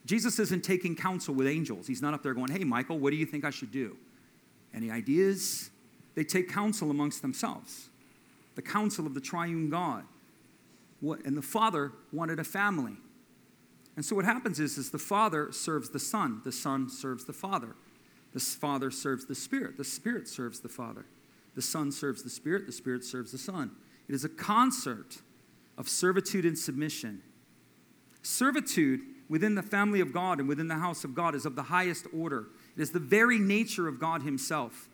Jesus 0.06 0.40
isn't 0.40 0.64
taking 0.64 0.96
counsel 0.96 1.34
with 1.34 1.48
angels. 1.48 1.88
He's 1.88 2.02
not 2.02 2.14
up 2.14 2.24
there 2.24 2.34
going, 2.34 2.52
hey, 2.52 2.64
Michael, 2.64 3.00
what 3.00 3.12
do 3.12 3.18
you 3.18 3.26
think 3.26 3.46
I 3.46 3.52
should 3.52 3.72
do? 3.72 3.96
Any 4.74 4.90
ideas? 4.90 5.70
They 6.16 6.24
take 6.24 6.52
counsel 6.52 6.92
amongst 6.92 7.22
themselves. 7.22 7.90
The 8.56 8.62
council 8.62 9.06
of 9.06 9.14
the 9.14 9.22
triune 9.22 9.70
God. 9.70 10.04
What, 11.02 11.24
and 11.26 11.38
the 11.38 11.42
Father 11.42 11.92
wanted 12.12 12.40
a 12.40 12.44
family. 12.44 12.98
And 13.96 14.04
so 14.04 14.16
what 14.16 14.26
happens 14.26 14.60
is, 14.60 14.78
is 14.78 14.90
the 14.90 14.98
Father 14.98 15.52
serves 15.52 15.90
the 15.90 16.00
Son. 16.00 16.42
The 16.44 16.52
Son 16.52 16.90
serves 16.90 17.26
the 17.26 17.34
Father. 17.34 17.76
The 18.34 18.40
Father 18.40 18.92
serves 18.92 19.26
the 19.26 19.36
Spirit. 19.36 19.78
The 19.78 19.84
Spirit 19.84 20.28
serves 20.28 20.60
the 20.60 20.70
Father. 20.70 21.06
The 21.56 21.62
Son 21.62 21.92
serves 21.92 22.24
the 22.24 22.30
Spirit, 22.30 22.66
the 22.66 22.72
Spirit 22.72 23.04
serves 23.04 23.32
the 23.32 23.38
Son. 23.38 23.72
It 24.08 24.16
is 24.16 24.26
a 24.26 24.30
concert 24.30 25.22
of 25.78 25.88
servitude 25.88 26.46
and 26.46 26.58
submission. 26.58 27.22
Servitude 28.22 29.02
within 29.30 29.56
the 29.56 29.62
family 29.62 30.00
of 30.00 30.14
God 30.14 30.40
and 30.40 30.50
within 30.50 30.68
the 30.68 30.78
house 30.78 31.04
of 31.04 31.14
God 31.14 31.36
is 31.36 31.46
of 31.46 31.56
the 31.56 31.64
highest 31.64 32.08
order. 32.16 32.48
It 32.76 32.82
is 32.82 32.92
the 32.92 33.00
very 33.00 33.38
nature 33.38 33.88
of 33.88 34.00
God 34.00 34.24
Himself. 34.24 34.90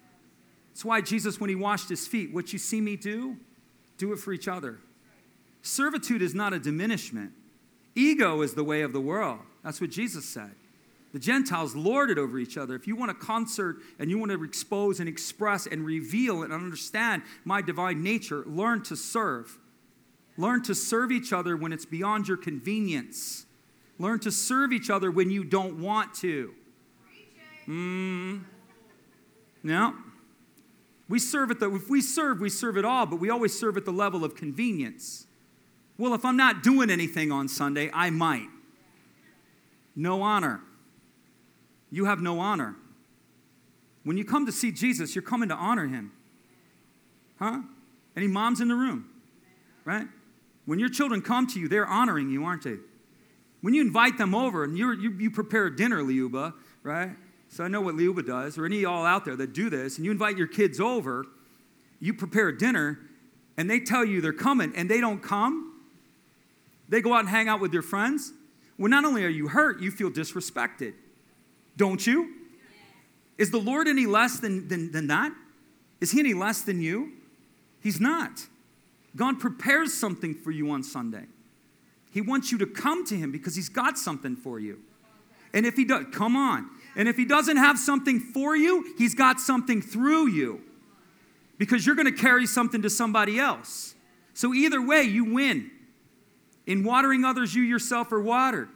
That's 0.70 0.86
why 0.86 1.02
Jesus, 1.02 1.40
when 1.40 1.50
He 1.50 1.56
washed 1.56 1.90
His 1.90 2.08
feet, 2.08 2.34
what 2.34 2.52
you 2.54 2.60
see 2.60 2.82
me 2.82 2.96
do, 2.96 3.38
do 3.98 4.12
it 4.14 4.20
for 4.20 4.34
each 4.34 4.48
other. 4.48 4.80
Servitude 5.62 6.22
is 6.22 6.34
not 6.34 6.54
a 6.54 6.60
diminishment. 6.60 7.32
Ego 7.96 8.42
is 8.42 8.54
the 8.54 8.64
way 8.64 8.82
of 8.82 8.94
the 8.94 9.02
world. 9.02 9.40
That's 9.64 9.82
what 9.82 9.90
Jesus 9.90 10.26
said. 10.26 10.56
The 11.12 11.20
Gentiles 11.20 11.76
lord 11.76 12.12
it 12.12 12.18
over 12.18 12.38
each 12.38 12.58
other. 12.58 12.76
If 12.76 12.86
you 12.86 12.96
want 12.96 13.10
a 13.10 13.16
concert 13.16 13.78
and 13.98 14.10
you 14.10 14.20
want 14.20 14.32
to 14.32 14.44
expose 14.44 15.00
and 15.00 15.10
express 15.10 15.66
and 15.66 15.86
reveal 15.86 16.44
and 16.44 16.54
understand 16.54 17.24
my 17.44 17.62
divine 17.62 18.04
nature, 18.04 18.44
learn 18.46 18.84
to 18.84 18.96
serve. 18.96 19.58
Learn 20.38 20.62
to 20.64 20.76
serve 20.76 21.12
each 21.12 21.34
other 21.34 21.58
when 21.58 21.74
it's 21.74 21.86
beyond 21.86 22.28
your 22.28 22.38
convenience. 22.38 23.46
Learn 23.98 24.20
to 24.20 24.32
serve 24.32 24.72
each 24.72 24.90
other 24.90 25.10
when 25.10 25.32
you 25.32 25.44
don't 25.44 25.82
want 25.82 26.14
to. 26.16 26.54
Mm. 27.68 28.44
No. 29.64 29.96
We 31.10 31.18
serve 31.18 31.50
at 31.52 31.60
the, 31.60 31.74
if 31.74 31.90
we 31.90 32.02
serve, 32.02 32.40
we 32.40 32.50
serve 32.50 32.78
it 32.78 32.86
all, 32.86 33.08
but 33.08 33.20
we 33.20 33.30
always 33.32 33.58
serve 33.58 33.78
at 33.78 33.86
the 33.86 33.92
level 33.92 34.24
of 34.24 34.36
convenience. 34.36 35.26
Well, 35.98 36.14
if 36.14 36.24
I'm 36.24 36.38
not 36.38 36.64
doing 36.64 36.90
anything 36.90 37.32
on 37.32 37.48
Sunday, 37.48 37.90
I 37.94 38.12
might. 38.12 38.48
No 39.96 40.22
honor. 40.22 40.62
You 41.92 42.06
have 42.06 42.22
no 42.22 42.40
honor. 42.40 42.76
When 44.04 44.18
you 44.18 44.26
come 44.26 44.46
to 44.46 44.52
see 44.52 44.72
Jesus, 44.72 45.16
you're 45.16 45.22
coming 45.22 45.50
to 45.50 45.56
honor 45.56 45.88
him. 45.88 46.12
Huh? 47.38 47.62
Any 48.16 48.28
moms 48.28 48.62
in 48.62 48.68
the 48.68 48.76
room? 48.76 49.10
Right? 49.86 50.08
When 50.66 50.80
your 50.80 50.90
children 50.90 51.22
come 51.22 51.48
to 51.48 51.60
you, 51.60 51.68
they're 51.68 51.88
honoring 51.88 52.30
you, 52.30 52.46
aren't 52.46 52.64
they? 52.64 52.78
When 53.62 53.74
you 53.74 53.82
invite 53.82 54.18
them 54.18 54.34
over 54.34 54.64
and 54.64 54.78
you 54.78 54.94
you, 54.94 55.32
prepare 55.32 55.70
dinner, 55.70 56.02
Liuba, 56.02 56.54
right? 56.84 57.12
So 57.50 57.64
I 57.64 57.68
know 57.68 57.82
what 57.82 57.96
Liuba 57.96 58.26
does, 58.26 58.58
or 58.58 58.66
any 58.66 58.78
of 58.78 58.82
y'all 58.84 59.06
out 59.06 59.26
there 59.26 59.36
that 59.36 59.54
do 59.54 59.70
this, 59.70 59.98
and 59.98 60.06
you 60.06 60.12
invite 60.12 60.38
your 60.38 60.48
kids 60.48 60.80
over, 60.80 61.26
you 62.00 62.14
prepare 62.14 62.52
dinner, 62.52 63.00
and 63.58 63.70
they 63.70 63.80
tell 63.80 64.06
you 64.06 64.22
they're 64.22 64.32
coming, 64.32 64.72
and 64.76 64.90
they 64.90 65.02
don't 65.02 65.22
come, 65.22 65.74
they 66.88 67.02
go 67.02 67.14
out 67.14 67.22
and 67.22 67.30
hang 67.30 67.48
out 67.48 67.60
with 67.60 67.72
their 67.72 67.82
friends. 67.82 68.32
Well, 68.78 68.90
not 68.90 69.04
only 69.04 69.26
are 69.26 69.30
you 69.30 69.50
hurt, 69.50 69.82
you 69.82 69.92
feel 69.92 70.10
disrespected. 70.10 70.94
Don't 71.80 72.06
you? 72.06 72.36
Is 73.38 73.52
the 73.52 73.58
Lord 73.58 73.88
any 73.88 74.06
less 74.06 74.40
than, 74.40 74.68
than, 74.68 74.92
than 74.92 75.08
that? 75.08 75.32
Is 76.02 76.12
he 76.12 76.20
any 76.20 76.34
less 76.34 76.62
than 76.62 76.82
you? 76.82 77.14
He's 77.82 78.02
not. 78.02 78.46
God 79.16 79.40
prepares 79.40 79.94
something 79.94 80.36
for 80.36 80.52
you 80.52 80.70
on 80.72 80.84
Sunday. 80.84 81.24
He 82.12 82.20
wants 82.20 82.52
you 82.52 82.58
to 82.58 82.66
come 82.66 83.06
to 83.06 83.16
him 83.16 83.32
because 83.32 83.56
he's 83.56 83.70
got 83.70 83.98
something 83.98 84.36
for 84.36 84.60
you. 84.60 84.82
And 85.54 85.66
if 85.66 85.78
he 85.78 85.86
does, 85.86 86.06
come 86.12 86.36
on. 86.36 86.70
And 86.98 87.08
if 87.08 87.16
he 87.16 87.24
doesn't 87.24 87.58
have 87.58 87.80
something 87.80 88.20
for 88.20 88.58
you, 88.58 88.94
he's 88.98 89.16
got 89.16 89.40
something 89.40 89.82
through 89.82 90.28
you 90.28 90.62
because 91.58 91.86
you're 91.86 91.96
going 91.96 92.14
to 92.14 92.22
carry 92.22 92.46
something 92.46 92.82
to 92.82 92.90
somebody 92.90 93.40
else. 93.40 93.96
So 94.34 94.54
either 94.54 94.86
way, 94.86 95.04
you 95.04 95.34
win. 95.34 95.72
In 96.68 96.84
watering 96.84 97.24
others, 97.24 97.56
you 97.56 97.64
yourself 97.64 98.12
are 98.12 98.22
watered. 98.22 98.68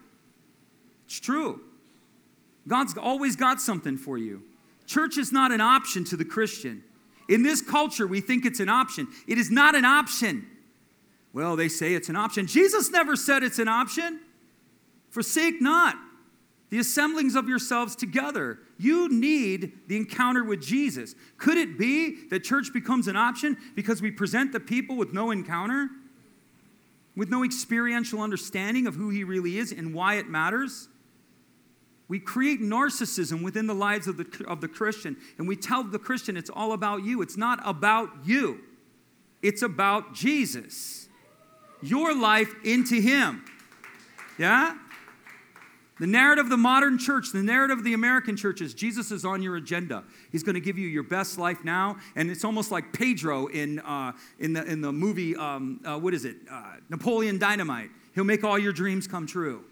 It's 1.05 1.19
true. 1.19 1.59
God's 2.67 2.97
always 2.97 3.35
got 3.35 3.61
something 3.61 3.97
for 3.97 4.17
you. 4.17 4.43
Church 4.85 5.17
is 5.17 5.31
not 5.31 5.51
an 5.51 5.61
option 5.61 6.03
to 6.05 6.17
the 6.17 6.25
Christian. 6.25 6.83
In 7.29 7.43
this 7.43 7.61
culture, 7.61 8.05
we 8.05 8.21
think 8.21 8.45
it's 8.45 8.59
an 8.59 8.69
option. 8.69 9.07
It 9.27 9.37
is 9.37 9.49
not 9.49 9.75
an 9.75 9.85
option. 9.85 10.47
Well, 11.31 11.55
they 11.55 11.69
say 11.69 11.93
it's 11.93 12.09
an 12.09 12.15
option. 12.15 12.47
Jesus 12.47 12.91
never 12.91 13.15
said 13.15 13.43
it's 13.43 13.59
an 13.59 13.67
option. 13.67 14.19
Forsake 15.09 15.61
not 15.61 15.95
the 16.69 16.79
assemblings 16.79 17.35
of 17.35 17.47
yourselves 17.47 17.95
together. 17.95 18.59
You 18.77 19.07
need 19.09 19.73
the 19.87 19.95
encounter 19.95 20.43
with 20.43 20.61
Jesus. 20.61 21.15
Could 21.37 21.57
it 21.57 21.77
be 21.77 22.27
that 22.29 22.43
church 22.43 22.73
becomes 22.73 23.07
an 23.07 23.15
option 23.15 23.57
because 23.75 24.01
we 24.01 24.11
present 24.11 24.51
the 24.51 24.59
people 24.59 24.95
with 24.95 25.13
no 25.13 25.31
encounter? 25.31 25.89
with 27.15 27.29
no 27.29 27.43
experiential 27.43 28.21
understanding 28.21 28.87
of 28.87 28.95
who 28.95 29.09
he 29.09 29.23
really 29.23 29.57
is 29.57 29.71
and 29.71 29.93
why 29.93 30.15
it 30.15 30.27
matters. 30.27 30.87
We 32.07 32.19
create 32.19 32.61
narcissism 32.61 33.43
within 33.43 33.67
the 33.67 33.73
lives 33.73 34.07
of 34.07 34.17
the, 34.17 34.45
of 34.47 34.61
the 34.61 34.67
Christian, 34.67 35.17
and 35.37 35.47
we 35.47 35.55
tell 35.55 35.83
the 35.83 35.99
Christian 35.99 36.37
it's 36.37 36.49
all 36.49 36.73
about 36.73 37.03
you. 37.03 37.21
It's 37.21 37.37
not 37.37 37.59
about 37.63 38.09
you, 38.23 38.61
it's 39.41 39.61
about 39.61 40.13
Jesus. 40.13 41.07
Your 41.81 42.15
life 42.15 42.53
into 42.63 43.01
him. 43.01 43.43
Yeah? 44.37 44.77
The 45.99 46.07
narrative 46.07 46.45
of 46.45 46.49
the 46.49 46.57
modern 46.57 46.97
church, 46.97 47.31
the 47.31 47.43
narrative 47.43 47.77
of 47.77 47.83
the 47.83 47.93
American 47.93 48.35
church 48.35 48.61
is 48.61 48.73
Jesus 48.73 49.11
is 49.11 49.25
on 49.25 49.41
your 49.41 49.57
agenda. 49.57 50.03
He's 50.31 50.41
going 50.41 50.55
to 50.55 50.61
give 50.61 50.77
you 50.77 50.87
your 50.87 51.03
best 51.03 51.37
life 51.37 51.63
now. 51.63 51.97
And 52.15 52.31
it's 52.31 52.43
almost 52.43 52.71
like 52.71 52.93
Pedro 52.93 53.47
in, 53.47 53.79
uh, 53.79 54.13
in, 54.39 54.53
the, 54.53 54.63
in 54.65 54.81
the 54.81 54.91
movie, 54.91 55.35
um, 55.35 55.81
uh, 55.85 55.99
what 55.99 56.13
is 56.13 56.25
it? 56.25 56.37
Uh, 56.49 56.73
Napoleon 56.89 57.37
Dynamite. 57.37 57.89
He'll 58.15 58.23
make 58.23 58.43
all 58.43 58.57
your 58.57 58.73
dreams 58.73 59.07
come 59.07 59.27
true, 59.27 59.63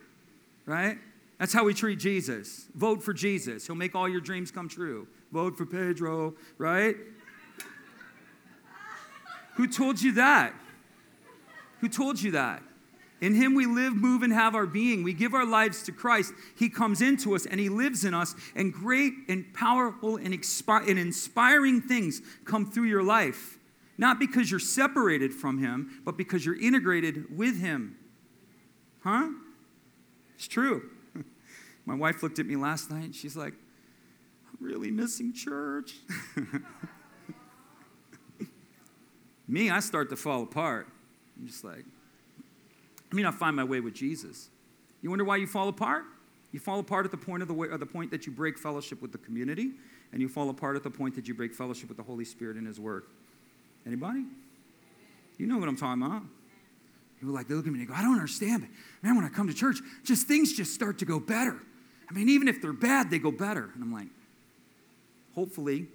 right? 0.66 0.98
That's 1.42 1.54
how 1.54 1.64
we 1.64 1.74
treat 1.74 1.98
Jesus. 1.98 2.68
Vote 2.76 3.02
for 3.02 3.14
Jesus. 3.14 3.66
He'll 3.66 3.76
make 3.76 3.96
all 3.96 4.08
your 4.08 4.22
dreams 4.22 4.52
come 4.52 4.70
true. 4.70 5.08
Vote 5.32 5.58
for 5.58 5.66
Pedro, 5.66 6.36
right? 6.60 6.96
Who 9.56 9.68
told 9.68 10.00
you 10.00 10.12
that? 10.12 10.54
Who 11.80 11.90
told 11.90 12.22
you 12.22 12.30
that? 12.34 12.62
In 13.22 13.34
Him 13.34 13.56
we 13.56 13.66
live, 13.66 13.96
move, 13.96 14.22
and 14.22 14.32
have 14.32 14.54
our 14.54 14.68
being. 14.68 15.02
We 15.02 15.14
give 15.14 15.34
our 15.34 15.48
lives 15.48 15.82
to 15.84 15.92
Christ. 15.92 16.32
He 16.60 16.70
comes 16.70 17.02
into 17.02 17.34
us 17.34 17.48
and 17.48 17.60
He 17.60 17.70
lives 17.70 18.06
in 18.06 18.14
us, 18.14 18.36
and 18.56 18.72
great 18.72 19.14
and 19.28 19.52
powerful 19.52 20.18
and, 20.18 20.36
expi- 20.36 20.88
and 20.88 21.00
inspiring 21.00 21.82
things 21.82 22.22
come 22.46 22.70
through 22.70 22.86
your 22.86 23.02
life. 23.02 23.58
Not 23.98 24.20
because 24.20 24.52
you're 24.52 24.60
separated 24.60 25.34
from 25.34 25.58
Him, 25.58 26.02
but 26.06 26.18
because 26.18 26.46
you're 26.46 26.62
integrated 26.62 27.36
with 27.36 27.60
Him. 27.60 27.98
Huh? 29.04 29.30
It's 30.36 30.48
true. 30.48 30.84
My 31.86 31.96
wife 31.96 32.24
looked 32.24 32.40
at 32.40 32.46
me 32.46 32.56
last 32.56 32.92
night 32.92 33.06
and 33.06 33.16
she's 33.16 33.36
like, 33.36 33.54
I'm 33.54 34.66
really 34.66 34.92
missing 34.92 35.34
church. 35.34 35.96
me, 39.48 39.70
I 39.70 39.80
start 39.80 40.10
to 40.10 40.16
fall 40.16 40.44
apart. 40.44 40.88
I'm 41.38 41.48
just 41.48 41.64
like, 41.64 41.86
I 43.12 43.16
mean, 43.16 43.26
I 43.26 43.32
find 43.32 43.56
my 43.56 43.64
way 43.64 43.80
with 43.80 43.94
Jesus. 43.94 44.50
You 45.02 45.10
wonder 45.10 45.26
why 45.26 45.38
you 45.38 45.48
fall 45.48 45.68
apart? 45.68 46.04
You 46.52 46.60
fall 46.60 46.80
apart 46.80 47.06
at 47.06 47.12
the 47.12 47.18
point 47.18 47.42
of 47.42 47.48
the 47.48 47.54
way, 47.54 47.68
or 47.68 47.78
the 47.78 47.86
point 47.86 48.12
that 48.12 48.26
you 48.26 48.32
break 48.32 48.58
fellowship 48.58 49.02
with 49.02 49.12
the 49.12 49.18
community, 49.18 49.72
and 50.12 50.22
you 50.22 50.28
fall 50.28 50.50
apart 50.50 50.76
at 50.76 50.84
the 50.84 50.90
point 50.90 51.16
that 51.16 51.28
you 51.28 51.34
break 51.34 51.54
fellowship 51.54 51.88
with 51.88 51.98
the 51.98 52.04
Holy 52.04 52.26
Spirit 52.26 52.58
and 52.58 52.68
His 52.68 52.80
Word. 52.80 53.06
Anybody? 53.86 54.26
You 55.38 55.48
know 55.48 55.58
what 55.58 55.68
I'm 55.68 55.78
talking 55.78 56.04
about. 56.04 56.24
People 57.20 57.34
like 57.34 57.48
they 57.48 57.54
look 57.54 57.66
at 57.66 57.72
me 57.72 57.80
and 57.80 57.88
they 57.88 57.92
go, 57.92 57.98
I 57.98 58.02
don't 58.02 58.16
understand 58.16 58.64
it. 58.64 58.70
Man, 59.02 59.16
when 59.16 59.26
I 59.26 59.30
come 59.30 59.48
to 59.48 59.54
church, 59.54 59.78
just 60.04 60.28
things 60.28 60.54
just 60.54 60.74
start 60.74 60.98
to 61.00 61.06
go 61.06 61.20
better. 61.20 61.58
I 62.12 62.14
mean, 62.14 62.28
even 62.28 62.50
if 62.50 62.62
they're 62.62 62.74
bad, 62.74 63.10
they 63.10 63.20
go 63.20 63.32
better. 63.32 63.70
And 63.74 63.82
I'm 63.82 63.94
like, 63.94 64.10
hopefully 65.34 65.88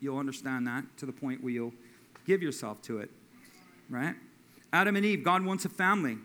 you'll 0.00 0.18
understand 0.18 0.66
that 0.66 0.84
to 0.96 1.06
the 1.06 1.12
point 1.12 1.44
where 1.44 1.52
you'll 1.52 1.74
give 2.26 2.42
yourself 2.42 2.82
to 2.82 2.98
it. 2.98 3.10
Right? 3.88 4.16
Adam 4.72 4.96
and 4.96 5.06
Eve, 5.06 5.22
God 5.22 5.44
wants 5.44 5.64
a 5.64 5.68
family. 5.68 6.18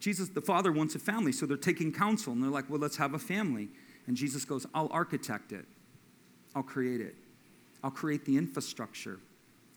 Jesus, 0.00 0.30
the 0.30 0.40
Father, 0.40 0.72
wants 0.72 0.94
a 0.94 0.98
family. 0.98 1.32
So 1.32 1.44
they're 1.44 1.58
taking 1.58 1.92
counsel 1.92 2.32
and 2.32 2.42
they're 2.42 2.50
like, 2.50 2.70
well, 2.70 2.80
let's 2.80 2.96
have 2.96 3.12
a 3.12 3.18
family. 3.18 3.68
And 4.06 4.16
Jesus 4.16 4.46
goes, 4.46 4.64
I'll 4.74 4.88
architect 4.90 5.52
it, 5.52 5.66
I'll 6.56 6.62
create 6.62 7.02
it, 7.02 7.14
I'll 7.84 7.90
create 7.90 8.24
the 8.24 8.38
infrastructure, 8.38 9.20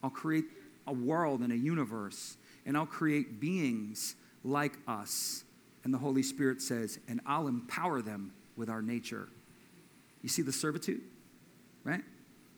I'll 0.01 0.09
create 0.09 0.45
a 0.87 0.93
world 0.93 1.41
and 1.41 1.51
a 1.51 1.57
universe, 1.57 2.37
and 2.65 2.77
I'll 2.77 2.85
create 2.85 3.41
beings 3.41 4.15
like 4.45 4.77
us. 4.87 5.43
And 5.83 5.93
the 5.93 5.97
Holy 5.97 6.23
Spirit 6.23 6.61
says, 6.61 6.99
and 7.09 7.19
I'll 7.25 7.47
empower 7.47 8.01
them 8.01 8.31
with 8.61 8.69
our 8.69 8.83
nature. 8.83 9.27
You 10.21 10.29
see 10.29 10.43
the 10.43 10.51
servitude, 10.53 11.01
right? 11.83 12.03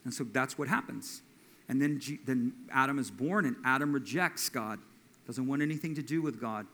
And 0.04 0.14
so 0.14 0.26
that's 0.26 0.58
what 0.58 0.68
happens. 0.68 1.22
And 1.70 1.82
then, 1.82 1.98
G- 2.02 2.20
then 2.26 2.52
Adam 2.74 3.00
is 3.00 3.10
born, 3.10 3.46
and 3.46 3.56
Adam 3.64 3.94
rejects 3.94 4.50
God, 4.50 4.80
doesn't 5.26 5.48
want 5.48 5.62
anything 5.62 5.96
to 5.96 6.04
do 6.04 6.22
with 6.22 6.42
God. 6.42 6.68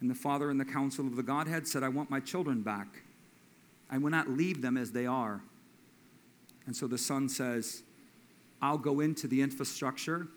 And 0.00 0.10
the 0.10 0.14
Father 0.14 0.48
and 0.48 0.58
the 0.58 0.64
council 0.64 1.06
of 1.06 1.14
the 1.14 1.22
Godhead 1.22 1.68
said, 1.68 1.82
I 1.82 1.90
want 1.90 2.08
my 2.08 2.20
children 2.20 2.62
back. 2.62 3.02
I 3.90 3.98
will 3.98 4.08
not 4.08 4.30
leave 4.30 4.62
them 4.62 4.78
as 4.78 4.92
they 4.92 5.04
are. 5.04 5.42
And 6.64 6.74
so 6.74 6.86
the 6.86 6.96
Son 6.96 7.28
says, 7.28 7.82
I'll 8.62 8.78
go 8.78 9.00
into 9.00 9.28
the 9.28 9.42
infrastructure, 9.42 10.28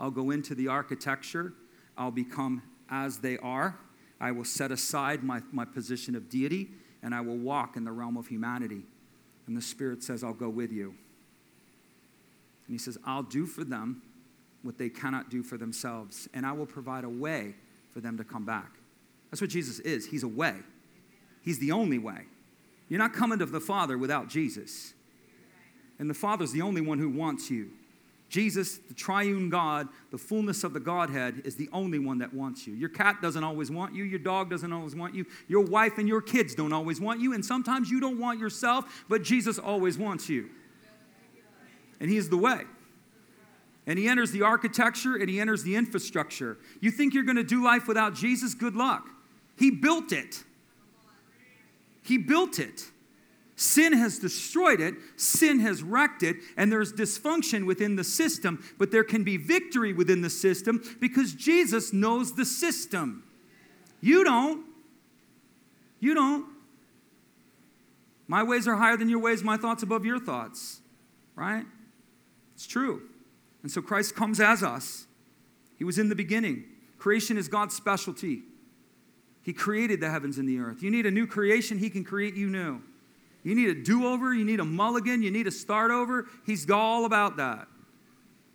I'll 0.00 0.10
go 0.10 0.32
into 0.32 0.56
the 0.56 0.66
architecture, 0.66 1.52
I'll 1.96 2.10
become 2.10 2.60
as 2.90 3.18
they 3.18 3.38
are. 3.38 3.78
I 4.20 4.32
will 4.32 4.44
set 4.44 4.72
aside 4.72 5.22
my, 5.22 5.42
my 5.52 5.64
position 5.64 6.16
of 6.16 6.28
deity, 6.28 6.70
and 7.04 7.14
I 7.14 7.20
will 7.20 7.36
walk 7.36 7.76
in 7.76 7.84
the 7.84 7.92
realm 7.92 8.16
of 8.16 8.26
humanity. 8.26 8.82
And 9.46 9.56
the 9.56 9.62
Spirit 9.62 10.02
says, 10.02 10.24
I'll 10.24 10.32
go 10.32 10.48
with 10.48 10.72
you. 10.72 10.86
And 12.66 12.74
He 12.74 12.78
says, 12.78 12.98
I'll 13.06 13.22
do 13.22 13.46
for 13.46 13.62
them 13.62 14.02
what 14.62 14.78
they 14.78 14.88
cannot 14.88 15.30
do 15.30 15.42
for 15.42 15.58
themselves, 15.58 16.28
and 16.32 16.46
I 16.46 16.52
will 16.52 16.66
provide 16.66 17.04
a 17.04 17.08
way 17.08 17.54
for 17.92 18.00
them 18.00 18.16
to 18.16 18.24
come 18.24 18.46
back. 18.46 18.72
That's 19.30 19.42
what 19.42 19.50
Jesus 19.50 19.78
is. 19.80 20.06
He's 20.06 20.22
a 20.22 20.28
way. 20.28 20.54
He's 21.42 21.58
the 21.58 21.72
only 21.72 21.98
way. 21.98 22.22
You're 22.88 22.98
not 22.98 23.12
coming 23.12 23.38
to 23.40 23.46
the 23.46 23.60
Father 23.60 23.98
without 23.98 24.28
Jesus. 24.28 24.94
And 25.98 26.08
the 26.08 26.14
Father's 26.14 26.52
the 26.52 26.62
only 26.62 26.80
one 26.80 26.98
who 26.98 27.10
wants 27.10 27.50
you. 27.50 27.70
Jesus, 28.34 28.78
the 28.78 28.94
triune 28.94 29.48
God, 29.48 29.86
the 30.10 30.18
fullness 30.18 30.64
of 30.64 30.72
the 30.72 30.80
Godhead, 30.80 31.42
is 31.44 31.54
the 31.54 31.68
only 31.72 32.00
one 32.00 32.18
that 32.18 32.34
wants 32.34 32.66
you. 32.66 32.74
Your 32.74 32.88
cat 32.88 33.22
doesn't 33.22 33.44
always 33.44 33.70
want 33.70 33.94
you. 33.94 34.02
Your 34.02 34.18
dog 34.18 34.50
doesn't 34.50 34.72
always 34.72 34.96
want 34.96 35.14
you. 35.14 35.24
Your 35.46 35.64
wife 35.64 35.98
and 35.98 36.08
your 36.08 36.20
kids 36.20 36.52
don't 36.52 36.72
always 36.72 37.00
want 37.00 37.20
you. 37.20 37.32
And 37.32 37.44
sometimes 37.46 37.92
you 37.92 38.00
don't 38.00 38.18
want 38.18 38.40
yourself, 38.40 39.04
but 39.08 39.22
Jesus 39.22 39.56
always 39.56 39.96
wants 39.96 40.28
you. 40.28 40.50
And 42.00 42.10
He 42.10 42.16
is 42.16 42.28
the 42.28 42.36
way. 42.36 42.62
And 43.86 44.00
He 44.00 44.08
enters 44.08 44.32
the 44.32 44.42
architecture 44.42 45.14
and 45.14 45.30
He 45.30 45.38
enters 45.38 45.62
the 45.62 45.76
infrastructure. 45.76 46.58
You 46.80 46.90
think 46.90 47.14
you're 47.14 47.22
going 47.22 47.36
to 47.36 47.44
do 47.44 47.62
life 47.62 47.86
without 47.86 48.16
Jesus? 48.16 48.52
Good 48.52 48.74
luck. 48.74 49.06
He 49.56 49.70
built 49.70 50.10
it. 50.10 50.42
He 52.02 52.18
built 52.18 52.58
it. 52.58 52.82
Sin 53.56 53.92
has 53.92 54.18
destroyed 54.18 54.80
it, 54.80 54.94
sin 55.16 55.60
has 55.60 55.82
wrecked 55.82 56.24
it, 56.24 56.36
and 56.56 56.72
there's 56.72 56.92
dysfunction 56.92 57.66
within 57.66 57.94
the 57.94 58.02
system, 58.02 58.64
but 58.78 58.90
there 58.90 59.04
can 59.04 59.22
be 59.22 59.36
victory 59.36 59.92
within 59.92 60.22
the 60.22 60.30
system 60.30 60.82
because 61.00 61.34
Jesus 61.34 61.92
knows 61.92 62.34
the 62.34 62.44
system. 62.44 63.22
You 64.00 64.24
don't. 64.24 64.64
You 66.00 66.14
don't. 66.14 66.46
My 68.26 68.42
ways 68.42 68.66
are 68.66 68.74
higher 68.74 68.96
than 68.96 69.08
your 69.08 69.20
ways, 69.20 69.44
my 69.44 69.56
thoughts 69.56 69.82
above 69.82 70.04
your 70.04 70.18
thoughts, 70.18 70.80
right? 71.36 71.64
It's 72.54 72.66
true. 72.66 73.02
And 73.62 73.70
so 73.70 73.80
Christ 73.80 74.16
comes 74.16 74.40
as 74.40 74.62
us. 74.62 75.06
He 75.76 75.84
was 75.84 75.98
in 75.98 76.08
the 76.08 76.14
beginning. 76.14 76.64
Creation 76.98 77.36
is 77.36 77.48
God's 77.48 77.74
specialty. 77.74 78.42
He 79.42 79.52
created 79.52 80.00
the 80.00 80.10
heavens 80.10 80.38
and 80.38 80.48
the 80.48 80.58
earth. 80.58 80.82
You 80.82 80.90
need 80.90 81.06
a 81.06 81.10
new 81.10 81.26
creation, 81.26 81.78
He 81.78 81.90
can 81.90 82.02
create 82.02 82.34
you 82.34 82.48
new. 82.48 82.82
You 83.44 83.54
need 83.54 83.68
a 83.68 83.74
do 83.74 84.06
over, 84.06 84.34
you 84.34 84.44
need 84.44 84.58
a 84.58 84.64
mulligan, 84.64 85.22
you 85.22 85.30
need 85.30 85.46
a 85.46 85.50
start 85.50 85.90
over. 85.90 86.26
He's 86.44 86.68
all 86.70 87.04
about 87.04 87.36
that. 87.36 87.68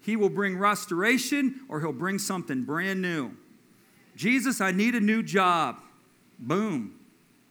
He 0.02 0.16
will 0.16 0.30
bring 0.30 0.58
restoration 0.58 1.62
or 1.70 1.80
he'll 1.80 1.94
bring 1.94 2.20
something 2.20 2.64
brand 2.64 3.02
new. 3.02 3.32
Jesus, 4.16 4.60
I 4.60 4.72
need 4.72 4.96
a 4.96 5.00
new 5.00 5.22
job. 5.22 5.80
Boom. 6.40 6.96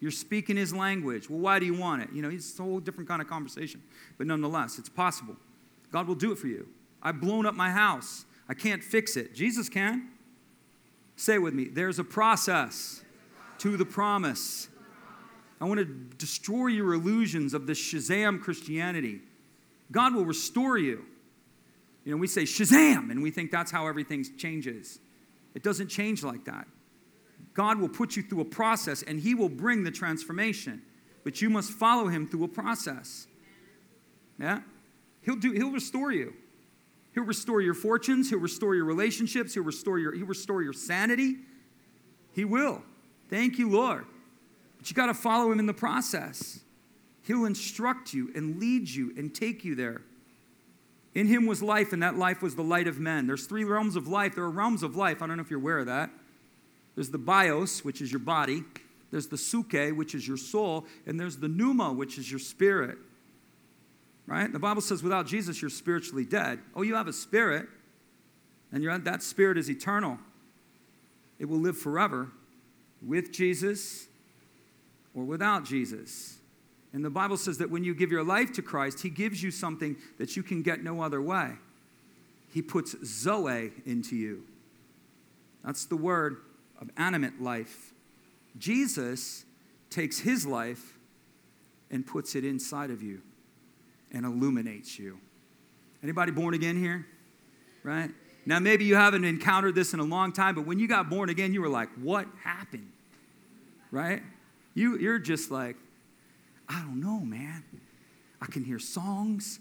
You're 0.00 0.10
speaking 0.10 0.56
his 0.56 0.74
language. 0.74 1.30
Well, 1.30 1.38
why 1.38 1.58
do 1.58 1.66
you 1.66 1.74
want 1.74 2.02
it? 2.02 2.10
You 2.12 2.22
know, 2.22 2.28
it's 2.28 2.58
a 2.58 2.62
whole 2.62 2.80
different 2.80 3.08
kind 3.08 3.22
of 3.22 3.28
conversation. 3.28 3.82
But 4.16 4.26
nonetheless, 4.26 4.78
it's 4.78 4.88
possible. 4.88 5.36
God 5.92 6.06
will 6.06 6.14
do 6.14 6.32
it 6.32 6.38
for 6.38 6.46
you. 6.46 6.68
I've 7.02 7.20
blown 7.20 7.46
up 7.46 7.54
my 7.54 7.70
house. 7.70 8.24
I 8.48 8.54
can't 8.54 8.82
fix 8.82 9.16
it. 9.16 9.34
Jesus 9.34 9.68
can. 9.68 10.08
Say 11.16 11.38
with 11.38 11.54
me 11.54 11.64
there's 11.64 11.98
a 11.98 12.04
process 12.04 13.02
to 13.58 13.76
the 13.76 13.84
promise. 13.84 14.68
I 15.60 15.64
want 15.64 15.80
to 15.80 15.84
destroy 15.84 16.68
your 16.68 16.94
illusions 16.94 17.54
of 17.54 17.66
this 17.66 17.78
Shazam 17.78 18.40
Christianity. 18.40 19.20
God 19.90 20.14
will 20.14 20.24
restore 20.24 20.78
you. 20.78 21.04
You 22.04 22.12
know, 22.12 22.18
we 22.18 22.26
say 22.26 22.42
Shazam, 22.42 23.10
and 23.10 23.22
we 23.22 23.30
think 23.30 23.50
that's 23.50 23.70
how 23.70 23.86
everything 23.86 24.24
changes. 24.36 25.00
It 25.54 25.62
doesn't 25.62 25.88
change 25.88 26.22
like 26.22 26.44
that. 26.44 26.66
God 27.54 27.78
will 27.80 27.88
put 27.88 28.16
you 28.16 28.22
through 28.22 28.40
a 28.40 28.46
process, 28.46 29.02
and 29.02 29.18
He 29.18 29.34
will 29.34 29.48
bring 29.48 29.82
the 29.82 29.90
transformation. 29.90 30.82
But 31.24 31.42
you 31.42 31.50
must 31.50 31.72
follow 31.72 32.06
Him 32.06 32.28
through 32.28 32.44
a 32.44 32.48
process. 32.48 33.26
Yeah? 34.38 34.60
He'll, 35.22 35.36
do, 35.36 35.52
he'll 35.52 35.72
restore 35.72 36.12
you. 36.12 36.34
He'll 37.12 37.24
restore 37.24 37.60
your 37.60 37.74
fortunes. 37.74 38.30
He'll 38.30 38.38
restore 38.38 38.74
your 38.74 38.84
relationships. 38.84 39.54
He'll 39.54 39.64
restore 39.64 39.98
your, 39.98 40.14
he'll 40.14 40.26
restore 40.26 40.62
your 40.62 40.72
sanity. 40.72 41.36
He 42.32 42.44
will. 42.44 42.82
Thank 43.28 43.58
you, 43.58 43.68
Lord. 43.68 44.06
But 44.78 44.88
you 44.88 44.96
got 44.96 45.06
to 45.06 45.14
follow 45.14 45.52
him 45.52 45.58
in 45.58 45.66
the 45.66 45.74
process. 45.74 46.60
He'll 47.22 47.44
instruct 47.44 48.14
you 48.14 48.30
and 48.34 48.58
lead 48.58 48.88
you 48.88 49.12
and 49.16 49.34
take 49.34 49.64
you 49.64 49.74
there. 49.74 50.02
In 51.14 51.26
him 51.26 51.46
was 51.46 51.62
life, 51.62 51.92
and 51.92 52.02
that 52.02 52.16
life 52.16 52.42
was 52.42 52.54
the 52.54 52.62
light 52.62 52.86
of 52.86 52.98
men. 52.98 53.26
There's 53.26 53.46
three 53.46 53.64
realms 53.64 53.96
of 53.96 54.06
life. 54.06 54.34
There 54.34 54.44
are 54.44 54.50
realms 54.50 54.82
of 54.82 54.94
life. 54.94 55.20
I 55.20 55.26
don't 55.26 55.36
know 55.36 55.42
if 55.42 55.50
you're 55.50 55.60
aware 55.60 55.78
of 55.78 55.86
that. 55.86 56.10
There's 56.94 57.10
the 57.10 57.18
bios, 57.18 57.84
which 57.84 58.00
is 58.00 58.12
your 58.12 58.20
body. 58.20 58.62
There's 59.10 59.26
the 59.26 59.36
psuche, 59.36 59.96
which 59.96 60.14
is 60.14 60.28
your 60.28 60.36
soul. 60.36 60.86
And 61.06 61.18
there's 61.18 61.38
the 61.38 61.48
pneuma, 61.48 61.92
which 61.92 62.18
is 62.18 62.30
your 62.30 62.40
spirit. 62.40 62.98
Right? 64.26 64.52
The 64.52 64.58
Bible 64.58 64.82
says 64.82 65.02
without 65.02 65.26
Jesus, 65.26 65.62
you're 65.62 65.70
spiritually 65.70 66.24
dead. 66.24 66.58
Oh, 66.74 66.82
you 66.82 66.94
have 66.94 67.08
a 67.08 67.12
spirit, 67.12 67.66
and 68.70 68.84
that 69.04 69.22
spirit 69.22 69.56
is 69.56 69.70
eternal. 69.70 70.18
It 71.38 71.46
will 71.46 71.60
live 71.60 71.78
forever 71.78 72.30
with 73.00 73.32
Jesus 73.32 74.07
or 75.14 75.24
without 75.24 75.64
Jesus. 75.64 76.38
And 76.92 77.04
the 77.04 77.10
Bible 77.10 77.36
says 77.36 77.58
that 77.58 77.70
when 77.70 77.84
you 77.84 77.94
give 77.94 78.10
your 78.10 78.24
life 78.24 78.52
to 78.54 78.62
Christ, 78.62 79.00
He 79.02 79.10
gives 79.10 79.42
you 79.42 79.50
something 79.50 79.96
that 80.18 80.36
you 80.36 80.42
can 80.42 80.62
get 80.62 80.82
no 80.82 81.02
other 81.02 81.20
way. 81.20 81.52
He 82.52 82.62
puts 82.62 82.96
Zoe 83.04 83.72
into 83.84 84.16
you. 84.16 84.44
That's 85.64 85.84
the 85.84 85.96
word 85.96 86.38
of 86.80 86.90
animate 86.96 87.42
life. 87.42 87.92
Jesus 88.58 89.44
takes 89.90 90.20
His 90.20 90.46
life 90.46 90.98
and 91.90 92.06
puts 92.06 92.34
it 92.34 92.44
inside 92.44 92.90
of 92.90 93.02
you 93.02 93.20
and 94.12 94.24
illuminates 94.24 94.98
you. 94.98 95.18
Anybody 96.02 96.32
born 96.32 96.54
again 96.54 96.78
here? 96.78 97.06
Right? 97.82 98.10
Now, 98.46 98.58
maybe 98.58 98.84
you 98.84 98.94
haven't 98.94 99.24
encountered 99.24 99.74
this 99.74 99.92
in 99.92 100.00
a 100.00 100.04
long 100.04 100.32
time, 100.32 100.54
but 100.54 100.66
when 100.66 100.78
you 100.78 100.88
got 100.88 101.10
born 101.10 101.28
again, 101.28 101.52
you 101.52 101.60
were 101.60 101.68
like, 101.68 101.90
what 102.00 102.26
happened? 102.42 102.90
Right? 103.90 104.22
You, 104.78 104.96
you're 104.96 105.18
just 105.18 105.50
like, 105.50 105.74
I 106.68 106.80
don't 106.82 107.00
know, 107.00 107.18
man. 107.18 107.64
I 108.40 108.46
can 108.46 108.62
hear 108.62 108.78
songs. 108.78 109.58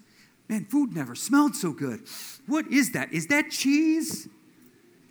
Man, 0.47 0.65
food 0.65 0.95
never 0.95 1.15
smelled 1.15 1.55
so 1.55 1.72
good. 1.72 2.01
What 2.45 2.68
is 2.68 2.91
that? 2.91 3.11
Is 3.11 3.26
that 3.28 3.49
cheese? 3.49 4.30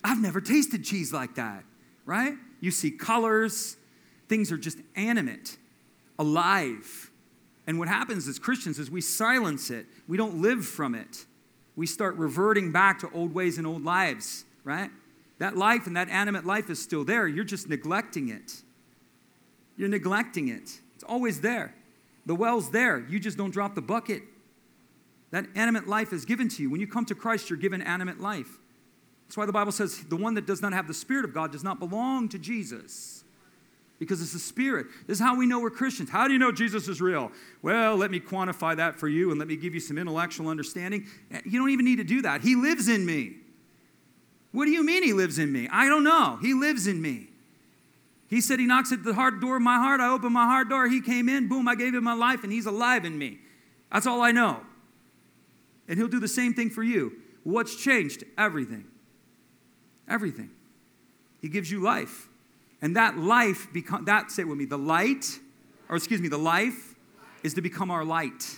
I've 0.05 0.23
never 0.23 0.41
tasted 0.41 0.85
cheese 0.85 1.13
like 1.13 1.35
that, 1.35 1.65
right? 2.05 2.35
You 2.61 2.71
see 2.71 2.93
colors, 2.93 3.77
things 4.29 4.53
are 4.53 4.57
just 4.57 4.79
animate, 4.95 5.59
alive. 6.21 7.11
And 7.67 7.77
what 7.77 7.89
happens 7.89 8.29
as 8.29 8.39
Christians 8.39 8.79
is 8.79 8.89
we 8.89 9.01
silence 9.01 9.71
it, 9.71 9.87
we 10.07 10.17
don't 10.17 10.41
live 10.41 10.65
from 10.65 10.95
it. 10.95 11.27
We 11.75 11.87
start 11.87 12.15
reverting 12.15 12.71
back 12.71 13.01
to 13.01 13.11
old 13.13 13.35
ways 13.35 13.59
and 13.59 13.67
old 13.67 13.85
lives, 13.85 14.45
right? 14.63 14.91
That 15.41 15.57
life 15.57 15.89
and 15.89 15.97
that 15.97 16.09
animate 16.11 16.45
life 16.45 16.71
is 16.71 16.81
still 16.81 17.03
there. 17.05 17.27
You're 17.27 17.43
just 17.43 17.69
neglecting 17.69 18.29
it. 18.29 18.63
You're 19.77 19.89
neglecting 19.89 20.49
it. 20.49 20.81
It's 20.95 21.05
always 21.05 21.41
there. 21.41 21.75
The 22.25 22.35
well's 22.35 22.71
there. 22.71 23.07
You 23.09 23.21
just 23.21 23.37
don't 23.37 23.51
drop 23.51 23.75
the 23.75 23.83
bucket. 23.83 24.23
That 25.31 25.47
animate 25.55 25.87
life 25.87 26.13
is 26.13 26.25
given 26.25 26.49
to 26.51 26.63
you. 26.63 26.71
When 26.71 26.81
you 26.81 26.87
come 26.87 27.05
to 27.07 27.15
Christ, 27.15 27.51
you're 27.51 27.59
given 27.59 27.83
animate 27.83 28.21
life. 28.21 28.59
That's 29.27 29.37
why 29.37 29.47
the 29.47 29.53
Bible 29.53 29.73
says 29.73 30.05
the 30.05 30.17
one 30.17 30.35
that 30.35 30.47
does 30.47 30.63
not 30.63 30.73
have 30.73 30.87
the 30.87 30.95
Spirit 30.95 31.25
of 31.25 31.35
God 31.35 31.51
does 31.53 31.65
not 31.65 31.79
belong 31.79 32.29
to 32.31 32.39
Jesus. 32.39 33.25
Because 33.99 34.21
it's 34.21 34.33
the 34.33 34.39
Spirit. 34.39 34.87
This 35.07 35.19
is 35.19 35.25
how 35.25 35.37
we 35.37 35.47
know 35.47 35.59
we're 35.59 35.71
Christians. 35.71 36.11
How 36.11 36.27
do 36.27 36.33
you 36.33 36.39
know 36.39 36.53
Jesus 36.53 36.87
is 36.87 37.01
real? 37.01 37.33
Well, 37.63 37.97
let 37.97 38.11
me 38.11 38.21
quantify 38.21 38.77
that 38.77 39.01
for 39.01 39.09
you 39.09 39.31
and 39.31 39.39
let 39.39 39.49
me 39.49 39.57
give 39.57 39.75
you 39.75 39.81
some 39.81 39.99
intellectual 39.99 40.49
understanding. 40.49 41.07
You 41.45 41.59
don't 41.59 41.71
even 41.71 41.85
need 41.85 41.97
to 41.97 42.05
do 42.05 42.23
that. 42.23 42.43
He 42.43 42.57
lives 42.57 42.89
in 42.89 43.05
me. 43.05 43.37
What 44.53 44.67
do 44.67 44.71
you 44.71 44.85
mean 44.85 45.03
he 45.03 45.13
lives 45.13 45.39
in 45.39 45.51
me? 45.51 45.69
I 45.73 45.89
don't 45.89 46.05
know. 46.05 46.39
He 46.41 46.55
lives 46.55 46.87
in 46.87 47.03
me. 47.03 47.29
He 48.29 48.41
said 48.41 48.59
he 48.59 48.67
knocks 48.67 48.93
at 48.93 49.05
the 49.05 49.15
hard 49.15 49.41
door 49.41 49.57
of 49.57 49.63
my 49.63 49.77
heart. 49.77 50.01
I 50.01 50.09
open 50.09 50.33
my 50.33 50.45
heart 50.45 50.69
door. 50.69 50.89
He 50.89 51.01
came 51.01 51.29
in. 51.29 51.49
Boom, 51.49 51.69
I 51.69 51.75
gave 51.75 51.95
him 51.95 52.05
my 52.05 52.15
life, 52.15 52.43
and 52.43 52.53
he's 52.53 52.67
alive 52.67 53.05
in 53.05 53.17
me. 53.17 53.39
That's 53.93 54.07
all 54.07 54.21
I 54.21 54.33
know. 54.33 54.61
And 55.89 55.99
he'll 55.99 56.09
do 56.09 56.19
the 56.19 56.29
same 56.29 56.53
thing 56.53 56.71
for 56.71 56.83
you. 56.83 57.13
What's 57.45 57.77
changed? 57.77 58.25
Everything. 58.37 58.87
Everything. 60.09 60.51
He 61.41 61.49
gives 61.49 61.71
you 61.71 61.81
life. 61.81 62.29
And 62.83 62.97
that 62.97 63.17
life, 63.17 63.73
become, 63.73 64.05
that, 64.07 64.31
say 64.31 64.43
it 64.43 64.49
with 64.49 64.59
me, 64.59 64.65
the 64.65 64.77
light, 64.77 65.25
or 65.89 65.97
excuse 65.97 66.21
me, 66.21 66.29
the 66.29 66.39
life 66.39 66.95
is 67.45 67.55
to 67.55 67.63
become 67.63 67.91
our 67.91 68.05
light. 68.05 68.57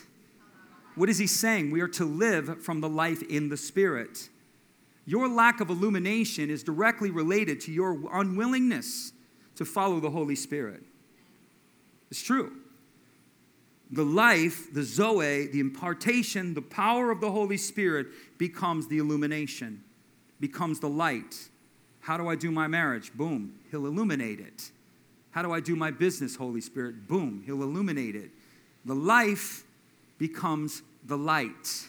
What 0.94 1.10
is 1.10 1.18
he 1.18 1.26
saying? 1.26 1.70
We 1.70 1.82
are 1.82 1.88
to 1.88 2.04
live 2.04 2.62
from 2.62 2.80
the 2.80 2.88
life 2.88 3.22
in 3.22 3.50
the 3.50 3.56
Spirit. 3.56 4.30
Your 5.04 5.28
lack 5.28 5.60
of 5.60 5.70
illumination 5.70 6.50
is 6.50 6.62
directly 6.62 7.10
related 7.10 7.60
to 7.62 7.72
your 7.72 7.98
unwillingness 8.12 9.12
to 9.58 9.64
follow 9.64 9.98
the 9.98 10.10
Holy 10.10 10.36
Spirit. 10.36 10.82
It's 12.10 12.22
true. 12.22 12.52
The 13.90 14.04
life, 14.04 14.72
the 14.72 14.84
Zoe, 14.84 15.48
the 15.48 15.58
impartation, 15.60 16.54
the 16.54 16.62
power 16.62 17.10
of 17.10 17.20
the 17.20 17.30
Holy 17.30 17.56
Spirit 17.56 18.06
becomes 18.38 18.86
the 18.86 18.98
illumination, 18.98 19.82
becomes 20.40 20.78
the 20.78 20.88
light. 20.88 21.48
How 22.00 22.16
do 22.16 22.28
I 22.28 22.36
do 22.36 22.52
my 22.52 22.68
marriage? 22.68 23.12
Boom, 23.14 23.58
He'll 23.70 23.86
illuminate 23.86 24.38
it. 24.38 24.70
How 25.32 25.42
do 25.42 25.52
I 25.52 25.58
do 25.58 25.74
my 25.74 25.90
business, 25.90 26.36
Holy 26.36 26.60
Spirit? 26.60 27.08
Boom, 27.08 27.42
He'll 27.44 27.62
illuminate 27.62 28.14
it. 28.14 28.30
The 28.84 28.94
life 28.94 29.64
becomes 30.18 30.82
the 31.04 31.18
light. 31.18 31.88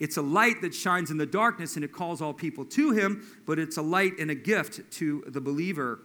It's 0.00 0.16
a 0.16 0.22
light 0.22 0.62
that 0.62 0.74
shines 0.74 1.10
in 1.10 1.18
the 1.18 1.26
darkness 1.26 1.76
and 1.76 1.84
it 1.84 1.92
calls 1.92 2.22
all 2.22 2.32
people 2.32 2.64
to 2.64 2.92
Him, 2.92 3.26
but 3.46 3.58
it's 3.58 3.76
a 3.76 3.82
light 3.82 4.18
and 4.18 4.30
a 4.30 4.34
gift 4.34 4.90
to 4.92 5.24
the 5.26 5.40
believer. 5.42 6.00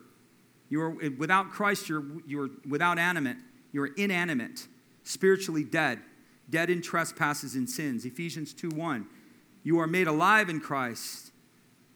You 0.72 0.82
are 0.82 1.03
eh, 1.03 1.09
without 1.15 1.51
Christ, 1.51 1.88
you're, 1.88 2.03
you're 2.26 2.49
without 2.67 2.97
animate. 2.97 3.38
You're 3.72 3.93
inanimate, 3.97 4.67
spiritually 5.03 5.63
dead, 5.63 5.99
dead 6.49 6.69
in 6.69 6.82
trespasses 6.82 7.55
and 7.55 7.69
sins. 7.69 8.05
Ephesians 8.05 8.53
2 8.53 8.69
1. 8.69 9.05
You 9.63 9.80
are 9.80 9.88
made 9.88 10.07
alive 10.07 10.49
in 10.49 10.59
Christ, 10.59 11.32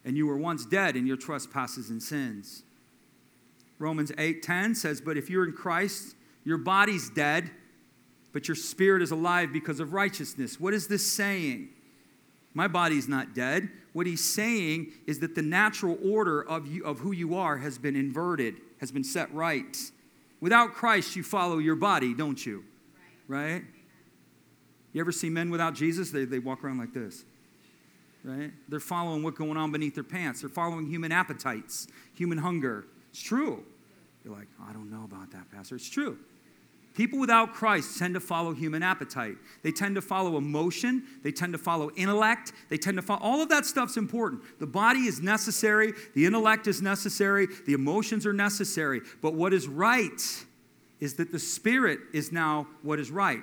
and 0.04 0.16
you 0.16 0.28
were 0.28 0.38
once 0.38 0.66
dead 0.66 0.96
in 0.96 1.08
your 1.08 1.18
trespasses 1.18 1.90
and 1.90 2.04
sins. 2.04 2.64
Romans 3.80 4.12
8:10 4.12 4.76
says, 4.76 5.02
But 5.02 5.18
if 5.18 5.30
you're 5.30 5.46
in 5.46 5.54
Christ, 5.54 6.16
your 6.44 6.58
body's 6.58 7.10
dead, 7.10 7.52
but 8.32 8.48
your 8.48 8.56
spirit 8.56 9.02
is 9.02 9.12
alive 9.12 9.52
because 9.52 9.80
of 9.80 9.94
righteousness. 9.94 10.60
What 10.60 10.74
is 10.74 10.88
this 10.88 11.10
saying? 11.10 11.70
My 12.54 12.68
body's 12.68 13.08
not 13.08 13.34
dead. 13.34 13.70
What 13.94 14.08
he's 14.08 14.24
saying 14.24 14.92
is 15.08 15.20
that 15.20 15.36
the 15.36 15.42
natural 15.42 15.98
order 16.04 16.42
of, 16.42 16.68
you, 16.68 16.84
of 16.84 17.00
who 17.00 17.12
you 17.12 17.36
are 17.36 17.58
has 17.58 17.78
been 17.78 17.96
inverted, 17.96 18.56
has 18.80 18.92
been 18.92 19.04
set 19.04 19.34
right. 19.34 19.78
Without 20.42 20.74
Christ, 20.74 21.16
you 21.16 21.24
follow 21.24 21.58
your 21.58 21.76
body, 21.76 22.14
don't 22.14 22.44
you? 22.46 22.64
Right? 23.28 23.64
You 24.94 25.02
ever 25.02 25.12
see 25.12 25.30
men 25.30 25.50
without 25.50 25.74
Jesus? 25.74 26.12
They, 26.12 26.26
they 26.26 26.40
walk 26.40 26.64
around 26.64 26.78
like 26.78 26.94
this. 26.94 27.26
Right? 28.24 28.52
They're 28.70 28.80
following 28.80 29.24
what's 29.24 29.38
going 29.38 29.58
on 29.58 29.72
beneath 29.72 29.96
their 29.96 30.04
pants. 30.04 30.42
They're 30.42 30.50
following 30.50 30.88
human 30.88 31.12
appetites, 31.12 31.88
human 32.14 32.38
hunger. 32.38 32.86
It's 33.12 33.22
true. 33.22 33.64
You're 34.24 34.34
like, 34.34 34.48
I 34.68 34.74
don't 34.74 34.92
know 34.92 35.04
about 35.04 35.32
that, 35.32 35.52
Pastor. 35.52 35.76
It's 35.76 35.90
true. 35.90 36.18
People 36.96 37.20
without 37.20 37.54
Christ 37.54 38.00
tend 38.00 38.14
to 38.14 38.22
follow 38.22 38.54
human 38.54 38.82
appetite. 38.82 39.36
They 39.64 39.74
tend 39.74 39.96
to 39.96 40.02
follow 40.02 40.38
emotion. 40.38 41.04
They 41.24 41.32
tend 41.32 41.52
to 41.52 41.60
follow 41.60 41.92
intellect. 41.98 42.54
They 42.70 42.78
tend 42.78 42.96
to 42.96 43.02
follow 43.02 43.20
all 43.20 43.42
of 43.42 43.50
that 43.50 43.66
stuff's 43.66 43.98
important. 43.98 44.42
The 44.60 44.66
body 44.66 45.02
is 45.02 45.22
necessary. 45.22 45.92
The 46.14 46.26
intellect 46.26 46.68
is 46.68 46.82
necessary. 46.82 47.48
The 47.66 47.74
emotions 47.74 48.26
are 48.26 48.32
necessary. 48.32 49.02
But 49.22 49.34
what 49.34 49.54
is 49.54 49.68
right 49.68 50.22
is 51.02 51.16
that 51.16 51.34
the 51.34 51.40
spirit 51.40 52.00
is 52.14 52.32
now 52.32 52.66
what 52.82 52.98
is 52.98 53.12
right. 53.12 53.42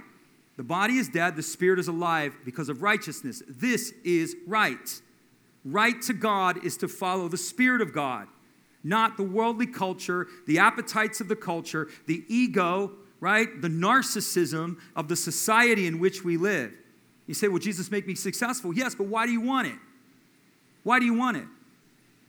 The 0.57 0.63
body 0.63 0.97
is 0.97 1.11
dead. 1.11 1.37
The 1.37 1.43
spirit 1.43 1.79
is 1.79 1.89
alive 1.89 2.35
because 2.47 2.71
of 2.71 2.83
righteousness. 2.83 3.43
This 3.47 3.93
is 4.03 4.35
right. 4.47 5.01
Right 5.63 6.01
to 6.03 6.15
God 6.15 6.65
is 6.65 6.79
to 6.79 6.89
follow 6.89 7.29
the 7.29 7.37
spirit 7.37 7.83
of 7.83 7.93
God, 7.93 8.29
not 8.83 9.19
the 9.19 9.23
worldly 9.23 9.67
culture, 9.67 10.27
the 10.47 10.59
appetites 10.59 11.21
of 11.21 11.29
the 11.29 11.37
culture, 11.37 11.89
the 12.07 12.25
ego 12.29 12.93
right? 13.23 13.63
The 13.63 13.69
narcissism 13.69 14.79
of 14.97 15.07
the 15.07 15.15
society 15.15 15.87
in 15.87 16.01
which 16.01 16.25
we 16.25 16.37
live. 16.37 16.73
You 17.29 17.35
say, 17.35 17.47
Well, 17.47 17.61
Jesus, 17.61 17.89
make 17.89 18.05
me 18.05 18.17
successful. 18.17 18.75
Yes, 18.75 18.97
but 18.97 19.07
why 19.07 19.27
do 19.27 19.33
you 19.33 19.41
want 19.41 19.69
it? 19.69 19.79
Why 20.83 20.99
do 20.99 21.07
you 21.07 21.15
want 21.15 21.37
it? 21.37 21.45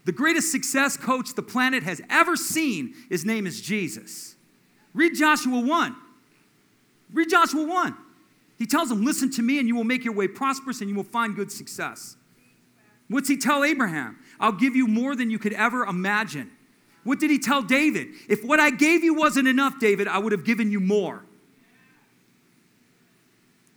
The 0.05 0.11
greatest 0.11 0.51
success 0.51 0.95
coach 0.95 1.33
the 1.33 1.41
planet 1.41 1.81
has 1.81 1.99
ever 2.11 2.35
seen, 2.35 2.93
his 3.09 3.25
name 3.25 3.47
is 3.47 3.59
Jesus. 3.59 4.35
Read 4.93 5.15
Joshua 5.15 5.59
1. 5.59 5.95
Read 7.11 7.29
Joshua 7.29 7.65
1. 7.65 7.97
He 8.59 8.67
tells 8.67 8.89
them, 8.89 9.03
Listen 9.03 9.31
to 9.31 9.41
me, 9.41 9.57
and 9.57 9.67
you 9.67 9.75
will 9.75 9.83
make 9.83 10.05
your 10.05 10.13
way 10.13 10.27
prosperous, 10.27 10.79
and 10.81 10.89
you 10.91 10.95
will 10.95 11.03
find 11.03 11.35
good 11.35 11.51
success. 11.51 12.17
What's 13.07 13.27
he 13.27 13.37
tell 13.37 13.63
Abraham? 13.63 14.19
I'll 14.39 14.51
give 14.51 14.75
you 14.75 14.85
more 14.85 15.15
than 15.15 15.31
you 15.31 15.39
could 15.39 15.53
ever 15.53 15.85
imagine. 15.85 16.51
What 17.03 17.19
did 17.19 17.31
he 17.31 17.39
tell 17.39 17.61
David? 17.61 18.09
If 18.29 18.43
what 18.43 18.59
I 18.59 18.69
gave 18.69 19.03
you 19.03 19.13
wasn't 19.13 19.47
enough, 19.47 19.79
David, 19.79 20.07
I 20.07 20.17
would 20.19 20.31
have 20.31 20.45
given 20.45 20.71
you 20.71 20.79
more. 20.79 21.23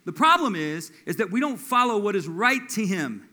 The 0.04 0.12
problem 0.12 0.54
is 0.54 0.92
is 1.04 1.16
that 1.16 1.30
we 1.30 1.40
don't 1.40 1.56
follow 1.56 1.98
what 1.98 2.14
is 2.14 2.28
right 2.28 2.66
to 2.70 2.86
him. 2.86 3.28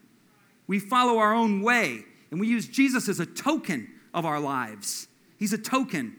We 0.65 0.79
follow 0.79 1.19
our 1.19 1.33
own 1.33 1.61
way 1.61 2.03
and 2.31 2.39
we 2.39 2.47
use 2.47 2.67
Jesus 2.67 3.07
as 3.07 3.19
a 3.19 3.27
token 3.27 3.87
of 4.13 4.25
our 4.25 4.39
lives. 4.39 5.07
He's 5.37 5.53
a 5.53 5.57
token. 5.57 6.15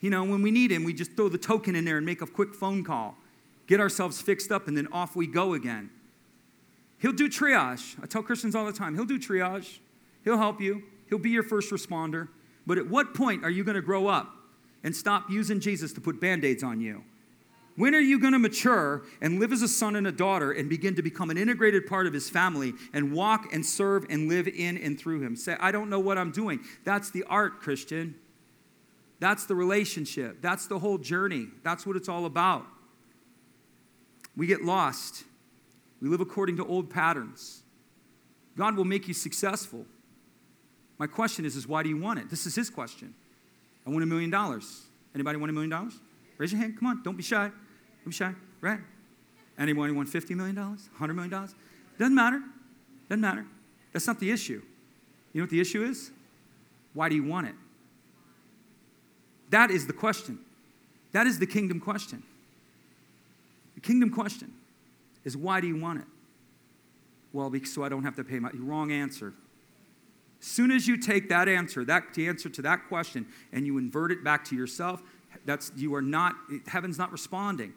You 0.00 0.08
know, 0.08 0.24
when 0.24 0.40
we 0.40 0.50
need 0.50 0.72
him, 0.72 0.82
we 0.84 0.94
just 0.94 1.14
throw 1.14 1.28
the 1.28 1.38
token 1.38 1.76
in 1.76 1.84
there 1.84 1.98
and 1.98 2.06
make 2.06 2.22
a 2.22 2.26
quick 2.26 2.54
phone 2.54 2.82
call, 2.82 3.16
get 3.66 3.80
ourselves 3.80 4.22
fixed 4.22 4.50
up 4.50 4.66
and 4.66 4.74
then 4.74 4.88
off 4.92 5.14
we 5.14 5.26
go 5.26 5.52
again. 5.52 5.90
He'll 6.98 7.12
do 7.12 7.28
triage. 7.28 8.02
I 8.02 8.06
tell 8.06 8.22
Christians 8.22 8.54
all 8.54 8.64
the 8.64 8.72
time, 8.72 8.94
he'll 8.94 9.04
do 9.04 9.18
triage. 9.18 9.78
He'll 10.24 10.38
help 10.38 10.60
you. 10.60 10.82
He'll 11.08 11.18
be 11.18 11.30
your 11.30 11.42
first 11.42 11.70
responder. 11.70 12.28
But 12.70 12.78
at 12.78 12.86
what 12.86 13.14
point 13.14 13.42
are 13.42 13.50
you 13.50 13.64
going 13.64 13.74
to 13.74 13.82
grow 13.82 14.06
up 14.06 14.32
and 14.84 14.94
stop 14.94 15.28
using 15.28 15.58
Jesus 15.58 15.92
to 15.94 16.00
put 16.00 16.20
band 16.20 16.44
aids 16.44 16.62
on 16.62 16.80
you? 16.80 17.02
When 17.74 17.96
are 17.96 18.00
you 18.00 18.20
going 18.20 18.32
to 18.32 18.38
mature 18.38 19.02
and 19.20 19.40
live 19.40 19.52
as 19.52 19.62
a 19.62 19.66
son 19.66 19.96
and 19.96 20.06
a 20.06 20.12
daughter 20.12 20.52
and 20.52 20.70
begin 20.70 20.94
to 20.94 21.02
become 21.02 21.30
an 21.30 21.36
integrated 21.36 21.88
part 21.88 22.06
of 22.06 22.12
his 22.12 22.30
family 22.30 22.74
and 22.92 23.12
walk 23.12 23.52
and 23.52 23.66
serve 23.66 24.06
and 24.08 24.28
live 24.28 24.46
in 24.46 24.78
and 24.78 24.96
through 24.96 25.20
him? 25.20 25.34
Say, 25.34 25.56
I 25.58 25.72
don't 25.72 25.90
know 25.90 25.98
what 25.98 26.16
I'm 26.16 26.30
doing. 26.30 26.60
That's 26.84 27.10
the 27.10 27.24
art, 27.24 27.58
Christian. 27.58 28.14
That's 29.18 29.46
the 29.46 29.56
relationship. 29.56 30.40
That's 30.40 30.68
the 30.68 30.78
whole 30.78 30.98
journey. 30.98 31.48
That's 31.64 31.84
what 31.84 31.96
it's 31.96 32.08
all 32.08 32.24
about. 32.24 32.66
We 34.36 34.46
get 34.46 34.62
lost. 34.62 35.24
We 36.00 36.08
live 36.08 36.20
according 36.20 36.56
to 36.58 36.66
old 36.68 36.88
patterns. 36.88 37.64
God 38.56 38.76
will 38.76 38.84
make 38.84 39.08
you 39.08 39.14
successful. 39.14 39.86
My 41.00 41.06
question 41.06 41.46
is, 41.46 41.56
is 41.56 41.66
why 41.66 41.82
do 41.82 41.88
you 41.88 41.96
want 41.96 42.18
it? 42.18 42.28
This 42.28 42.44
is 42.44 42.54
his 42.54 42.68
question. 42.68 43.14
I 43.86 43.90
want 43.90 44.02
a 44.02 44.06
million 44.06 44.28
dollars. 44.28 44.82
Anybody 45.14 45.38
want 45.38 45.48
a 45.48 45.52
million 45.54 45.70
dollars? 45.70 45.94
Raise 46.36 46.52
your 46.52 46.60
hand. 46.60 46.78
Come 46.78 46.88
on. 46.88 47.02
Don't 47.02 47.16
be 47.16 47.22
shy. 47.22 47.48
Don't 47.48 48.04
be 48.04 48.12
shy. 48.12 48.34
Right? 48.60 48.80
Anybody 49.58 49.94
want 49.94 50.10
$50 50.10 50.36
million? 50.36 50.54
$100 50.54 51.14
million? 51.14 51.30
Doesn't 51.98 52.14
matter. 52.14 52.42
Doesn't 53.08 53.22
matter. 53.22 53.46
That's 53.94 54.06
not 54.06 54.20
the 54.20 54.30
issue. 54.30 54.60
You 55.32 55.40
know 55.40 55.44
what 55.44 55.50
the 55.50 55.62
issue 55.62 55.82
is? 55.82 56.10
Why 56.92 57.08
do 57.08 57.14
you 57.14 57.24
want 57.24 57.48
it? 57.48 57.54
That 59.48 59.70
is 59.70 59.86
the 59.86 59.94
question. 59.94 60.38
That 61.12 61.26
is 61.26 61.38
the 61.38 61.46
kingdom 61.46 61.80
question. 61.80 62.22
The 63.74 63.80
kingdom 63.80 64.10
question 64.10 64.52
is 65.24 65.34
why 65.34 65.62
do 65.62 65.66
you 65.66 65.80
want 65.80 66.00
it? 66.00 66.06
Well, 67.32 67.50
so 67.64 67.84
I 67.84 67.88
don't 67.88 68.04
have 68.04 68.16
to 68.16 68.24
pay 68.24 68.38
my 68.38 68.50
wrong 68.52 68.92
answer. 68.92 69.32
Soon 70.40 70.70
as 70.70 70.88
you 70.88 70.96
take 70.96 71.28
that 71.28 71.48
answer, 71.48 71.84
that 71.84 72.14
the 72.14 72.26
answer 72.26 72.48
to 72.48 72.62
that 72.62 72.88
question, 72.88 73.26
and 73.52 73.66
you 73.66 73.76
invert 73.76 74.10
it 74.10 74.24
back 74.24 74.44
to 74.46 74.56
yourself, 74.56 75.02
that's 75.44 75.70
you 75.76 75.94
are 75.94 76.02
not 76.02 76.34
heaven's 76.66 76.98
not 76.98 77.12
responding. 77.12 77.74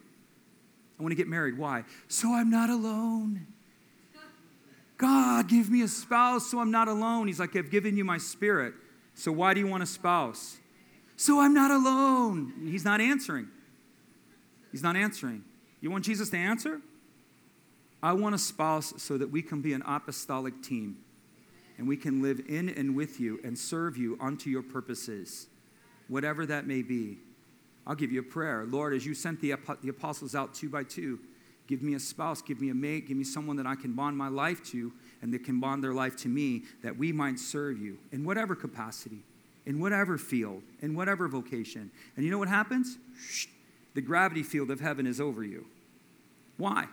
I 0.97 1.03
want 1.03 1.11
to 1.11 1.15
get 1.15 1.27
married. 1.27 1.57
Why? 1.57 1.83
So 2.07 2.33
I'm 2.33 2.49
not 2.49 2.69
alone. 2.69 3.47
God, 4.97 5.49
give 5.49 5.69
me 5.69 5.81
a 5.81 5.87
spouse 5.87 6.49
so 6.49 6.59
I'm 6.59 6.71
not 6.71 6.87
alone. 6.87 7.27
He's 7.27 7.39
like, 7.39 7.55
I've 7.57 7.69
given 7.69 7.97
you 7.97 8.05
my 8.05 8.17
spirit. 8.17 8.73
So 9.15 9.31
why 9.31 9.53
do 9.53 9.59
you 9.59 9.67
want 9.67 9.83
a 9.83 9.87
spouse? 9.87 10.57
So 11.17 11.41
I'm 11.41 11.53
not 11.53 11.71
alone. 11.71 12.53
He's 12.69 12.85
not 12.85 13.01
answering. 13.01 13.49
He's 14.71 14.83
not 14.83 14.95
answering. 14.95 15.43
You 15.81 15.91
want 15.91 16.05
Jesus 16.05 16.29
to 16.29 16.37
answer? 16.37 16.79
I 18.01 18.13
want 18.13 18.35
a 18.35 18.37
spouse 18.37 18.93
so 18.97 19.17
that 19.17 19.29
we 19.29 19.41
can 19.41 19.61
be 19.61 19.73
an 19.73 19.83
apostolic 19.85 20.63
team 20.63 20.97
and 21.77 21.87
we 21.87 21.97
can 21.97 22.21
live 22.21 22.41
in 22.47 22.69
and 22.69 22.95
with 22.95 23.19
you 23.19 23.39
and 23.43 23.57
serve 23.57 23.97
you 23.97 24.17
unto 24.21 24.49
your 24.49 24.63
purposes, 24.63 25.47
whatever 26.07 26.45
that 26.45 26.67
may 26.67 26.81
be. 26.81 27.17
I'll 27.85 27.95
give 27.95 28.11
you 28.11 28.21
a 28.21 28.23
prayer. 28.23 28.65
Lord, 28.67 28.93
as 28.93 29.05
you 29.05 29.13
sent 29.13 29.41
the, 29.41 29.55
the 29.81 29.89
apostles 29.89 30.35
out 30.35 30.53
two 30.53 30.69
by 30.69 30.83
two, 30.83 31.19
give 31.67 31.81
me 31.81 31.95
a 31.95 31.99
spouse, 31.99 32.41
give 32.41 32.61
me 32.61 32.69
a 32.69 32.73
mate, 32.73 33.07
give 33.07 33.17
me 33.17 33.23
someone 33.23 33.57
that 33.57 33.65
I 33.65 33.75
can 33.75 33.93
bond 33.93 34.17
my 34.17 34.29
life 34.29 34.63
to 34.71 34.91
and 35.21 35.33
that 35.33 35.43
can 35.43 35.59
bond 35.59 35.83
their 35.83 35.93
life 35.93 36.15
to 36.17 36.29
me, 36.29 36.63
that 36.83 36.97
we 36.97 37.11
might 37.11 37.39
serve 37.39 37.79
you 37.79 37.97
in 38.11 38.23
whatever 38.23 38.55
capacity, 38.55 39.23
in 39.65 39.79
whatever 39.79 40.17
field, 40.17 40.61
in 40.81 40.95
whatever 40.95 41.27
vocation. 41.27 41.89
And 42.15 42.25
you 42.25 42.31
know 42.31 42.37
what 42.37 42.49
happens? 42.49 42.97
The 43.93 44.01
gravity 44.01 44.43
field 44.43 44.71
of 44.71 44.79
heaven 44.79 45.05
is 45.05 45.19
over 45.19 45.43
you. 45.43 45.65
Why? 46.57 46.87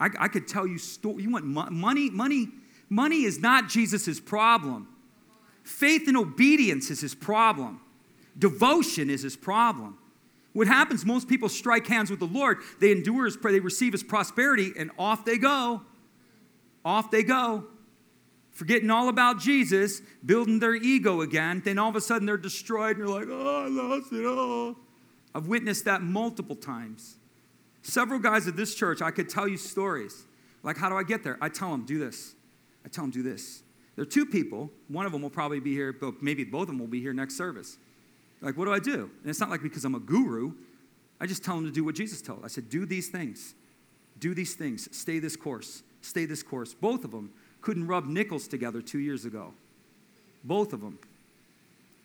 I, 0.00 0.08
I 0.18 0.28
could 0.28 0.48
tell 0.48 0.66
you, 0.66 0.78
sto- 0.78 1.18
you 1.18 1.30
want 1.30 1.44
mo- 1.44 1.70
money, 1.70 2.10
money 2.10 2.48
Money 2.92 3.22
is 3.24 3.40
not 3.40 3.70
Jesus' 3.70 4.20
problem. 4.20 4.86
Faith 5.62 6.08
and 6.08 6.14
obedience 6.14 6.90
is 6.90 7.00
his 7.00 7.14
problem. 7.14 7.80
Devotion 8.38 9.08
is 9.08 9.22
his 9.22 9.34
problem. 9.34 9.96
What 10.52 10.66
happens, 10.66 11.06
most 11.06 11.26
people 11.26 11.48
strike 11.48 11.86
hands 11.86 12.10
with 12.10 12.20
the 12.20 12.26
Lord, 12.26 12.58
they 12.80 12.92
endure 12.92 13.24
his 13.24 13.38
prayer, 13.38 13.52
they 13.52 13.60
receive 13.60 13.92
his 13.92 14.02
prosperity, 14.02 14.72
and 14.78 14.90
off 14.98 15.24
they 15.24 15.38
go. 15.38 15.80
Off 16.84 17.10
they 17.10 17.22
go. 17.22 17.64
Forgetting 18.50 18.90
all 18.90 19.08
about 19.08 19.40
Jesus, 19.40 20.02
building 20.26 20.58
their 20.58 20.74
ego 20.74 21.22
again, 21.22 21.62
then 21.64 21.78
all 21.78 21.88
of 21.88 21.96
a 21.96 22.00
sudden 22.02 22.26
they're 22.26 22.36
destroyed, 22.36 22.98
and 22.98 23.08
you're 23.08 23.20
like, 23.20 23.28
oh, 23.30 23.64
I 23.64 23.68
lost 23.68 24.12
it 24.12 24.26
all. 24.26 24.76
I've 25.34 25.46
witnessed 25.46 25.86
that 25.86 26.02
multiple 26.02 26.56
times. 26.56 27.16
Several 27.80 28.18
guys 28.18 28.46
at 28.46 28.56
this 28.58 28.74
church, 28.74 29.00
I 29.00 29.12
could 29.12 29.30
tell 29.30 29.48
you 29.48 29.56
stories. 29.56 30.24
Like, 30.62 30.76
how 30.76 30.90
do 30.90 30.96
I 30.96 31.04
get 31.04 31.24
there? 31.24 31.38
I 31.40 31.48
tell 31.48 31.70
them, 31.70 31.86
do 31.86 31.98
this. 31.98 32.34
I 32.84 32.88
tell 32.88 33.04
them, 33.04 33.10
do 33.10 33.22
this. 33.22 33.62
There 33.96 34.02
are 34.02 34.06
two 34.06 34.26
people. 34.26 34.70
One 34.88 35.06
of 35.06 35.12
them 35.12 35.22
will 35.22 35.30
probably 35.30 35.60
be 35.60 35.72
here, 35.72 35.92
but 35.92 36.22
maybe 36.22 36.44
both 36.44 36.62
of 36.62 36.68
them 36.68 36.78
will 36.78 36.86
be 36.86 37.00
here 37.00 37.12
next 37.12 37.36
service. 37.36 37.76
Like, 38.40 38.56
what 38.56 38.64
do 38.64 38.72
I 38.72 38.78
do? 38.78 39.10
And 39.20 39.30
it's 39.30 39.40
not 39.40 39.50
like 39.50 39.62
because 39.62 39.84
I'm 39.84 39.94
a 39.94 40.00
guru. 40.00 40.52
I 41.20 41.26
just 41.26 41.44
tell 41.44 41.54
them 41.54 41.64
to 41.64 41.70
do 41.70 41.84
what 41.84 41.94
Jesus 41.94 42.20
told. 42.22 42.44
I 42.44 42.48
said, 42.48 42.68
do 42.68 42.86
these 42.86 43.08
things. 43.08 43.54
Do 44.18 44.34
these 44.34 44.54
things. 44.54 44.88
Stay 44.96 45.18
this 45.18 45.36
course. 45.36 45.82
Stay 46.00 46.24
this 46.24 46.42
course. 46.42 46.74
Both 46.74 47.04
of 47.04 47.12
them 47.12 47.32
couldn't 47.60 47.86
rub 47.86 48.06
nickels 48.06 48.48
together 48.48 48.82
two 48.82 48.98
years 48.98 49.24
ago. 49.24 49.52
Both 50.42 50.72
of 50.72 50.80
them. 50.80 50.98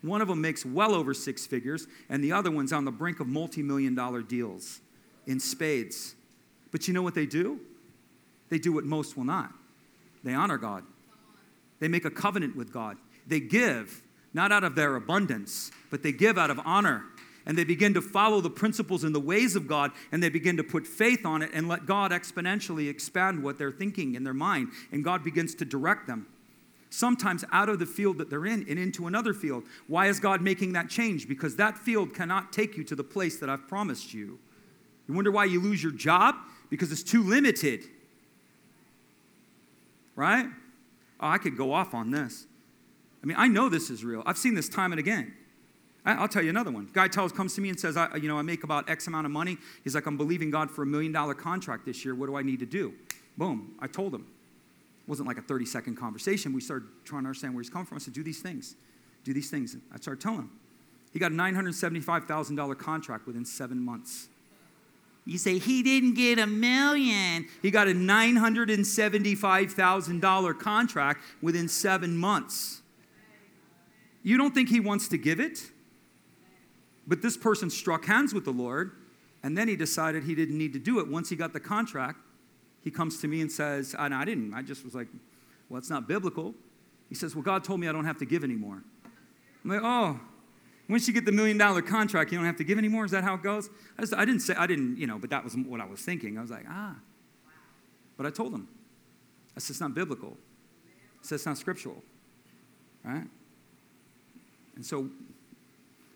One 0.04 0.22
of 0.22 0.28
them 0.28 0.42
makes 0.42 0.64
well 0.64 0.94
over 0.94 1.16
six 1.16 1.48
figures, 1.48 1.88
and 2.08 2.24
the 2.24 2.32
other 2.32 2.52
one's 2.52 2.72
on 2.72 2.86
the 2.86 2.92
brink 2.92 3.20
of 3.20 3.28
multi 3.28 3.64
million 3.64 3.96
dollar 3.96 4.22
deals 4.22 4.80
in 5.26 5.40
spades. 5.40 6.14
But 6.72 6.88
you 6.88 6.94
know 6.94 7.02
what 7.02 7.16
they 7.16 7.26
do? 7.26 7.60
They 8.50 8.60
do 8.60 8.72
what 8.72 8.84
most 8.84 9.18
will 9.18 9.24
not 9.24 9.52
they 10.28 10.34
honor 10.34 10.58
God, 10.58 10.84
they 11.80 11.88
make 11.88 12.06
a 12.06 12.12
covenant 12.12 12.56
with 12.56 12.72
God. 12.72 12.98
They 13.26 13.40
give, 13.40 14.02
not 14.34 14.52
out 14.52 14.64
of 14.64 14.76
their 14.76 14.96
abundance, 14.96 15.72
but 15.92 16.02
they 16.04 16.12
give 16.12 16.38
out 16.38 16.50
of 16.50 16.60
honor. 16.66 17.04
And 17.46 17.58
they 17.58 17.64
begin 17.64 17.94
to 17.94 18.02
follow 18.02 18.42
the 18.42 18.50
principles 18.50 19.06
and 19.06 19.16
the 19.16 19.22
ways 19.22 19.56
of 19.56 19.68
God, 19.68 19.92
and 20.12 20.22
they 20.22 20.28
begin 20.28 20.58
to 20.58 20.64
put 20.64 20.86
faith 20.86 21.26
on 21.26 21.42
it 21.42 21.52
and 21.54 21.70
let 21.70 21.86
God 21.86 22.12
exponentially 22.12 22.90
expand 22.90 23.42
what 23.42 23.58
they're 23.58 23.72
thinking 23.72 24.16
in 24.16 24.26
their 24.26 24.34
mind. 24.34 24.70
And 24.92 25.02
God 25.02 25.24
begins 25.24 25.56
to 25.56 25.66
direct 25.66 26.08
them 26.08 26.28
sometimes 26.90 27.44
out 27.52 27.70
of 27.70 27.80
the 27.80 27.86
field 27.86 28.18
that 28.18 28.30
they're 28.30 28.46
in 28.46 28.66
and 28.70 28.80
into 28.80 29.08
another 29.08 29.34
field. 29.34 29.64
Why 29.88 30.08
is 30.08 30.20
God 30.20 30.42
making 30.42 30.74
that 30.74 30.90
change? 30.90 31.28
Because 31.28 31.56
that 31.58 31.78
field 31.78 32.14
cannot 32.14 32.54
take 32.54 32.78
you 32.78 32.84
to 32.86 32.96
the 32.96 33.04
place 33.04 33.38
that 33.38 33.50
I've 33.50 33.68
promised 33.68 34.14
you. 34.14 34.40
You 35.08 35.14
wonder 35.14 35.32
why 35.32 35.46
you 35.46 35.62
lose 35.62 35.82
your 35.82 35.92
job? 35.92 36.36
Because 36.70 36.92
it's 36.92 37.04
too 37.04 37.24
limited. 37.24 37.86
Right? 40.18 40.48
Oh, 41.22 41.28
I 41.30 41.38
could 41.38 41.56
go 41.56 41.72
off 41.72 41.94
on 41.94 42.12
this. 42.12 42.48
I 43.24 43.26
mean, 43.26 43.38
I 43.40 43.48
know 43.48 43.70
this 43.70 43.90
is 43.90 44.04
real. 44.04 44.24
I've 44.26 44.38
seen 44.38 44.56
this 44.56 44.68
time 44.68 44.92
and 44.92 45.00
again. 45.00 45.34
I'll 46.06 46.28
tell 46.30 46.42
you 46.42 46.50
another 46.50 46.72
one. 46.72 46.90
Guy 46.94 47.10
tells, 47.10 47.34
comes 47.34 47.54
to 47.56 47.62
me 47.62 47.70
and 47.70 47.80
says, 47.80 47.98
I, 47.98 48.16
you 48.16 48.30
know, 48.30 48.38
I 48.38 48.42
make 48.42 48.64
about 48.64 48.90
X 48.90 49.08
amount 49.08 49.26
of 49.26 49.32
money. 49.32 49.58
He's 49.84 49.94
like, 49.94 50.06
I'm 50.06 50.16
believing 50.16 50.50
God 50.50 50.72
for 50.72 50.84
a 50.84 50.86
million 50.86 51.12
dollar 51.12 51.34
contract 51.34 51.86
this 51.86 52.06
year. 52.06 52.16
What 52.16 52.28
do 52.28 52.38
I 52.38 52.44
need 52.44 52.60
to 52.60 52.66
do? 52.66 52.94
Boom. 53.38 53.76
I 53.80 53.88
told 53.88 54.14
him 54.14 54.26
It 55.02 55.10
wasn't 55.10 55.28
like 55.28 55.38
a 55.38 55.42
30 55.42 55.66
second 55.66 55.96
conversation. 55.98 56.54
We 56.54 56.62
started 56.62 56.88
trying 57.04 57.24
to 57.24 57.28
understand 57.28 57.54
where 57.54 57.62
he's 57.62 57.70
coming 57.70 57.86
from. 57.86 57.98
I 57.98 58.00
said, 58.00 58.14
do 58.14 58.24
these 58.24 58.42
things. 58.42 58.76
Do 59.26 59.34
these 59.34 59.50
things. 59.50 59.76
I 59.94 59.98
started 59.98 60.22
telling 60.22 60.40
him. 60.40 60.52
He 61.12 61.20
got 61.20 61.32
a 61.32 61.36
$975,000 61.36 62.78
contract 62.78 63.28
within 63.28 63.44
seven 63.44 63.80
months. 63.80 64.30
You 65.28 65.38
say, 65.38 65.60
he 65.60 65.84
didn't 65.84 66.16
get 66.16 66.40
a 66.40 66.48
million. 66.48 67.48
He 67.62 67.70
got 67.70 67.88
a 67.88 67.92
$975,000 67.92 70.60
contract 70.60 71.24
within 71.42 71.68
seven 71.68 72.18
months. 72.18 72.82
You 74.24 74.38
don't 74.38 74.54
think 74.54 74.70
he 74.70 74.80
wants 74.80 75.10
to 75.10 75.18
give 75.18 75.40
it? 75.40 75.70
But 77.06 77.22
this 77.22 77.38
person 77.38 77.70
struck 77.70 78.06
hands 78.06 78.34
with 78.34 78.46
the 78.46 78.52
Lord, 78.52 78.94
and 79.44 79.56
then 79.58 79.68
he 79.68 79.76
decided 79.76 80.24
he 80.24 80.34
didn't 80.34 80.58
need 80.58 80.74
to 80.74 80.80
do 80.80 81.00
it 81.00 81.08
once 81.08 81.30
he 81.30 81.36
got 81.36 81.54
the 81.54 81.60
contract 81.60 82.18
he 82.88 82.92
comes 82.92 83.20
to 83.20 83.28
me 83.28 83.42
and 83.42 83.52
says, 83.52 83.94
and 84.00 84.16
I 84.16 84.24
didn't. 84.24 84.54
I 84.54 84.62
just 84.62 84.86
was 84.86 84.96
like, 84.96 85.10
well, 85.68 85.78
it's 85.78 85.90
not 85.90 86.08
biblical. 86.08 86.56
He 87.10 87.16
says, 87.16 87.36
well, 87.36 87.44
God 87.44 87.66
told 87.66 87.82
me 87.82 87.90
I 87.90 87.92
don't 87.92 88.06
have 88.06 88.18
to 88.20 88.26
give 88.26 88.46
anymore. 88.46 88.82
I'm 89.66 89.70
like, 89.70 89.82
oh, 89.84 90.18
once 90.90 91.08
you 91.08 91.14
get 91.14 91.26
the 91.26 91.32
million 91.32 91.58
dollar 91.58 91.82
contract, 91.82 92.32
you 92.32 92.38
don't 92.38 92.46
have 92.46 92.58
to 92.58 92.64
give 92.64 92.78
anymore? 92.78 93.04
Is 93.04 93.12
that 93.12 93.24
how 93.24 93.36
it 93.36 93.44
goes? 93.44 93.70
I, 93.98 94.02
just, 94.02 94.14
I 94.14 94.24
didn't 94.24 94.42
say, 94.42 94.56
I 94.56 94.68
didn't, 94.68 94.98
you 94.98 95.08
know, 95.08 95.18
but 95.18 95.30
that 95.32 95.44
was 95.44 95.56
what 95.56 95.82
I 95.82 95.86
was 95.86 96.02
thinking. 96.02 96.38
I 96.38 96.42
was 96.42 96.52
like, 96.52 96.66
ah. 96.70 96.96
But 98.16 98.26
I 98.26 98.30
told 98.30 98.54
him, 98.54 98.68
I 99.56 99.60
said, 99.60 99.72
it's 99.72 99.82
not 99.82 99.94
biblical. 99.94 100.38
I 100.86 101.24
said, 101.24 101.36
it's 101.36 101.46
not 101.46 101.58
scriptural. 101.58 102.02
Right? 103.04 103.28
And 104.76 104.86
so 104.86 105.10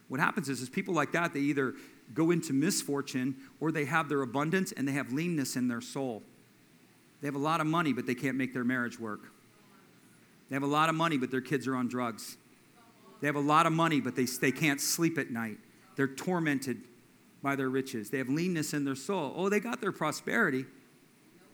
what 0.07 0.19
happens 0.19 0.49
is, 0.49 0.61
is 0.61 0.69
people 0.69 0.93
like 0.93 1.11
that, 1.13 1.33
they 1.33 1.39
either 1.39 1.73
go 2.13 2.31
into 2.31 2.53
misfortune 2.53 3.35
or 3.59 3.71
they 3.71 3.85
have 3.85 4.09
their 4.09 4.21
abundance 4.21 4.71
and 4.71 4.87
they 4.87 4.91
have 4.93 5.11
leanness 5.11 5.55
in 5.55 5.67
their 5.67 5.81
soul. 5.81 6.23
They 7.21 7.27
have 7.27 7.35
a 7.35 7.39
lot 7.39 7.61
of 7.61 7.67
money, 7.67 7.93
but 7.93 8.05
they 8.05 8.15
can't 8.15 8.37
make 8.37 8.53
their 8.53 8.63
marriage 8.63 8.99
work. 8.99 9.21
They 10.49 10.55
have 10.55 10.63
a 10.63 10.67
lot 10.67 10.89
of 10.89 10.95
money, 10.95 11.17
but 11.17 11.31
their 11.31 11.41
kids 11.41 11.67
are 11.67 11.75
on 11.75 11.87
drugs. 11.87 12.37
They 13.21 13.27
have 13.27 13.35
a 13.35 13.39
lot 13.39 13.65
of 13.67 13.73
money, 13.73 14.01
but 14.01 14.15
they, 14.15 14.25
they 14.25 14.51
can't 14.51 14.81
sleep 14.81 15.17
at 15.17 15.29
night. 15.29 15.57
They're 15.95 16.07
tormented 16.07 16.81
by 17.41 17.55
their 17.55 17.69
riches. 17.69 18.09
They 18.09 18.17
have 18.17 18.29
leanness 18.29 18.73
in 18.73 18.83
their 18.83 18.95
soul. 18.95 19.33
Oh, 19.35 19.47
they 19.49 19.59
got 19.59 19.79
their 19.79 19.91
prosperity, 19.91 20.65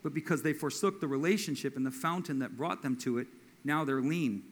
but 0.01 0.13
because 0.13 0.41
they 0.41 0.53
forsook 0.53 1.01
the 1.01 1.07
relationship 1.07 1.75
and 1.75 1.85
the 1.85 1.91
fountain 1.91 2.39
that 2.39 2.55
brought 2.57 2.81
them 2.81 2.95
to 2.97 3.17
it, 3.17 3.27
now 3.63 3.83
they're 3.83 4.01
lean. 4.01 4.43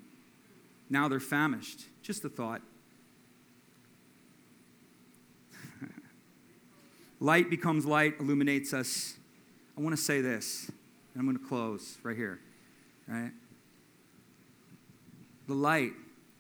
Now 0.90 1.08
they're 1.08 1.20
famished. 1.20 1.86
Just 2.02 2.26
a 2.26 2.30
thought. 2.30 2.62
light 7.20 7.50
becomes 7.50 7.86
light, 7.86 8.16
illuminates 8.20 8.74
us. 8.74 9.16
I 9.78 9.82
want 9.82 9.96
to 9.96 10.02
say 10.02 10.22
this. 10.22 10.70
And 11.14 11.22
I'm 11.22 11.26
going 11.26 11.38
to 11.38 11.46
close 11.46 11.98
right 12.04 12.16
here. 12.16 12.40
Right? 13.08 13.32
The 15.48 15.54
light 15.54 15.94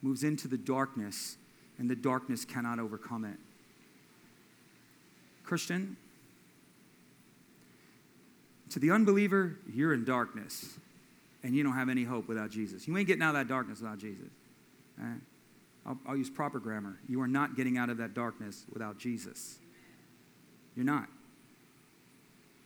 moves 0.05 0.23
into 0.23 0.47
the 0.47 0.57
darkness, 0.57 1.35
and 1.79 1.89
the 1.89 1.95
darkness 1.95 2.45
cannot 2.45 2.77
overcome 2.79 3.25
it. 3.25 3.37
Christian, 5.43 5.97
to 8.69 8.79
the 8.79 8.91
unbeliever, 8.91 9.57
you're 9.67 9.95
in 9.95 10.05
darkness, 10.05 10.77
and 11.41 11.55
you 11.55 11.63
don't 11.63 11.73
have 11.73 11.89
any 11.89 12.03
hope 12.03 12.27
without 12.27 12.51
Jesus. 12.51 12.87
You 12.87 12.95
ain't 12.95 13.07
getting 13.07 13.23
out 13.23 13.29
of 13.29 13.47
that 13.47 13.47
darkness 13.47 13.81
without 13.81 13.97
Jesus. 13.97 14.27
I'll, 15.87 15.97
I'll 16.07 16.17
use 16.17 16.29
proper 16.29 16.59
grammar. 16.59 16.99
You 17.09 17.19
are 17.21 17.27
not 17.27 17.55
getting 17.55 17.79
out 17.79 17.89
of 17.89 17.97
that 17.97 18.13
darkness 18.13 18.63
without 18.71 18.99
Jesus. 18.99 19.57
You're 20.75 20.85
not. 20.85 21.07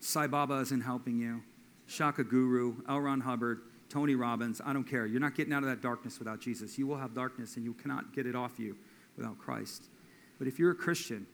Sai 0.01 0.27
Baba 0.27 0.55
isn't 0.55 0.81
helping 0.81 1.17
you. 1.17 1.41
Shaka 1.87 2.23
Guru, 2.23 2.75
L. 2.87 2.99
Ron 2.99 3.21
Hubbard, 3.21 3.61
Tony 3.89 4.15
Robbins, 4.15 4.61
I 4.63 4.71
don't 4.71 4.83
care. 4.83 5.05
You're 5.05 5.19
not 5.19 5.35
getting 5.35 5.53
out 5.53 5.63
of 5.63 5.69
that 5.69 5.81
darkness 5.81 6.19
without 6.19 6.39
Jesus. 6.39 6.77
You 6.77 6.87
will 6.87 6.97
have 6.97 7.13
darkness 7.15 7.55
and 7.55 7.65
you 7.65 7.73
cannot 7.73 8.13
get 8.13 8.25
it 8.25 8.35
off 8.35 8.59
you 8.59 8.77
without 9.17 9.37
Christ. 9.39 9.85
But 10.37 10.47
if 10.47 10.59
you're 10.59 10.71
a 10.71 10.75
Christian, 10.75 11.25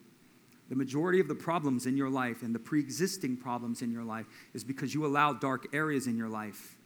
the 0.70 0.76
majority 0.76 1.20
of 1.20 1.28
the 1.28 1.36
problems 1.36 1.86
in 1.86 1.96
your 1.96 2.10
life 2.10 2.42
and 2.42 2.56
the 2.56 2.60
pre 2.60 2.80
existing 2.80 3.38
problems 3.38 3.82
in 3.82 3.92
your 3.92 4.04
life 4.04 4.26
is 4.54 4.64
because 4.64 4.94
you 4.94 5.06
allow 5.06 5.34
dark 5.34 5.68
areas 5.74 6.08
in 6.08 6.18
your 6.18 6.30
life. 6.30 6.78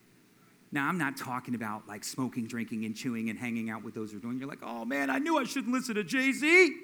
Now, 0.71 0.87
I'm 0.87 0.97
not 0.97 1.17
talking 1.17 1.55
about 1.55 1.87
like 1.87 2.03
smoking, 2.03 2.45
drinking, 2.45 2.85
and 2.85 2.95
chewing 2.95 3.29
and 3.29 3.39
hanging 3.39 3.69
out 3.69 3.83
with 3.83 3.95
those 3.95 4.11
who 4.11 4.17
are 4.17 4.21
doing. 4.21 4.37
You're 4.37 4.49
like, 4.49 4.63
oh 4.63 4.85
man, 4.85 5.09
I 5.09 5.17
knew 5.17 5.37
I 5.37 5.45
shouldn't 5.45 5.73
listen 5.73 5.95
to 5.95 6.03
Jay 6.03 6.31
Z. 6.31 6.75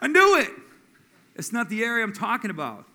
I 0.00 0.06
knew 0.06 0.38
it. 0.38 0.50
It's 1.36 1.52
not 1.52 1.68
the 1.68 1.82
area 1.82 2.04
I'm 2.04 2.12
talking 2.12 2.50
about. 2.50 2.86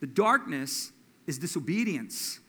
The 0.00 0.06
darkness 0.06 0.92
is 1.26 1.38
disobedience. 1.38 2.40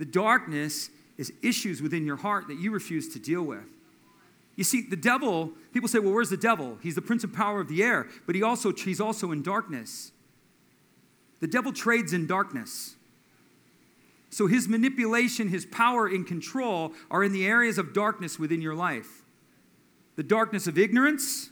The 0.00 0.06
darkness 0.06 0.88
is 1.18 1.30
issues 1.42 1.82
within 1.82 2.06
your 2.06 2.16
heart 2.16 2.48
that 2.48 2.58
you 2.58 2.70
refuse 2.70 3.12
to 3.12 3.18
deal 3.18 3.42
with. 3.42 3.66
You 4.56 4.64
see, 4.64 4.80
the 4.80 4.96
devil, 4.96 5.52
people 5.74 5.90
say, 5.90 5.98
well, 5.98 6.14
where's 6.14 6.30
the 6.30 6.38
devil? 6.38 6.78
He's 6.82 6.94
the 6.94 7.02
prince 7.02 7.22
of 7.22 7.34
power 7.34 7.60
of 7.60 7.68
the 7.68 7.82
air, 7.82 8.08
but 8.24 8.34
he 8.34 8.42
also, 8.42 8.72
he's 8.72 8.98
also 8.98 9.30
in 9.30 9.42
darkness. 9.42 10.12
The 11.40 11.46
devil 11.46 11.70
trades 11.70 12.14
in 12.14 12.26
darkness. 12.26 12.96
So 14.30 14.46
his 14.46 14.68
manipulation, 14.68 15.48
his 15.48 15.66
power 15.66 16.06
and 16.06 16.26
control 16.26 16.94
are 17.10 17.22
in 17.22 17.34
the 17.34 17.46
areas 17.46 17.76
of 17.76 17.92
darkness 17.92 18.38
within 18.38 18.62
your 18.62 18.74
life. 18.74 19.26
The 20.16 20.22
darkness 20.22 20.66
of 20.66 20.78
ignorance. 20.78 21.50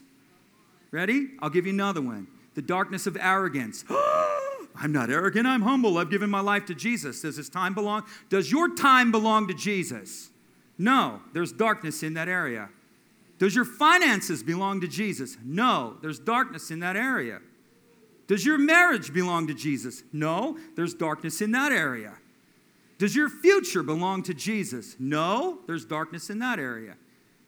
Ready? 0.90 1.32
I'll 1.40 1.50
give 1.50 1.66
you 1.66 1.74
another 1.74 2.00
one. 2.00 2.28
The 2.54 2.62
darkness 2.62 3.06
of 3.06 3.18
arrogance. 3.20 3.84
I'm 4.80 4.92
not 4.92 5.10
arrogant, 5.10 5.46
I'm 5.46 5.62
humble. 5.62 5.98
I've 5.98 6.10
given 6.10 6.30
my 6.30 6.40
life 6.40 6.66
to 6.66 6.74
Jesus. 6.74 7.22
Does 7.22 7.36
his 7.36 7.48
time 7.48 7.74
belong? 7.74 8.04
Does 8.28 8.50
your 8.50 8.74
time 8.74 9.10
belong 9.10 9.48
to 9.48 9.54
Jesus? 9.54 10.30
No, 10.78 11.20
there's 11.32 11.52
darkness 11.52 12.04
in 12.04 12.14
that 12.14 12.28
area. 12.28 12.68
Does 13.38 13.54
your 13.54 13.64
finances 13.64 14.42
belong 14.42 14.80
to 14.80 14.88
Jesus? 14.88 15.36
No, 15.44 15.96
there's 16.00 16.20
darkness 16.20 16.70
in 16.70 16.80
that 16.80 16.96
area. 16.96 17.40
Does 18.28 18.44
your 18.44 18.58
marriage 18.58 19.12
belong 19.12 19.46
to 19.48 19.54
Jesus? 19.54 20.02
No, 20.12 20.58
there's 20.76 20.94
darkness 20.94 21.40
in 21.40 21.52
that 21.52 21.72
area. 21.72 22.14
Does 22.98 23.16
your 23.16 23.28
future 23.28 23.82
belong 23.82 24.22
to 24.24 24.34
Jesus? 24.34 24.96
No, 24.98 25.58
there's 25.66 25.84
darkness 25.84 26.30
in 26.30 26.38
that 26.40 26.58
area. 26.58 26.96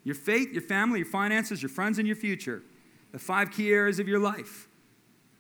Your 0.05 0.15
faith, 0.15 0.53
your 0.53 0.63
family, 0.63 1.01
your 1.01 1.09
finances, 1.09 1.63
your 1.63 1.69
friends, 1.69 1.99
and 1.99 2.07
your 2.07 2.17
future. 2.17 2.63
The 3.13 3.19
five 3.19 3.51
key 3.51 3.71
areas 3.71 3.99
of 3.99 4.09
your 4.09 4.21
life. 4.21 4.69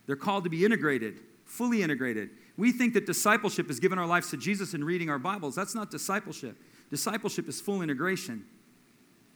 They're 0.07 0.17
called 0.17 0.45
to 0.45 0.51
be 0.51 0.65
integrated 0.65 1.21
fully 1.51 1.83
integrated. 1.83 2.31
We 2.57 2.71
think 2.71 2.95
that 2.95 3.07
discipleship 3.07 3.71
is 3.71 3.81
giving 3.81 3.99
our 3.99 4.07
lives 4.07 4.31
to 4.31 4.37
Jesus 4.37 4.73
and 4.73 4.85
reading 4.85 5.11
our 5.11 5.19
Bibles. 5.19 5.57
That's 5.57 5.75
not 5.75 5.91
discipleship. 5.91 6.57
Discipleship 6.91 7.49
is 7.49 7.61
full 7.61 7.83
integration. 7.83 8.45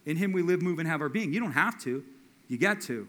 In 0.06 0.16
Him 0.16 0.32
we 0.32 0.40
live, 0.40 0.62
move, 0.62 0.78
and 0.78 0.86
have 0.86 1.00
our 1.00 1.08
being. 1.08 1.32
You 1.32 1.40
don't 1.40 1.52
have 1.52 1.80
to, 1.82 2.04
you 2.46 2.56
get 2.56 2.80
to, 2.82 3.08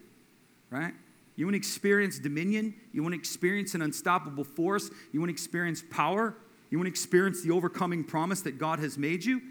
right? 0.72 0.94
You 1.36 1.46
want 1.46 1.54
to 1.54 1.58
experience 1.58 2.18
dominion? 2.18 2.74
You 2.94 3.04
want 3.04 3.14
to 3.14 3.20
experience 3.20 3.76
an 3.76 3.82
unstoppable 3.82 4.44
force? 4.44 4.90
You 5.12 5.20
want 5.20 5.30
to 5.30 5.34
experience 5.34 5.84
power? 5.92 6.36
You 6.72 6.80
want 6.80 6.88
to 6.88 6.92
experience 6.92 7.44
the 7.44 7.52
overcoming 7.52 8.04
promise 8.04 8.42
that 8.42 8.58
God 8.58 8.80
has 8.80 8.98
made 8.98 9.24
you? 9.24 9.42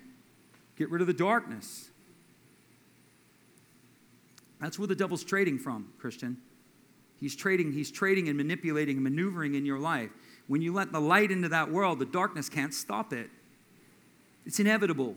Get 0.77 0.91
rid 0.91 1.01
of 1.01 1.07
the 1.07 1.15
darkness. 1.15 1.91
That's 4.61 4.79
where 4.79 4.89
the 4.89 4.97
devil's 4.97 5.23
trading 5.23 5.59
from, 5.59 5.93
Christian. 5.99 6.39
He's 7.25 7.35
trading, 7.35 7.73
he's 7.73 7.91
trading 7.91 8.29
and 8.29 8.37
manipulating 8.37 8.99
and 8.99 9.03
maneuvering 9.03 9.55
in 9.55 9.65
your 9.65 9.79
life. 9.79 10.11
When 10.47 10.61
you 10.61 10.75
let 10.75 10.93
the 10.93 11.01
light 11.01 11.31
into 11.31 11.49
that 11.49 11.71
world, 11.71 11.99
the 11.99 12.05
darkness 12.05 12.51
can't 12.51 12.75
stop 12.75 13.15
it. 13.15 13.31
It's 14.45 14.61
inevitable. 14.61 15.17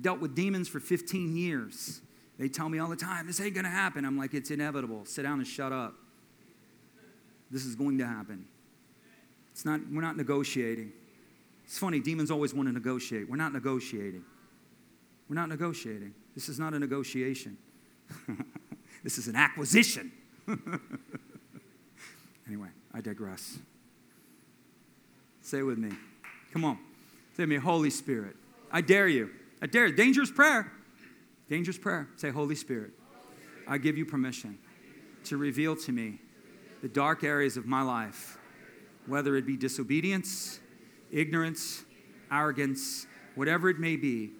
Dealt 0.00 0.18
with 0.18 0.34
demons 0.34 0.66
for 0.66 0.80
15 0.80 1.36
years. 1.36 2.00
They 2.38 2.48
tell 2.48 2.70
me 2.70 2.78
all 2.78 2.88
the 2.88 2.96
time, 2.96 3.26
this 3.26 3.38
ain't 3.38 3.54
gonna 3.54 3.68
happen. 3.68 4.06
I'm 4.06 4.16
like, 4.16 4.32
it's 4.32 4.50
inevitable. 4.50 5.04
Sit 5.04 5.24
down 5.24 5.40
and 5.40 5.46
shut 5.46 5.72
up. 5.72 5.92
This 7.50 7.66
is 7.66 7.74
going 7.74 7.98
to 7.98 8.06
happen. 8.06 8.46
It's 9.52 9.66
not, 9.66 9.82
we're 9.92 10.00
not 10.00 10.16
negotiating. 10.16 10.90
It's 11.66 11.76
funny, 11.76 12.00
demons 12.00 12.30
always 12.30 12.54
want 12.54 12.66
to 12.66 12.72
negotiate. 12.72 13.28
We're 13.28 13.36
not 13.36 13.52
negotiating. 13.52 14.24
We're 15.28 15.36
not 15.36 15.50
negotiating. 15.50 16.14
This 16.34 16.48
is 16.48 16.58
not 16.58 16.72
a 16.72 16.78
negotiation. 16.78 17.58
this 19.04 19.18
is 19.18 19.28
an 19.28 19.36
acquisition. 19.36 20.12
anyway, 22.46 22.68
I 22.92 23.00
digress. 23.00 23.58
Say 25.42 25.58
it 25.58 25.62
with 25.62 25.78
me. 25.78 25.90
Come 26.52 26.64
on. 26.64 26.78
Say 27.36 27.46
me, 27.46 27.56
Holy 27.56 27.90
Spirit. 27.90 28.36
I 28.70 28.80
dare 28.80 29.08
you. 29.08 29.30
I 29.62 29.66
dare 29.66 29.86
you. 29.86 29.94
Dangerous 29.94 30.30
prayer. 30.30 30.72
Dangerous 31.48 31.78
prayer. 31.78 32.08
Say, 32.16 32.30
Holy 32.30 32.54
Spirit, 32.54 32.90
I 33.66 33.78
give 33.78 33.96
you 33.96 34.04
permission 34.04 34.58
to 35.24 35.36
reveal 35.36 35.76
to 35.76 35.92
me 35.92 36.18
the 36.82 36.88
dark 36.88 37.24
areas 37.24 37.56
of 37.56 37.66
my 37.66 37.82
life, 37.82 38.38
whether 39.06 39.36
it 39.36 39.46
be 39.46 39.56
disobedience, 39.56 40.60
ignorance, 41.10 41.84
arrogance, 42.30 43.06
whatever 43.34 43.68
it 43.70 43.78
may 43.78 43.96
be, 43.96 44.30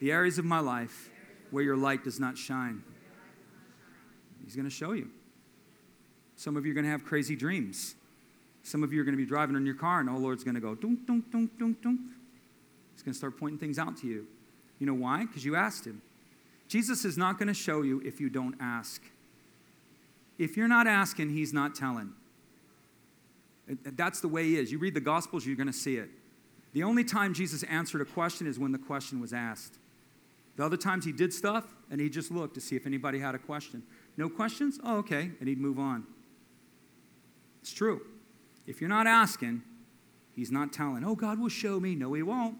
the 0.00 0.12
areas 0.12 0.38
of 0.38 0.44
my 0.44 0.60
life 0.60 1.10
where 1.50 1.62
your 1.62 1.76
light 1.76 2.04
does 2.04 2.18
not 2.18 2.36
shine. 2.36 2.82
He's 4.44 4.56
going 4.56 4.68
to 4.68 4.74
show 4.74 4.92
you. 4.92 5.10
Some 6.36 6.56
of 6.56 6.64
you 6.64 6.72
are 6.72 6.74
going 6.74 6.84
to 6.84 6.90
have 6.90 7.04
crazy 7.04 7.34
dreams. 7.34 7.94
Some 8.62 8.82
of 8.82 8.92
you 8.92 9.00
are 9.00 9.04
going 9.04 9.16
to 9.16 9.22
be 9.22 9.28
driving 9.28 9.56
in 9.56 9.64
your 9.64 9.74
car, 9.74 10.00
and 10.00 10.08
the 10.08 10.12
Lord's 10.12 10.44
going 10.44 10.54
to 10.54 10.60
go, 10.60 10.74
dunk, 10.74 11.06
dunk, 11.06 11.30
dunk, 11.30 11.58
dunk, 11.58 11.82
dunk. 11.82 12.00
He's 12.94 13.02
going 13.02 13.12
to 13.12 13.18
start 13.18 13.38
pointing 13.38 13.58
things 13.58 13.78
out 13.78 13.96
to 13.98 14.06
you. 14.06 14.26
You 14.78 14.86
know 14.86 14.94
why? 14.94 15.24
Because 15.24 15.44
you 15.44 15.56
asked 15.56 15.86
Him. 15.86 16.02
Jesus 16.68 17.04
is 17.04 17.16
not 17.16 17.38
going 17.38 17.48
to 17.48 17.54
show 17.54 17.82
you 17.82 18.02
if 18.04 18.20
you 18.20 18.28
don't 18.28 18.54
ask. 18.60 19.02
If 20.38 20.56
you're 20.56 20.68
not 20.68 20.86
asking, 20.86 21.30
He's 21.30 21.52
not 21.52 21.74
telling. 21.74 22.12
That's 23.84 24.20
the 24.20 24.28
way 24.28 24.44
He 24.44 24.56
is. 24.56 24.70
You 24.70 24.78
read 24.78 24.94
the 24.94 25.00
Gospels, 25.00 25.46
you're 25.46 25.56
going 25.56 25.66
to 25.68 25.72
see 25.72 25.96
it. 25.96 26.10
The 26.72 26.82
only 26.82 27.04
time 27.04 27.32
Jesus 27.32 27.62
answered 27.62 28.02
a 28.02 28.04
question 28.04 28.46
is 28.46 28.58
when 28.58 28.72
the 28.72 28.78
question 28.78 29.20
was 29.20 29.32
asked. 29.32 29.78
The 30.56 30.64
other 30.64 30.76
times 30.76 31.04
he 31.04 31.12
did 31.12 31.32
stuff 31.32 31.64
and 31.90 32.00
he 32.00 32.10
just 32.10 32.30
looked 32.30 32.54
to 32.54 32.60
see 32.60 32.76
if 32.76 32.86
anybody 32.86 33.18
had 33.18 33.34
a 33.34 33.38
question. 33.38 33.82
No 34.16 34.28
questions? 34.28 34.78
Oh, 34.82 34.98
okay. 34.98 35.30
And 35.40 35.48
he'd 35.48 35.58
move 35.60 35.78
on. 35.78 36.06
It's 37.66 37.74
true. 37.74 38.00
If 38.64 38.80
you're 38.80 38.88
not 38.88 39.08
asking, 39.08 39.60
he's 40.36 40.52
not 40.52 40.72
telling, 40.72 41.02
oh, 41.02 41.16
God 41.16 41.40
will 41.40 41.48
show 41.48 41.80
me. 41.80 41.96
No, 41.96 42.12
he 42.12 42.22
won't. 42.22 42.58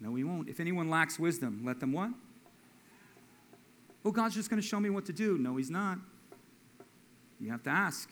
No, 0.00 0.12
he 0.16 0.24
won't. 0.24 0.48
If 0.48 0.58
anyone 0.58 0.90
lacks 0.90 1.20
wisdom, 1.20 1.62
let 1.64 1.78
them 1.78 1.92
what? 1.92 2.10
Oh, 4.04 4.10
God's 4.10 4.34
just 4.34 4.50
going 4.50 4.60
to 4.60 4.66
show 4.66 4.80
me 4.80 4.90
what 4.90 5.06
to 5.06 5.12
do. 5.12 5.38
No, 5.38 5.56
he's 5.56 5.70
not. 5.70 5.98
You 7.38 7.52
have 7.52 7.62
to 7.62 7.70
ask. 7.70 8.10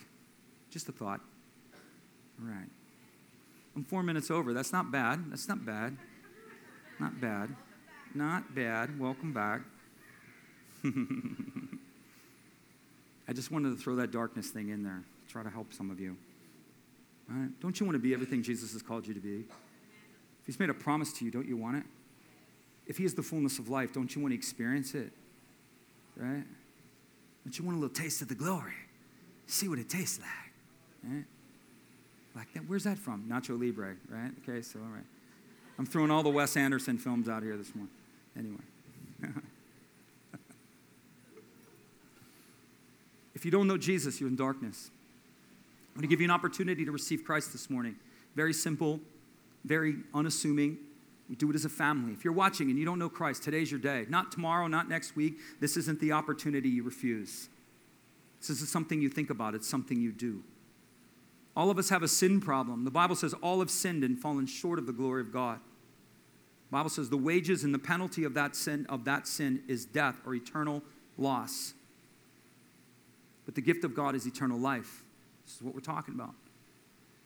Just 0.69 0.87
a 0.87 0.93
thought. 0.93 1.19
All 2.39 2.47
right. 2.47 2.69
I'm 3.75 3.83
four 3.83 4.01
minutes 4.01 4.31
over. 4.31 4.53
That's 4.53 4.71
not 4.71 4.93
bad. 4.93 5.29
That's 5.29 5.49
not 5.49 5.65
bad. 5.65 5.97
Not 7.01 7.19
bad. 7.19 7.53
Not 8.13 8.55
bad. 8.55 8.97
Welcome 8.97 9.33
back. 9.33 9.59
I 13.27 13.33
just 13.33 13.51
wanted 13.51 13.71
to 13.71 13.75
throw 13.75 13.97
that 13.97 14.11
darkness 14.11 14.51
thing 14.51 14.69
in 14.69 14.81
there, 14.83 15.03
try 15.35 15.43
to 15.43 15.49
help 15.49 15.73
some 15.73 15.91
of 15.91 15.99
you. 15.99 16.15
Right? 17.27 17.49
Don't 17.59 17.77
you 17.77 17.85
want 17.85 17.95
to 17.95 17.99
be 17.99 18.13
everything 18.13 18.41
Jesus 18.41 18.71
has 18.71 18.81
called 18.81 19.05
you 19.05 19.13
to 19.13 19.19
be? 19.19 19.43
If 20.39 20.45
He's 20.45 20.57
made 20.57 20.69
a 20.69 20.73
promise 20.73 21.11
to 21.13 21.25
you, 21.25 21.31
don't 21.31 21.45
you 21.45 21.57
want 21.57 21.75
it? 21.75 21.83
If 22.87 22.97
He 22.97 23.03
is 23.03 23.15
the 23.15 23.21
fullness 23.21 23.59
of 23.59 23.67
life, 23.67 23.91
don't 23.91 24.15
you 24.15 24.21
want 24.21 24.31
to 24.31 24.35
experience 24.37 24.95
it? 24.95 25.11
Right? 26.15 26.45
Don't 27.43 27.59
you 27.59 27.65
want 27.65 27.75
a 27.77 27.81
little 27.81 27.93
taste 27.93 28.21
of 28.21 28.29
the 28.29 28.35
glory? 28.35 28.75
See 29.45 29.67
what 29.67 29.77
it 29.77 29.89
tastes 29.89 30.19
like. 30.19 31.11
Right? 31.11 31.25
Like 32.33 32.53
that. 32.53 32.63
Where's 32.69 32.85
that 32.85 32.97
from? 32.97 33.25
Nacho 33.29 33.59
Libre, 33.59 33.97
right? 34.07 34.31
Okay, 34.47 34.61
so 34.61 34.79
all 34.79 34.85
right. 34.85 35.03
I'm 35.77 35.85
throwing 35.85 36.11
all 36.11 36.23
the 36.23 36.29
Wes 36.29 36.55
Anderson 36.55 36.97
films 36.97 37.27
out 37.27 37.43
here 37.43 37.57
this 37.57 37.75
morning. 37.75 37.91
Anyway. 38.39 38.63
if 43.35 43.43
you 43.43 43.51
don't 43.51 43.67
know 43.67 43.77
Jesus, 43.77 44.21
you're 44.21 44.29
in 44.29 44.37
darkness. 44.37 44.91
I'm 45.95 46.01
going 46.01 46.09
to 46.09 46.13
give 46.13 46.19
you 46.19 46.25
an 46.25 46.31
opportunity 46.31 46.83
to 46.83 46.91
receive 46.91 47.23
Christ 47.23 47.53
this 47.53 47.69
morning. 47.69 47.95
Very 48.35 48.51
simple, 48.51 48.99
very 49.63 49.95
unassuming. 50.13 50.77
We 51.29 51.37
do 51.37 51.49
it 51.49 51.55
as 51.55 51.63
a 51.63 51.69
family. 51.69 52.11
If 52.11 52.25
you're 52.25 52.33
watching 52.33 52.69
and 52.69 52.77
you 52.77 52.83
don't 52.83 52.99
know 52.99 53.07
Christ, 53.07 53.43
today's 53.43 53.71
your 53.71 53.79
day. 53.79 54.05
Not 54.09 54.29
tomorrow, 54.29 54.67
not 54.67 54.89
next 54.89 55.15
week. 55.15 55.37
This 55.61 55.77
isn't 55.77 56.01
the 56.01 56.11
opportunity 56.11 56.67
you 56.67 56.83
refuse. 56.83 57.47
This 58.41 58.61
is 58.61 58.69
something 58.69 59.01
you 59.01 59.07
think 59.07 59.29
about, 59.29 59.55
it's 59.55 59.69
something 59.69 60.01
you 60.01 60.11
do. 60.11 60.43
All 61.55 61.71
of 61.71 61.79
us 61.79 61.87
have 61.87 62.03
a 62.03 62.09
sin 62.09 62.41
problem. 62.41 62.83
The 62.83 62.91
Bible 62.91 63.15
says 63.15 63.33
all 63.35 63.59
have 63.59 63.71
sinned 63.71 64.03
and 64.03 64.19
fallen 64.19 64.45
short 64.47 64.77
of 64.77 64.87
the 64.87 64.93
glory 64.93 65.21
of 65.21 65.31
God. 65.31 65.59
The 66.69 66.77
Bible 66.77 66.89
says 66.89 67.09
the 67.09 67.15
wages 67.15 67.63
and 67.63 67.73
the 67.73 67.79
penalty 67.79 68.25
of 68.25 68.33
that 68.33 68.53
sin 68.53 68.85
of 68.89 69.05
that 69.05 69.27
sin 69.27 69.63
is 69.69 69.85
death 69.85 70.15
or 70.25 70.35
eternal 70.35 70.83
loss. 71.17 71.73
But 73.45 73.55
the 73.55 73.61
gift 73.61 73.85
of 73.85 73.95
God 73.95 74.13
is 74.13 74.25
eternal 74.25 74.59
life. 74.59 75.04
This 75.45 75.55
is 75.55 75.61
what 75.61 75.73
we're 75.73 75.81
talking 75.81 76.13
about 76.13 76.33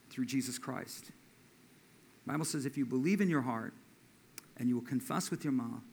through 0.09 0.25
Jesus 0.25 0.57
Christ. 0.57 1.11
The 2.25 2.33
Bible 2.33 2.45
says 2.45 2.65
if 2.65 2.77
you 2.77 2.85
believe 2.85 3.21
in 3.21 3.29
your 3.29 3.41
heart 3.41 3.73
and 4.57 4.67
you 4.67 4.75
will 4.75 4.85
confess 4.85 5.31
with 5.31 5.43
your 5.43 5.53
mouth 5.53 5.83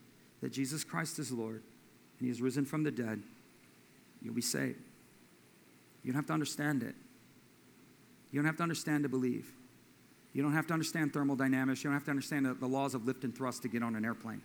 that 0.43 0.53
Jesus 0.53 0.85
Christ 0.85 1.19
is 1.19 1.33
Lord 1.33 1.63
and 2.19 2.21
he 2.21 2.29
has 2.29 2.43
risen 2.43 2.65
from 2.65 2.83
the 2.83 2.91
dead, 2.91 3.23
you'll 4.21 4.35
be 4.35 4.43
saved. 4.43 4.81
You 6.03 6.13
don't 6.13 6.17
have 6.17 6.27
to 6.27 6.33
understand 6.33 6.83
it. 6.83 6.95
You 8.31 8.41
don't 8.41 8.47
have 8.47 8.57
to 8.57 8.63
understand 8.63 9.05
to 9.05 9.09
believe. 9.09 9.51
You 10.33 10.43
don't 10.43 10.53
have 10.53 10.67
to 10.67 10.75
understand 10.75 11.15
thermodynamics. 11.15 11.83
You 11.83 11.89
don't 11.89 11.95
have 11.95 12.05
to 12.05 12.11
understand 12.11 12.47
the, 12.61 12.67
laws 12.67 12.95
of 12.95 13.07
lift 13.07 13.25
and 13.25 13.35
thrust 13.35 13.63
to 13.63 13.69
get 13.69 13.83
on 13.83 13.97
an 13.97 14.05
airplane. 14.05 14.43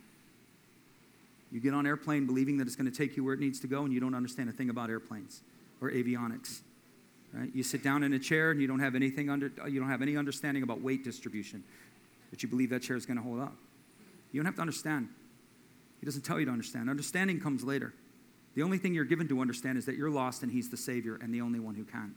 You 1.52 1.60
get 1.60 1.74
on 1.74 1.82
an 1.82 1.88
airplane 1.88 2.26
believing 2.26 2.58
that 2.58 2.68
it's 2.68 2.78
going 2.78 2.90
to 2.90 2.98
take 2.98 3.18
you 3.18 3.26
where 3.26 3.34
it 3.34 3.42
needs 3.42 3.60
to 3.60 3.68
go, 3.68 3.84
and 3.84 3.92
you 3.94 4.00
don't 4.00 4.16
understand 4.16 4.50
a 4.50 4.54
thing 4.54 4.70
about 4.70 4.90
airplanes 4.90 5.42
or 5.82 5.92
avionics. 5.92 6.62
Right? 7.34 7.50
You 7.54 7.64
sit 7.64 7.82
down 7.84 8.04
in 8.04 8.14
a 8.14 8.20
chair 8.20 8.52
and 8.52 8.62
you 8.62 8.68
don't 8.68 8.80
have 8.80 8.96
anything 8.96 9.30
under, 9.30 9.52
you 9.68 9.80
don't 9.80 9.90
have 9.90 10.02
any 10.02 10.18
understanding 10.18 10.64
about 10.64 10.82
weight 10.82 11.04
distribution, 11.04 11.64
but 12.30 12.44
you 12.44 12.50
believe 12.50 12.70
that 12.72 12.82
chair 12.82 12.98
is 12.98 13.06
going 13.06 13.18
to 13.18 13.24
hold 13.24 13.40
up. 13.40 13.56
You 14.32 14.40
don't 14.40 14.46
have 14.46 14.56
to 14.56 14.62
understand. 14.62 15.10
He 16.00 16.06
doesn't 16.06 16.24
tell 16.24 16.40
you 16.40 16.46
to 16.46 16.52
understand. 16.52 16.90
Understanding 16.90 17.40
comes 17.40 17.64
later. 17.64 17.94
The 18.56 18.64
only 18.64 18.78
thing 18.78 18.94
you're 18.94 19.06
given 19.06 19.28
to 19.30 19.40
understand 19.40 19.78
is 19.78 19.86
that 19.86 19.96
you're 19.96 20.10
lost 20.10 20.44
and 20.44 20.52
He's 20.52 20.70
the 20.70 20.78
Savior 20.78 21.18
and 21.22 21.34
the 21.34 21.42
only 21.42 21.60
one 21.60 21.76
who 21.76 21.86
can. 21.86 22.16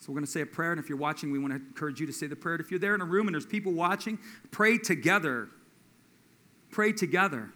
So 0.00 0.10
we're 0.10 0.16
going 0.16 0.26
to 0.26 0.32
say 0.32 0.40
a 0.40 0.46
prayer, 0.46 0.72
and 0.72 0.80
if 0.80 0.88
you're 0.88 0.98
watching, 0.98 1.30
we 1.30 1.38
want 1.38 1.52
to 1.52 1.56
encourage 1.56 2.00
you 2.00 2.06
to 2.06 2.12
say 2.12 2.26
the 2.26 2.34
prayer. 2.34 2.56
If 2.56 2.72
you're 2.72 2.80
there 2.80 2.96
in 2.96 3.00
a 3.00 3.04
room 3.04 3.28
and 3.28 3.34
there's 3.34 3.46
people 3.46 3.70
watching, 3.70 4.18
pray 4.50 4.76
together. 4.76 5.48
Pray 6.72 6.92
together. 6.92 7.50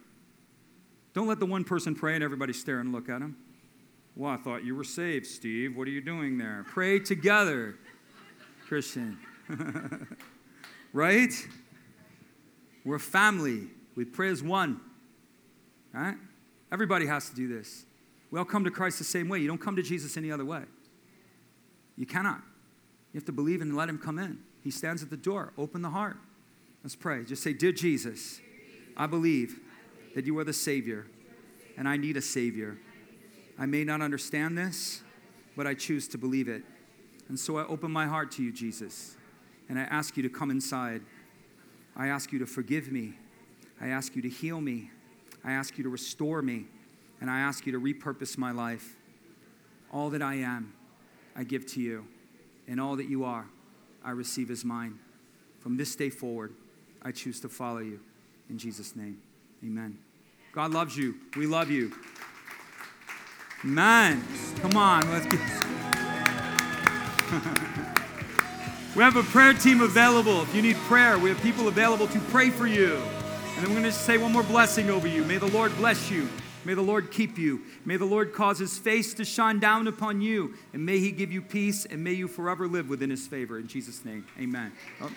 Don't 1.12 1.26
let 1.26 1.40
the 1.40 1.46
one 1.46 1.64
person 1.64 1.96
pray 1.96 2.14
and 2.14 2.22
everybody 2.22 2.52
stare 2.52 2.78
and 2.78 2.92
look 2.92 3.08
at 3.08 3.20
him. 3.20 3.36
Well, 4.18 4.32
I 4.32 4.38
thought 4.38 4.64
you 4.64 4.74
were 4.74 4.84
saved, 4.84 5.26
Steve. 5.26 5.76
What 5.76 5.86
are 5.86 5.90
you 5.90 6.00
doing 6.00 6.38
there? 6.38 6.64
Pray 6.66 6.98
together, 6.98 7.74
Christian. 8.66 9.18
right? 10.94 11.32
We're 12.82 12.96
a 12.96 13.00
family. 13.00 13.68
We 13.94 14.06
pray 14.06 14.30
as 14.30 14.42
one. 14.42 14.80
Right? 15.92 16.16
Everybody 16.72 17.04
has 17.04 17.28
to 17.28 17.36
do 17.36 17.46
this. 17.46 17.84
We 18.30 18.38
all 18.38 18.46
come 18.46 18.64
to 18.64 18.70
Christ 18.70 18.96
the 18.96 19.04
same 19.04 19.28
way. 19.28 19.40
You 19.40 19.48
don't 19.48 19.60
come 19.60 19.76
to 19.76 19.82
Jesus 19.82 20.16
any 20.16 20.32
other 20.32 20.46
way. 20.46 20.62
You 21.96 22.06
cannot. 22.06 22.40
You 23.12 23.18
have 23.18 23.26
to 23.26 23.32
believe 23.32 23.60
and 23.60 23.76
let 23.76 23.86
Him 23.86 23.98
come 23.98 24.18
in. 24.18 24.38
He 24.64 24.70
stands 24.70 25.02
at 25.02 25.10
the 25.10 25.16
door. 25.18 25.52
Open 25.58 25.82
the 25.82 25.90
heart. 25.90 26.16
Let's 26.82 26.96
pray. 26.96 27.22
Just 27.24 27.42
say, 27.42 27.52
Dear 27.52 27.72
Jesus, 27.72 28.40
I 28.96 29.06
believe 29.06 29.60
that 30.14 30.24
you 30.24 30.38
are 30.38 30.44
the 30.44 30.54
Savior, 30.54 31.06
and 31.76 31.86
I 31.86 31.98
need 31.98 32.16
a 32.16 32.22
Savior. 32.22 32.78
I 33.58 33.66
may 33.66 33.84
not 33.84 34.02
understand 34.02 34.56
this, 34.56 35.02
but 35.56 35.66
I 35.66 35.74
choose 35.74 36.06
to 36.08 36.18
believe 36.18 36.48
it. 36.48 36.62
And 37.28 37.38
so 37.38 37.58
I 37.58 37.64
open 37.66 37.90
my 37.90 38.06
heart 38.06 38.30
to 38.32 38.42
you, 38.42 38.52
Jesus, 38.52 39.16
and 39.68 39.78
I 39.78 39.82
ask 39.82 40.16
you 40.16 40.22
to 40.22 40.28
come 40.28 40.50
inside. 40.50 41.02
I 41.96 42.08
ask 42.08 42.32
you 42.32 42.38
to 42.40 42.46
forgive 42.46 42.92
me. 42.92 43.14
I 43.80 43.88
ask 43.88 44.14
you 44.14 44.22
to 44.22 44.28
heal 44.28 44.60
me. 44.60 44.90
I 45.44 45.52
ask 45.52 45.78
you 45.78 45.84
to 45.84 45.90
restore 45.90 46.42
me. 46.42 46.66
And 47.20 47.30
I 47.30 47.40
ask 47.40 47.66
you 47.66 47.72
to 47.72 47.80
repurpose 47.80 48.36
my 48.36 48.52
life. 48.52 48.96
All 49.92 50.10
that 50.10 50.22
I 50.22 50.34
am, 50.34 50.74
I 51.34 51.44
give 51.44 51.66
to 51.72 51.80
you, 51.80 52.06
and 52.68 52.80
all 52.80 52.96
that 52.96 53.08
you 53.08 53.24
are, 53.24 53.46
I 54.04 54.10
receive 54.10 54.50
as 54.50 54.64
mine. 54.64 54.98
From 55.60 55.76
this 55.76 55.96
day 55.96 56.10
forward, 56.10 56.54
I 57.02 57.12
choose 57.12 57.40
to 57.40 57.48
follow 57.48 57.78
you. 57.78 58.00
In 58.50 58.58
Jesus' 58.58 58.94
name, 58.94 59.20
amen. 59.64 59.98
God 60.52 60.72
loves 60.72 60.96
you. 60.96 61.16
We 61.36 61.46
love 61.46 61.70
you. 61.70 61.92
Man, 63.66 64.22
come 64.60 64.76
on, 64.76 65.10
let's 65.10 65.26
get. 65.26 65.40
we 68.94 69.02
have 69.02 69.16
a 69.16 69.24
prayer 69.24 69.54
team 69.54 69.80
available. 69.80 70.42
If 70.42 70.54
you 70.54 70.62
need 70.62 70.76
prayer, 70.76 71.18
we 71.18 71.30
have 71.30 71.42
people 71.42 71.66
available 71.66 72.06
to 72.06 72.20
pray 72.20 72.50
for 72.50 72.68
you. 72.68 72.94
And 72.94 73.64
then 73.64 73.74
we're 73.74 73.80
going 73.80 73.82
to 73.82 73.90
say 73.90 74.18
one 74.18 74.30
more 74.30 74.44
blessing 74.44 74.88
over 74.88 75.08
you. 75.08 75.24
May 75.24 75.38
the 75.38 75.48
Lord 75.48 75.76
bless 75.78 76.12
you. 76.12 76.28
May 76.64 76.74
the 76.74 76.82
Lord 76.82 77.10
keep 77.10 77.38
you. 77.38 77.62
May 77.84 77.96
the 77.96 78.04
Lord 78.04 78.32
cause 78.32 78.60
his 78.60 78.78
face 78.78 79.12
to 79.14 79.24
shine 79.24 79.58
down 79.58 79.88
upon 79.88 80.20
you. 80.20 80.54
And 80.72 80.86
may 80.86 81.00
he 81.00 81.10
give 81.10 81.32
you 81.32 81.42
peace 81.42 81.86
and 81.86 82.04
may 82.04 82.12
you 82.12 82.28
forever 82.28 82.68
live 82.68 82.88
within 82.88 83.10
his 83.10 83.26
favor. 83.26 83.58
In 83.58 83.66
Jesus' 83.66 84.04
name, 84.04 84.24
amen. 84.38 84.70
Oh. 85.00 85.10